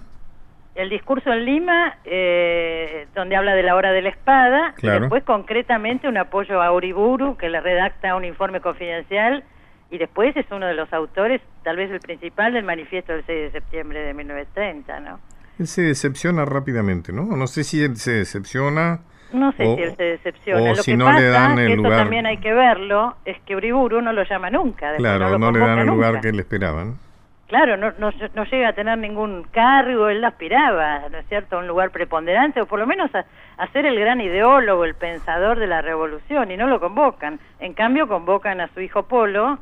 el 0.74 0.91
discurso 0.91 1.33
en 1.33 1.47
Lima, 1.47 1.95
eh, 2.05 3.07
donde 3.14 3.35
habla 3.35 3.55
de 3.55 3.62
la 3.62 3.74
hora 3.77 3.93
de 3.93 4.03
la 4.03 4.11
espada, 4.11 4.74
Claro. 4.77 4.99
y 4.99 5.01
después 5.01 5.24
concretamente 5.24 6.07
un 6.07 6.18
apoyo 6.18 6.61
a 6.61 6.70
Uriburu, 6.70 7.39
que 7.39 7.49
le 7.49 7.62
redacta 7.62 8.14
un 8.14 8.27
informe 8.27 8.61
confidencial, 8.61 9.43
y 9.91 9.97
después 9.97 10.37
es 10.37 10.45
uno 10.51 10.66
de 10.66 10.74
los 10.74 10.93
autores, 10.93 11.41
tal 11.64 11.77
vez 11.77 11.91
el 11.91 12.01
principal, 12.01 12.53
del 12.53 12.64
manifiesto 12.64 13.14
del 13.14 13.24
6 13.24 13.41
de 13.45 13.51
septiembre 13.53 14.01
de 14.01 14.12
1930, 14.12 15.01
¿no? 15.01 15.18
Él 15.59 15.66
se 15.66 15.81
decepciona 15.81 16.45
rápidamente, 16.45 17.11
¿no? 17.11 17.22
No 17.24 17.47
sé 17.47 17.64
si 17.64 17.83
él 17.83 17.97
se 17.97 18.12
decepciona. 18.12 19.01
No 19.33 19.53
sé 19.53 19.64
o- 19.66 19.77
si 19.77 19.83
él 19.83 19.97
se 19.97 20.03
decepciona. 20.03 20.61
o 20.62 20.66
Lo 20.68 20.83
si 20.83 20.91
que 20.91 20.97
no 20.99 21.07
pasa, 21.07 21.20
le 21.20 21.27
dan 21.29 21.59
el 21.59 21.70
esto 21.70 21.83
lugar. 21.85 21.99
también 22.01 22.27
hay 22.27 22.37
que 22.37 22.53
verlo, 22.53 23.16
es 23.24 23.41
que 23.47 23.57
Uriburu 23.57 24.03
no 24.03 24.12
lo 24.12 24.24
llama 24.24 24.51
nunca. 24.51 24.95
Claro, 24.97 25.39
no 25.39 25.51
le 25.51 25.59
dan 25.61 25.79
el 25.79 25.87
lugar 25.87 26.20
que 26.20 26.33
le 26.33 26.43
esperaban. 26.43 26.99
Claro, 27.47 27.76
no, 27.76 27.92
no, 27.99 28.11
no 28.34 28.44
llega 28.44 28.68
a 28.68 28.72
tener 28.72 28.99
ningún 28.99 29.44
cargo, 29.44 30.09
él 30.09 30.24
aspiraba, 30.24 31.09
¿no 31.09 31.18
es 31.18 31.26
cierto?, 31.28 31.57
a 31.57 31.61
un 31.61 31.68
lugar 31.68 31.90
preponderante, 31.90 32.61
o 32.61 32.66
por 32.66 32.80
lo 32.80 32.88
menos 32.88 33.14
a, 33.14 33.24
a 33.57 33.68
ser 33.68 33.86
el 33.86 33.99
gran 34.01 34.20
ideólogo, 34.20 34.84
el 34.84 34.97
pensador 34.97 35.61
de 35.61 35.68
la 35.68 35.80
revolución, 35.80 36.51
y 36.51 36.57
no 36.57 36.66
lo 36.66 36.80
convocan. 36.80 37.38
En 37.61 37.72
cambio, 37.72 38.09
convocan 38.09 38.61
a 38.61 38.66
su 38.74 38.80
hijo 38.80 39.05
Polo, 39.05 39.61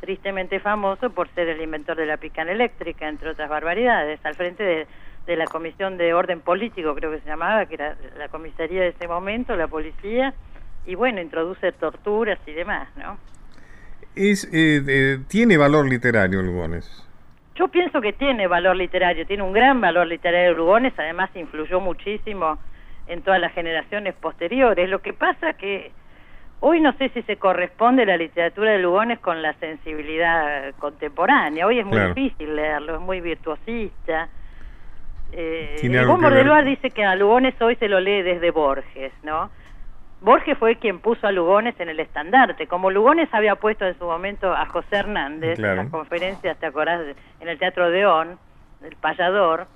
tristemente 0.00 0.58
famoso 0.58 1.10
por 1.10 1.28
ser 1.34 1.48
el 1.48 1.60
inventor 1.60 1.96
de 1.96 2.06
la 2.06 2.16
picana 2.16 2.50
eléctrica, 2.52 3.06
entre 3.06 3.28
otras 3.28 3.50
barbaridades, 3.50 4.24
al 4.24 4.34
frente 4.34 4.62
de, 4.64 4.86
de 5.26 5.36
la 5.36 5.44
Comisión 5.44 5.98
de 5.98 6.14
Orden 6.14 6.40
Político, 6.40 6.94
creo 6.94 7.10
que 7.10 7.20
se 7.20 7.28
llamaba, 7.28 7.66
que 7.66 7.74
era 7.74 7.94
la 8.16 8.28
comisaría 8.28 8.80
de 8.80 8.88
ese 8.88 9.06
momento, 9.06 9.54
la 9.54 9.68
policía, 9.68 10.32
y 10.86 10.94
bueno, 10.94 11.20
introduce 11.20 11.72
torturas 11.72 12.38
y 12.46 12.52
demás, 12.52 12.88
¿no? 12.96 13.18
Es, 14.14 14.44
eh, 14.52 14.82
eh, 14.86 15.18
tiene 15.28 15.56
valor 15.56 15.88
literario 15.88 16.42
Lugones. 16.42 17.08
Yo 17.54 17.68
pienso 17.68 18.00
que 18.00 18.12
tiene 18.12 18.46
valor 18.46 18.76
literario, 18.76 19.26
tiene 19.26 19.42
un 19.42 19.52
gran 19.52 19.80
valor 19.80 20.06
literario 20.06 20.54
Lugones, 20.54 20.92
además 20.98 21.30
influyó 21.34 21.80
muchísimo 21.80 22.58
en 23.06 23.22
todas 23.22 23.40
las 23.40 23.52
generaciones 23.52 24.14
posteriores. 24.14 24.88
Lo 24.88 25.00
que 25.00 25.12
pasa 25.12 25.54
que 25.54 25.92
hoy 26.60 26.80
no 26.80 26.92
sé 26.94 27.08
si 27.10 27.22
se 27.22 27.36
corresponde 27.36 28.06
la 28.06 28.16
literatura 28.16 28.72
de 28.72 28.78
Lugones 28.78 29.18
con 29.18 29.42
la 29.42 29.54
sensibilidad 29.54 30.74
contemporánea. 30.78 31.66
Hoy 31.66 31.78
es 31.78 31.84
muy 31.84 31.98
Claro. 31.98 32.14
difícil 32.14 32.54
leerlo, 32.56 32.96
es 32.96 33.00
muy 33.00 33.20
virtuosista. 33.20 34.28
Eh, 35.32 35.76
que 35.80 35.88
de 35.88 36.64
dice 36.64 36.90
que 36.90 37.04
a 37.04 37.14
Lugones 37.16 37.54
hoy 37.60 37.76
se 37.76 37.88
lo 37.88 38.00
lee 38.00 38.22
desde 38.22 38.50
Borges, 38.50 39.12
¿no? 39.22 39.50
Borges 40.22 40.56
fue 40.58 40.76
quien 40.76 41.00
puso 41.00 41.26
a 41.26 41.32
Lugones 41.32 41.78
en 41.80 41.88
el 41.88 41.98
estandarte. 42.00 42.66
Como 42.66 42.90
Lugones 42.90 43.28
había 43.32 43.56
puesto 43.56 43.84
en 43.86 43.98
su 43.98 44.04
momento 44.04 44.52
a 44.52 44.66
José 44.66 44.96
Hernández 44.96 45.56
Claro. 45.56 45.72
en 45.72 45.78
las 45.78 45.88
conferencias, 45.90 46.56
¿te 46.58 46.66
acordás? 46.66 47.00
En 47.40 47.48
el 47.48 47.58
Teatro 47.58 47.90
Deón, 47.90 48.38
el 48.84 48.94
payador, 48.96 49.66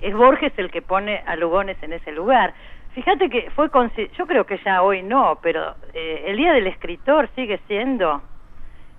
es 0.00 0.14
Borges 0.14 0.52
el 0.56 0.70
que 0.70 0.82
pone 0.82 1.22
a 1.26 1.36
Lugones 1.36 1.76
en 1.82 1.92
ese 1.92 2.12
lugar. 2.12 2.54
Fíjate 2.94 3.28
que 3.28 3.50
fue, 3.50 3.70
consi- 3.70 4.10
yo 4.12 4.26
creo 4.26 4.44
que 4.46 4.58
ya 4.64 4.82
hoy 4.82 5.02
no, 5.02 5.38
pero 5.42 5.74
eh, 5.92 6.24
el 6.28 6.36
Día 6.36 6.52
del 6.52 6.66
Escritor 6.66 7.28
sigue 7.34 7.58
siendo 7.66 8.22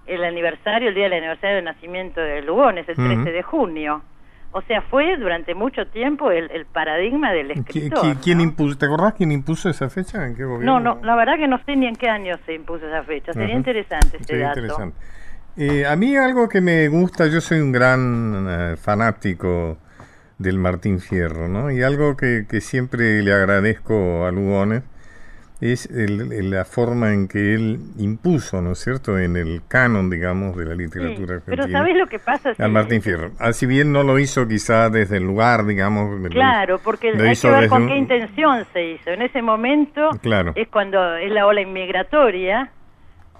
el 0.05 0.23
aniversario, 0.23 0.89
el 0.89 0.95
día 0.95 1.05
del 1.05 1.13
aniversario 1.13 1.55
del 1.57 1.65
nacimiento 1.65 2.21
de 2.21 2.41
Lugones, 2.41 2.87
el 2.89 2.95
13 2.95 3.13
Ujú. 3.13 3.23
de 3.23 3.41
junio. 3.43 4.01
O 4.57 4.61
sea, 4.63 4.81
fue 4.81 5.17
durante 5.17 5.53
mucho 5.53 5.85
tiempo 5.87 6.31
el, 6.31 6.49
el 6.51 6.65
paradigma 6.65 7.31
del 7.31 7.49
¿Qui- 7.51 7.59
escritor. 7.59 7.99
qui- 8.05 8.17
¿Quién 8.23 8.37
¿no? 8.39 8.43
impuso, 8.45 8.77
¿Te 8.77 8.85
acordás 8.87 9.13
quién 9.13 9.31
impuso 9.31 9.69
esa 9.69 9.87
fecha? 9.89 10.25
¿En 10.25 10.35
qué 10.35 10.43
gobierno? 10.45 10.79
No, 10.79 10.95
no, 10.95 11.05
la 11.05 11.15
verdad 11.15 11.35
que 11.37 11.47
no 11.47 11.59
sé 11.65 11.75
ni 11.75 11.85
en 11.85 11.95
qué 11.95 12.09
año 12.09 12.35
se 12.45 12.55
impuso 12.55 12.87
esa 12.87 13.03
fecha. 13.03 13.33
Sería 13.33 13.49
Ajá. 13.49 13.57
interesante 13.57 14.17
ese 14.17 14.23
Sería 14.25 14.47
dato. 14.47 14.59
interesante. 14.61 14.97
Eh, 15.57 15.85
a 15.85 15.95
mí 15.95 16.15
algo 16.17 16.49
que 16.49 16.61
me 16.61 16.87
gusta, 16.87 17.27
yo 17.27 17.39
soy 17.41 17.59
un 17.59 17.71
gran 17.71 18.47
eh, 18.49 18.75
fanático 18.77 19.77
del 20.39 20.57
Martín 20.57 20.99
Fierro, 20.99 21.47
¿no? 21.47 21.71
Y 21.71 21.81
algo 21.83 22.15
que, 22.17 22.45
que 22.49 22.61
siempre 22.61 23.21
le 23.23 23.33
agradezco 23.33 24.25
a 24.25 24.31
Lugones 24.31 24.83
es 25.59 25.87
el- 25.87 26.49
la 26.51 26.65
forma 26.65 27.13
en 27.13 27.27
que 27.27 27.55
él 27.55 27.79
impuso, 27.97 28.61
¿no 28.61 28.73
es 28.73 28.79
cierto?, 28.79 29.17
en 29.17 29.35
el 29.35 29.61
canon, 29.67 30.09
digamos, 30.09 30.55
de 30.55 30.65
la 30.65 30.71
Sí, 30.75 30.77
literatura 30.77 31.41
pero 31.45 31.63
argentina. 31.63 31.79
¿sabés 31.79 31.95
lo 31.97 32.07
que 32.07 32.19
pasa? 32.19 32.49
Al 32.49 32.55
Sí, 32.55 32.71
Martín 32.71 33.01
Fierro. 33.01 33.31
Ah, 33.39 33.53
si 33.53 33.65
bien 33.65 33.91
no 33.91 34.03
lo 34.03 34.19
hizo 34.19 34.47
quizá 34.47 34.89
desde 34.89 35.17
el 35.17 35.23
lugar, 35.23 35.65
digamos. 35.65 36.21
Claro, 36.29 36.79
porque 36.83 37.11
lo 37.13 37.23
hay 37.23 37.31
hizo 37.31 37.49
que 37.49 37.59
ver 37.61 37.69
con 37.69 37.83
un- 37.83 37.87
qué 37.87 37.97
intención 37.97 38.65
se 38.71 38.83
hizo. 38.85 39.09
En 39.09 39.21
ese 39.23 39.41
momento 39.41 40.11
Claro. 40.21 40.51
es 40.55 40.67
cuando 40.67 41.15
es 41.15 41.31
la 41.31 41.45
ola 41.47 41.61
inmigratoria 41.61 42.71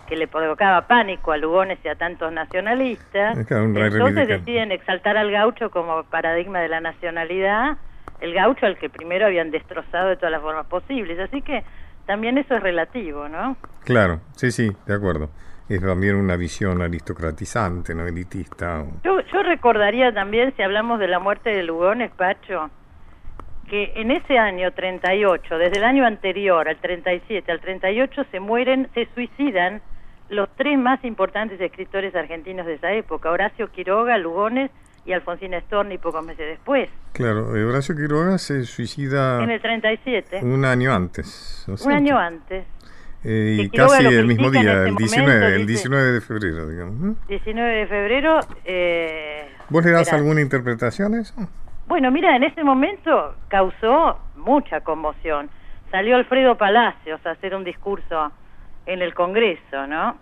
que 0.07 0.15
le 0.15 0.27
provocaba 0.27 0.87
pánico 0.87 1.33
a 1.33 1.37
Lugones 1.37 1.79
y 1.83 1.87
a 1.89 1.95
tantos 1.95 2.31
nacionalistas. 2.31 3.37
Es 3.37 3.45
claro, 3.45 3.65
Entonces 3.65 4.27
deciden 4.27 4.71
exaltar 4.71 5.17
al 5.17 5.29
gaucho 5.31 5.69
como 5.69 6.03
paradigma 6.05 6.61
de 6.61 6.69
la 6.69 6.79
nacionalidad, 6.79 7.77
el 8.21 8.33
gaucho 8.33 8.65
al 8.65 8.77
que 8.77 8.89
primero 8.89 9.25
habían 9.25 9.51
destrozado 9.51 10.07
de 10.09 10.15
todas 10.15 10.31
las 10.31 10.41
formas 10.41 10.65
posibles. 10.67 11.19
Así 11.19 11.41
que 11.41 11.63
también 12.07 12.37
eso 12.39 12.55
es 12.55 12.63
relativo, 12.63 13.27
¿no? 13.29 13.55
Claro, 13.83 14.21
sí, 14.35 14.49
sí, 14.51 14.71
de 14.87 14.93
acuerdo. 14.95 15.29
Es 15.69 15.81
también 15.81 16.15
una 16.15 16.37
visión 16.37 16.81
aristocratizante, 16.81 17.93
no 17.93 18.07
elitista. 18.07 18.81
o- 18.81 19.01
Yo, 19.03 19.19
yo 19.21 19.43
recordaría 19.43 20.11
también, 20.13 20.53
si 20.55 20.63
hablamos 20.63 20.99
de 20.99 21.07
la 21.09 21.19
muerte 21.19 21.49
de 21.51 21.61
Lugones, 21.63 22.09
Pacho, 22.11 22.69
que 23.69 23.91
en 23.97 24.11
ese 24.11 24.37
año 24.37 24.71
38, 24.71 25.57
desde 25.57 25.77
el 25.77 25.83
año 25.83 26.05
anterior 26.05 26.69
al 26.69 26.77
37 26.77 27.51
al 27.51 27.59
38, 27.59 28.23
se 28.31 28.39
mueren, 28.39 28.87
se 28.93 29.07
suicidan 29.13 29.81
los 30.29 30.47
tres 30.55 30.77
más 30.79 31.03
importantes 31.03 31.59
escritores 31.59 32.15
argentinos 32.15 32.65
de 32.65 32.75
esa 32.75 32.93
época, 32.93 33.29
Horacio 33.29 33.69
Quiroga, 33.71 34.17
Lugones 34.17 34.71
y 35.07 35.13
Alfonsina 35.13 35.59
Storni 35.61 35.97
pocos 35.97 36.23
meses 36.23 36.45
después, 36.45 36.89
Claro, 37.13 37.55
eh, 37.55 37.63
Horacio 37.65 37.95
Quiroga 37.95 38.37
se 38.37 38.63
suicida 38.65 39.41
en 39.43 39.49
el 39.49 39.59
37, 39.61 40.41
un 40.43 40.65
año 40.65 40.93
antes. 40.93 41.63
¿no 41.67 41.73
un 41.73 41.77
cierto? 41.79 41.97
año 41.97 42.17
antes, 42.19 42.65
Eh, 43.23 43.57
y 43.61 43.69
casi 43.69 44.05
el 44.05 44.27
mismo 44.27 44.51
día, 44.51 44.61
ese 44.61 44.71
el 44.71 44.91
momento, 44.93 44.97
19, 44.99 45.45
el 45.55 45.65
dice- 45.65 45.89
19 45.89 46.11
de 46.11 46.21
febrero, 46.21 46.67
digamos. 46.69 46.95
¿no? 46.95 47.15
19 47.27 47.73
de 47.75 47.87
febrero. 47.87 48.39
eh, 48.65 49.49
¿Vos 49.69 49.83
le 49.83 49.91
das 49.91 50.01
espera. 50.01 50.17
alguna 50.21 50.41
interpretación 50.41 51.15
a 51.15 51.21
eso? 51.21 51.33
Bueno, 51.87 52.11
mira, 52.11 52.35
en 52.35 52.43
ese 52.43 52.63
momento 52.63 53.33
causó 53.47 54.19
mucha 54.35 54.81
conmoción. 54.81 55.49
Salió 55.89 56.15
Alfredo 56.17 56.57
Palacios 56.57 57.25
a 57.25 57.31
hacer 57.31 57.55
un 57.55 57.63
discurso 57.63 58.31
en 58.85 59.01
el 59.01 59.13
Congreso, 59.13 59.87
¿no? 59.87 60.17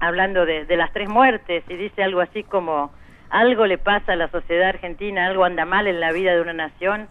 Hablando 0.00 0.44
de, 0.44 0.66
de 0.66 0.76
las 0.76 0.92
tres 0.92 1.08
muertes 1.08 1.64
y 1.68 1.76
dice 1.76 2.02
algo 2.02 2.20
así 2.20 2.42
como, 2.42 2.92
algo 3.30 3.66
le 3.66 3.78
pasa 3.78 4.12
a 4.12 4.16
la 4.16 4.28
sociedad 4.28 4.68
argentina, 4.68 5.26
algo 5.26 5.44
anda 5.44 5.64
mal 5.64 5.86
en 5.86 6.00
la 6.00 6.12
vida 6.12 6.34
de 6.34 6.40
una 6.40 6.52
nación, 6.52 7.08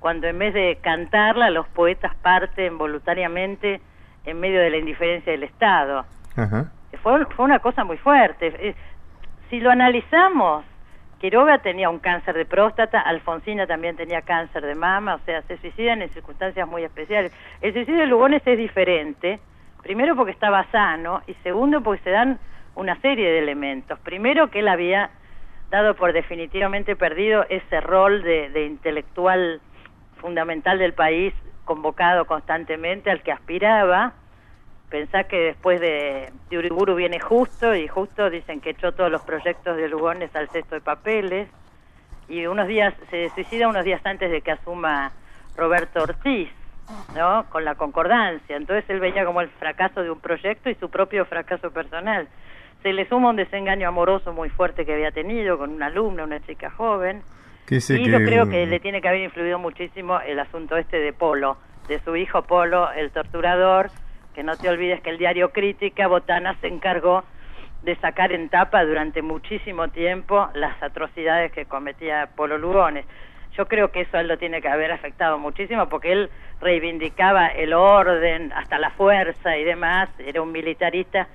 cuando 0.00 0.26
en 0.26 0.38
vez 0.38 0.54
de 0.54 0.78
cantarla 0.80 1.50
los 1.50 1.66
poetas 1.68 2.14
parten 2.16 2.78
voluntariamente 2.78 3.80
en 4.24 4.40
medio 4.40 4.60
de 4.60 4.70
la 4.70 4.76
indiferencia 4.76 5.32
del 5.32 5.42
Estado 5.42 6.04
Ajá. 6.36 6.70
fue, 7.02 7.24
fue 7.26 7.44
una 7.44 7.58
cosa 7.58 7.84
muy 7.84 7.96
fuerte. 7.96 8.74
Si 9.50 9.60
lo 9.60 9.70
analizamos, 9.70 10.64
Quiroga 11.20 11.58
tenía 11.58 11.90
un 11.90 11.98
cáncer 11.98 12.36
de 12.36 12.44
próstata, 12.44 13.00
Alfonsina 13.00 13.66
también 13.66 13.96
tenía 13.96 14.22
cáncer 14.22 14.64
de 14.64 14.74
mama, 14.74 15.16
o 15.16 15.18
sea, 15.24 15.42
se 15.42 15.58
suicidan 15.58 16.00
en 16.02 16.10
circunstancias 16.10 16.68
muy 16.68 16.84
especiales. 16.84 17.32
El 17.60 17.72
suicidio 17.72 18.00
de 18.00 18.06
Lugones 18.06 18.42
es 18.46 18.56
diferente, 18.56 19.40
primero 19.82 20.14
porque 20.14 20.30
estaba 20.30 20.64
sano 20.70 21.22
y 21.26 21.34
segundo 21.42 21.82
porque 21.82 22.04
se 22.04 22.10
dan 22.10 22.38
una 22.76 23.00
serie 23.00 23.28
de 23.32 23.38
elementos. 23.38 23.98
Primero 24.00 24.48
que 24.48 24.60
él 24.60 24.68
había 24.68 25.10
dado 25.70 25.94
por 25.94 26.12
definitivamente 26.12 26.96
perdido 26.96 27.44
ese 27.48 27.80
rol 27.80 28.22
de, 28.22 28.48
de 28.50 28.66
intelectual 28.66 29.60
fundamental 30.16 30.78
del 30.78 30.94
país, 30.94 31.34
convocado 31.64 32.26
constantemente 32.26 33.10
al 33.10 33.22
que 33.22 33.32
aspiraba, 33.32 34.14
Pensá 34.90 35.24
que 35.24 35.36
después 35.36 35.80
de, 35.80 36.32
de 36.48 36.58
Uriburu 36.58 36.94
viene 36.94 37.20
Justo 37.20 37.74
y 37.74 37.86
Justo 37.88 38.30
dicen 38.30 38.60
que 38.60 38.70
echó 38.70 38.92
todos 38.92 39.10
los 39.10 39.20
proyectos 39.20 39.76
de 39.76 39.88
Lugones 39.88 40.34
al 40.34 40.48
cesto 40.48 40.76
de 40.76 40.80
papeles 40.80 41.48
y 42.26 42.46
unos 42.46 42.68
días 42.68 42.94
se 43.10 43.28
suicida 43.30 43.68
unos 43.68 43.84
días 43.84 44.00
antes 44.04 44.30
de 44.30 44.40
que 44.40 44.52
asuma 44.52 45.12
Roberto 45.56 46.02
Ortiz, 46.02 46.48
¿no? 47.14 47.44
Con 47.50 47.66
la 47.66 47.74
concordancia. 47.74 48.56
Entonces 48.56 48.88
él 48.88 49.00
veía 49.00 49.26
como 49.26 49.42
el 49.42 49.50
fracaso 49.50 50.02
de 50.02 50.10
un 50.10 50.20
proyecto 50.20 50.70
y 50.70 50.74
su 50.76 50.88
propio 50.88 51.26
fracaso 51.26 51.70
personal. 51.70 52.26
Se 52.82 52.92
le 52.92 53.08
suma 53.08 53.30
un 53.30 53.36
desengaño 53.36 53.88
amoroso 53.88 54.32
muy 54.32 54.50
fuerte 54.50 54.86
que 54.86 54.94
había 54.94 55.10
tenido 55.10 55.58
con 55.58 55.70
una 55.70 55.86
alumna, 55.86 56.24
una 56.24 56.40
chica 56.40 56.70
joven. 56.70 57.22
Y 57.68 58.04
que 58.04 58.10
yo 58.10 58.18
creo 58.18 58.48
que 58.48 58.66
le 58.66 58.80
tiene 58.80 59.02
que 59.02 59.08
haber 59.08 59.20
influido 59.22 59.58
muchísimo 59.58 60.20
el 60.20 60.38
asunto 60.38 60.76
este 60.76 60.98
de 60.98 61.12
Polo, 61.12 61.58
de 61.88 62.00
su 62.00 62.16
hijo 62.16 62.42
Polo, 62.42 62.90
el 62.92 63.10
torturador, 63.10 63.90
que 64.34 64.42
no 64.42 64.56
te 64.56 64.68
olvides 64.68 65.00
que 65.00 65.10
el 65.10 65.18
diario 65.18 65.50
Crítica, 65.50 66.06
Botana 66.06 66.54
se 66.60 66.68
encargó 66.68 67.24
de 67.82 67.96
sacar 67.96 68.32
en 68.32 68.48
tapa 68.48 68.84
durante 68.84 69.22
muchísimo 69.22 69.88
tiempo 69.88 70.48
las 70.54 70.82
atrocidades 70.82 71.52
que 71.52 71.66
cometía 71.66 72.28
Polo 72.34 72.58
Lugones. 72.58 73.04
Yo 73.56 73.66
creo 73.66 73.90
que 73.90 74.02
eso 74.02 74.16
a 74.16 74.20
él 74.20 74.28
lo 74.28 74.38
tiene 74.38 74.60
que 74.62 74.68
haber 74.68 74.92
afectado 74.92 75.38
muchísimo 75.38 75.88
porque 75.88 76.12
él 76.12 76.30
reivindicaba 76.60 77.48
el 77.48 77.72
orden, 77.72 78.52
hasta 78.52 78.78
la 78.78 78.90
fuerza 78.90 79.56
y 79.56 79.64
demás, 79.64 80.08
era 80.18 80.42
un 80.42 80.52
militarista, 80.52 81.28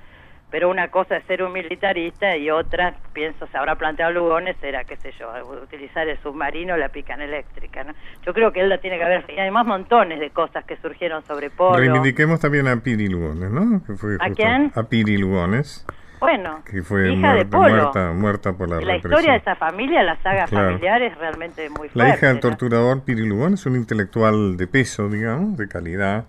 pero 0.54 0.70
una 0.70 0.90
cosa 0.90 1.18
es 1.18 1.26
ser 1.26 1.42
un 1.42 1.52
militarista 1.52 2.38
y 2.38 2.52
otra, 2.52 2.94
pienso, 3.12 3.48
se 3.48 3.58
habrá 3.58 3.76
planteado 3.76 4.12
Lugones, 4.12 4.56
era, 4.62 4.84
qué 4.84 4.98
sé 4.98 5.12
yo, 5.20 5.28
utilizar 5.64 6.08
el 6.08 6.22
submarino, 6.22 6.78
la 6.78 6.90
pican 6.90 7.22
eléctrica, 7.22 7.84
¿no? 7.84 7.94
Yo 8.24 8.36
creo 8.36 8.52
que 8.52 8.60
él 8.60 8.70
la 8.70 8.78
tiene 8.78 9.00
que 9.00 9.04
haber, 9.04 9.26
y 9.36 9.40
además 9.40 9.66
montones 9.66 10.20
de 10.20 10.30
cosas 10.30 10.64
que 10.66 10.78
surgieron 10.78 11.26
sobre 11.26 11.50
Polo. 11.50 11.80
Reivindiquemos 11.80 12.40
también 12.40 12.68
a 12.68 12.76
Piri 12.76 13.08
Lugones, 13.08 13.50
¿no? 13.50 13.84
Que 13.84 13.96
fue 13.96 14.18
¿A 14.20 14.30
quién? 14.30 14.72
A 14.76 14.84
Piri 14.84 15.18
Lugones. 15.18 15.88
Bueno, 16.20 16.62
que 16.70 16.84
fue 16.84 17.12
hija 17.12 17.34
de 17.34 17.46
Polo. 17.46 17.74
muerta, 17.74 18.12
muerta 18.12 18.54
por 18.54 18.70
la, 18.70 18.80
la 18.80 18.98
historia 18.98 19.32
de 19.32 19.38
esa 19.40 19.56
familia, 19.56 20.04
la 20.04 20.22
saga 20.22 20.46
familiar 20.46 21.02
es 21.02 21.18
realmente 21.18 21.68
muy 21.70 21.90
fuerte. 21.90 21.98
La 21.98 22.10
hija 22.10 22.28
del 22.28 22.40
torturador 22.40 23.04
Piri 23.04 23.26
Lugones, 23.26 23.66
un 23.66 23.76
intelectual 23.76 24.56
de 24.56 24.68
peso, 24.68 25.10
digamos, 25.10 25.58
de 25.58 25.68
calidad 25.68 26.26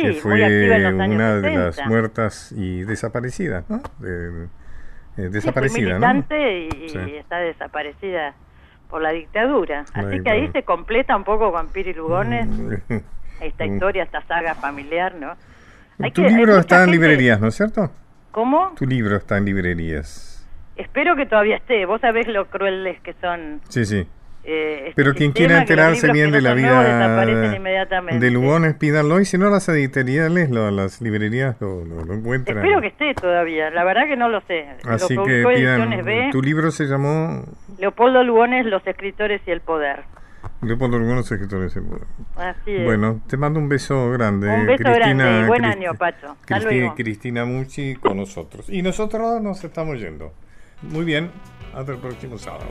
que 0.00 0.12
fue 0.14 0.34
una 0.34 1.36
de 1.36 1.56
las 1.56 1.86
muertas 1.86 2.52
y 2.52 2.82
desaparecidas, 2.82 3.68
¿no? 3.68 3.80
Eh, 4.04 4.48
desaparecida, 5.16 5.98
¿no? 5.98 6.24
y, 6.36 7.16
está 7.16 7.38
desaparecida 7.38 8.34
por 8.90 9.02
la 9.02 9.10
dictadura. 9.10 9.84
Así 9.94 10.22
que 10.22 10.30
ahí 10.30 10.50
se 10.52 10.62
completa 10.62 11.16
un 11.16 11.24
poco 11.24 11.52
con 11.52 11.68
Piri 11.68 11.94
Lugones 11.94 12.46
mm. 12.46 12.96
esta 13.40 13.66
historia, 13.66 14.04
esta 14.04 14.22
saga 14.26 14.54
familiar, 14.54 15.14
¿no? 15.14 15.34
tu 16.12 16.22
libro 16.22 16.58
está 16.58 16.84
en 16.84 16.90
librerías, 16.90 17.40
¿no 17.40 17.48
es 17.48 17.54
cierto? 17.54 17.90
¿Cómo? 18.30 18.74
Tu 18.76 18.86
libro 18.86 19.16
está 19.16 19.38
en 19.38 19.46
librerías. 19.46 20.46
Espero 20.76 21.16
que 21.16 21.24
todavía 21.24 21.56
esté. 21.56 21.86
Vos 21.86 22.02
sabés 22.02 22.28
lo 22.28 22.50
crueles 22.50 23.00
que 23.00 23.14
son. 23.14 23.62
Sí, 23.70 23.86
sí. 23.86 24.06
Eh, 24.48 24.88
este 24.88 24.92
Pero 24.94 25.12
quien 25.14 25.32
quiera 25.32 25.58
enterarse 25.58 26.12
bien 26.12 26.30
de 26.30 26.40
la 26.40 26.54
vida 26.54 27.16
de 28.18 28.30
Lugones, 28.30 28.74
pídanlo. 28.74 29.20
Y 29.20 29.24
si 29.24 29.38
no, 29.38 29.50
las 29.50 29.68
editoriales, 29.68 30.50
las 30.50 31.00
librerías 31.00 31.56
lo, 31.60 31.82
encuentran. 32.14 32.58
Espero 32.58 32.80
que 32.80 32.86
esté 32.86 33.14
todavía. 33.14 33.70
La 33.70 33.82
verdad 33.82 34.06
que 34.06 34.16
no 34.16 34.28
lo 34.28 34.40
sé. 34.42 34.66
Así 34.84 35.16
que 35.16 35.44
pidan. 35.54 36.30
tu 36.30 36.42
libro 36.42 36.70
se 36.70 36.84
llamó. 36.84 37.44
Leopoldo 37.78 38.22
Lugones, 38.22 38.66
Los 38.66 38.86
escritores 38.86 39.40
y 39.46 39.50
el 39.50 39.60
poder. 39.60 40.04
Leopoldo 40.62 40.98
Lugones, 40.98 41.28
Los 41.28 41.32
escritores 41.32 41.74
y 41.74 41.78
el 41.80 41.84
poder. 41.84 42.06
Así 42.36 42.72
es. 42.72 42.84
Bueno, 42.84 43.20
te 43.26 43.36
mando 43.36 43.58
un 43.58 43.68
beso 43.68 44.10
grande. 44.12 44.48
Un 44.48 44.66
beso 44.66 44.84
Cristina, 44.84 45.24
grande. 45.24 45.48
Buen 45.48 45.64
año, 45.64 45.94
Pacho. 45.94 46.36
Cristina 46.94 47.44
Mucci 47.44 47.96
con 47.96 48.16
nosotros. 48.16 48.70
Y 48.70 48.82
nosotros 48.82 49.42
nos 49.42 49.64
estamos 49.64 49.98
yendo. 49.98 50.32
Muy 50.82 51.04
bien. 51.04 51.30
Hasta 51.74 51.92
el 51.92 51.98
próximo 51.98 52.38
sábado. 52.38 52.66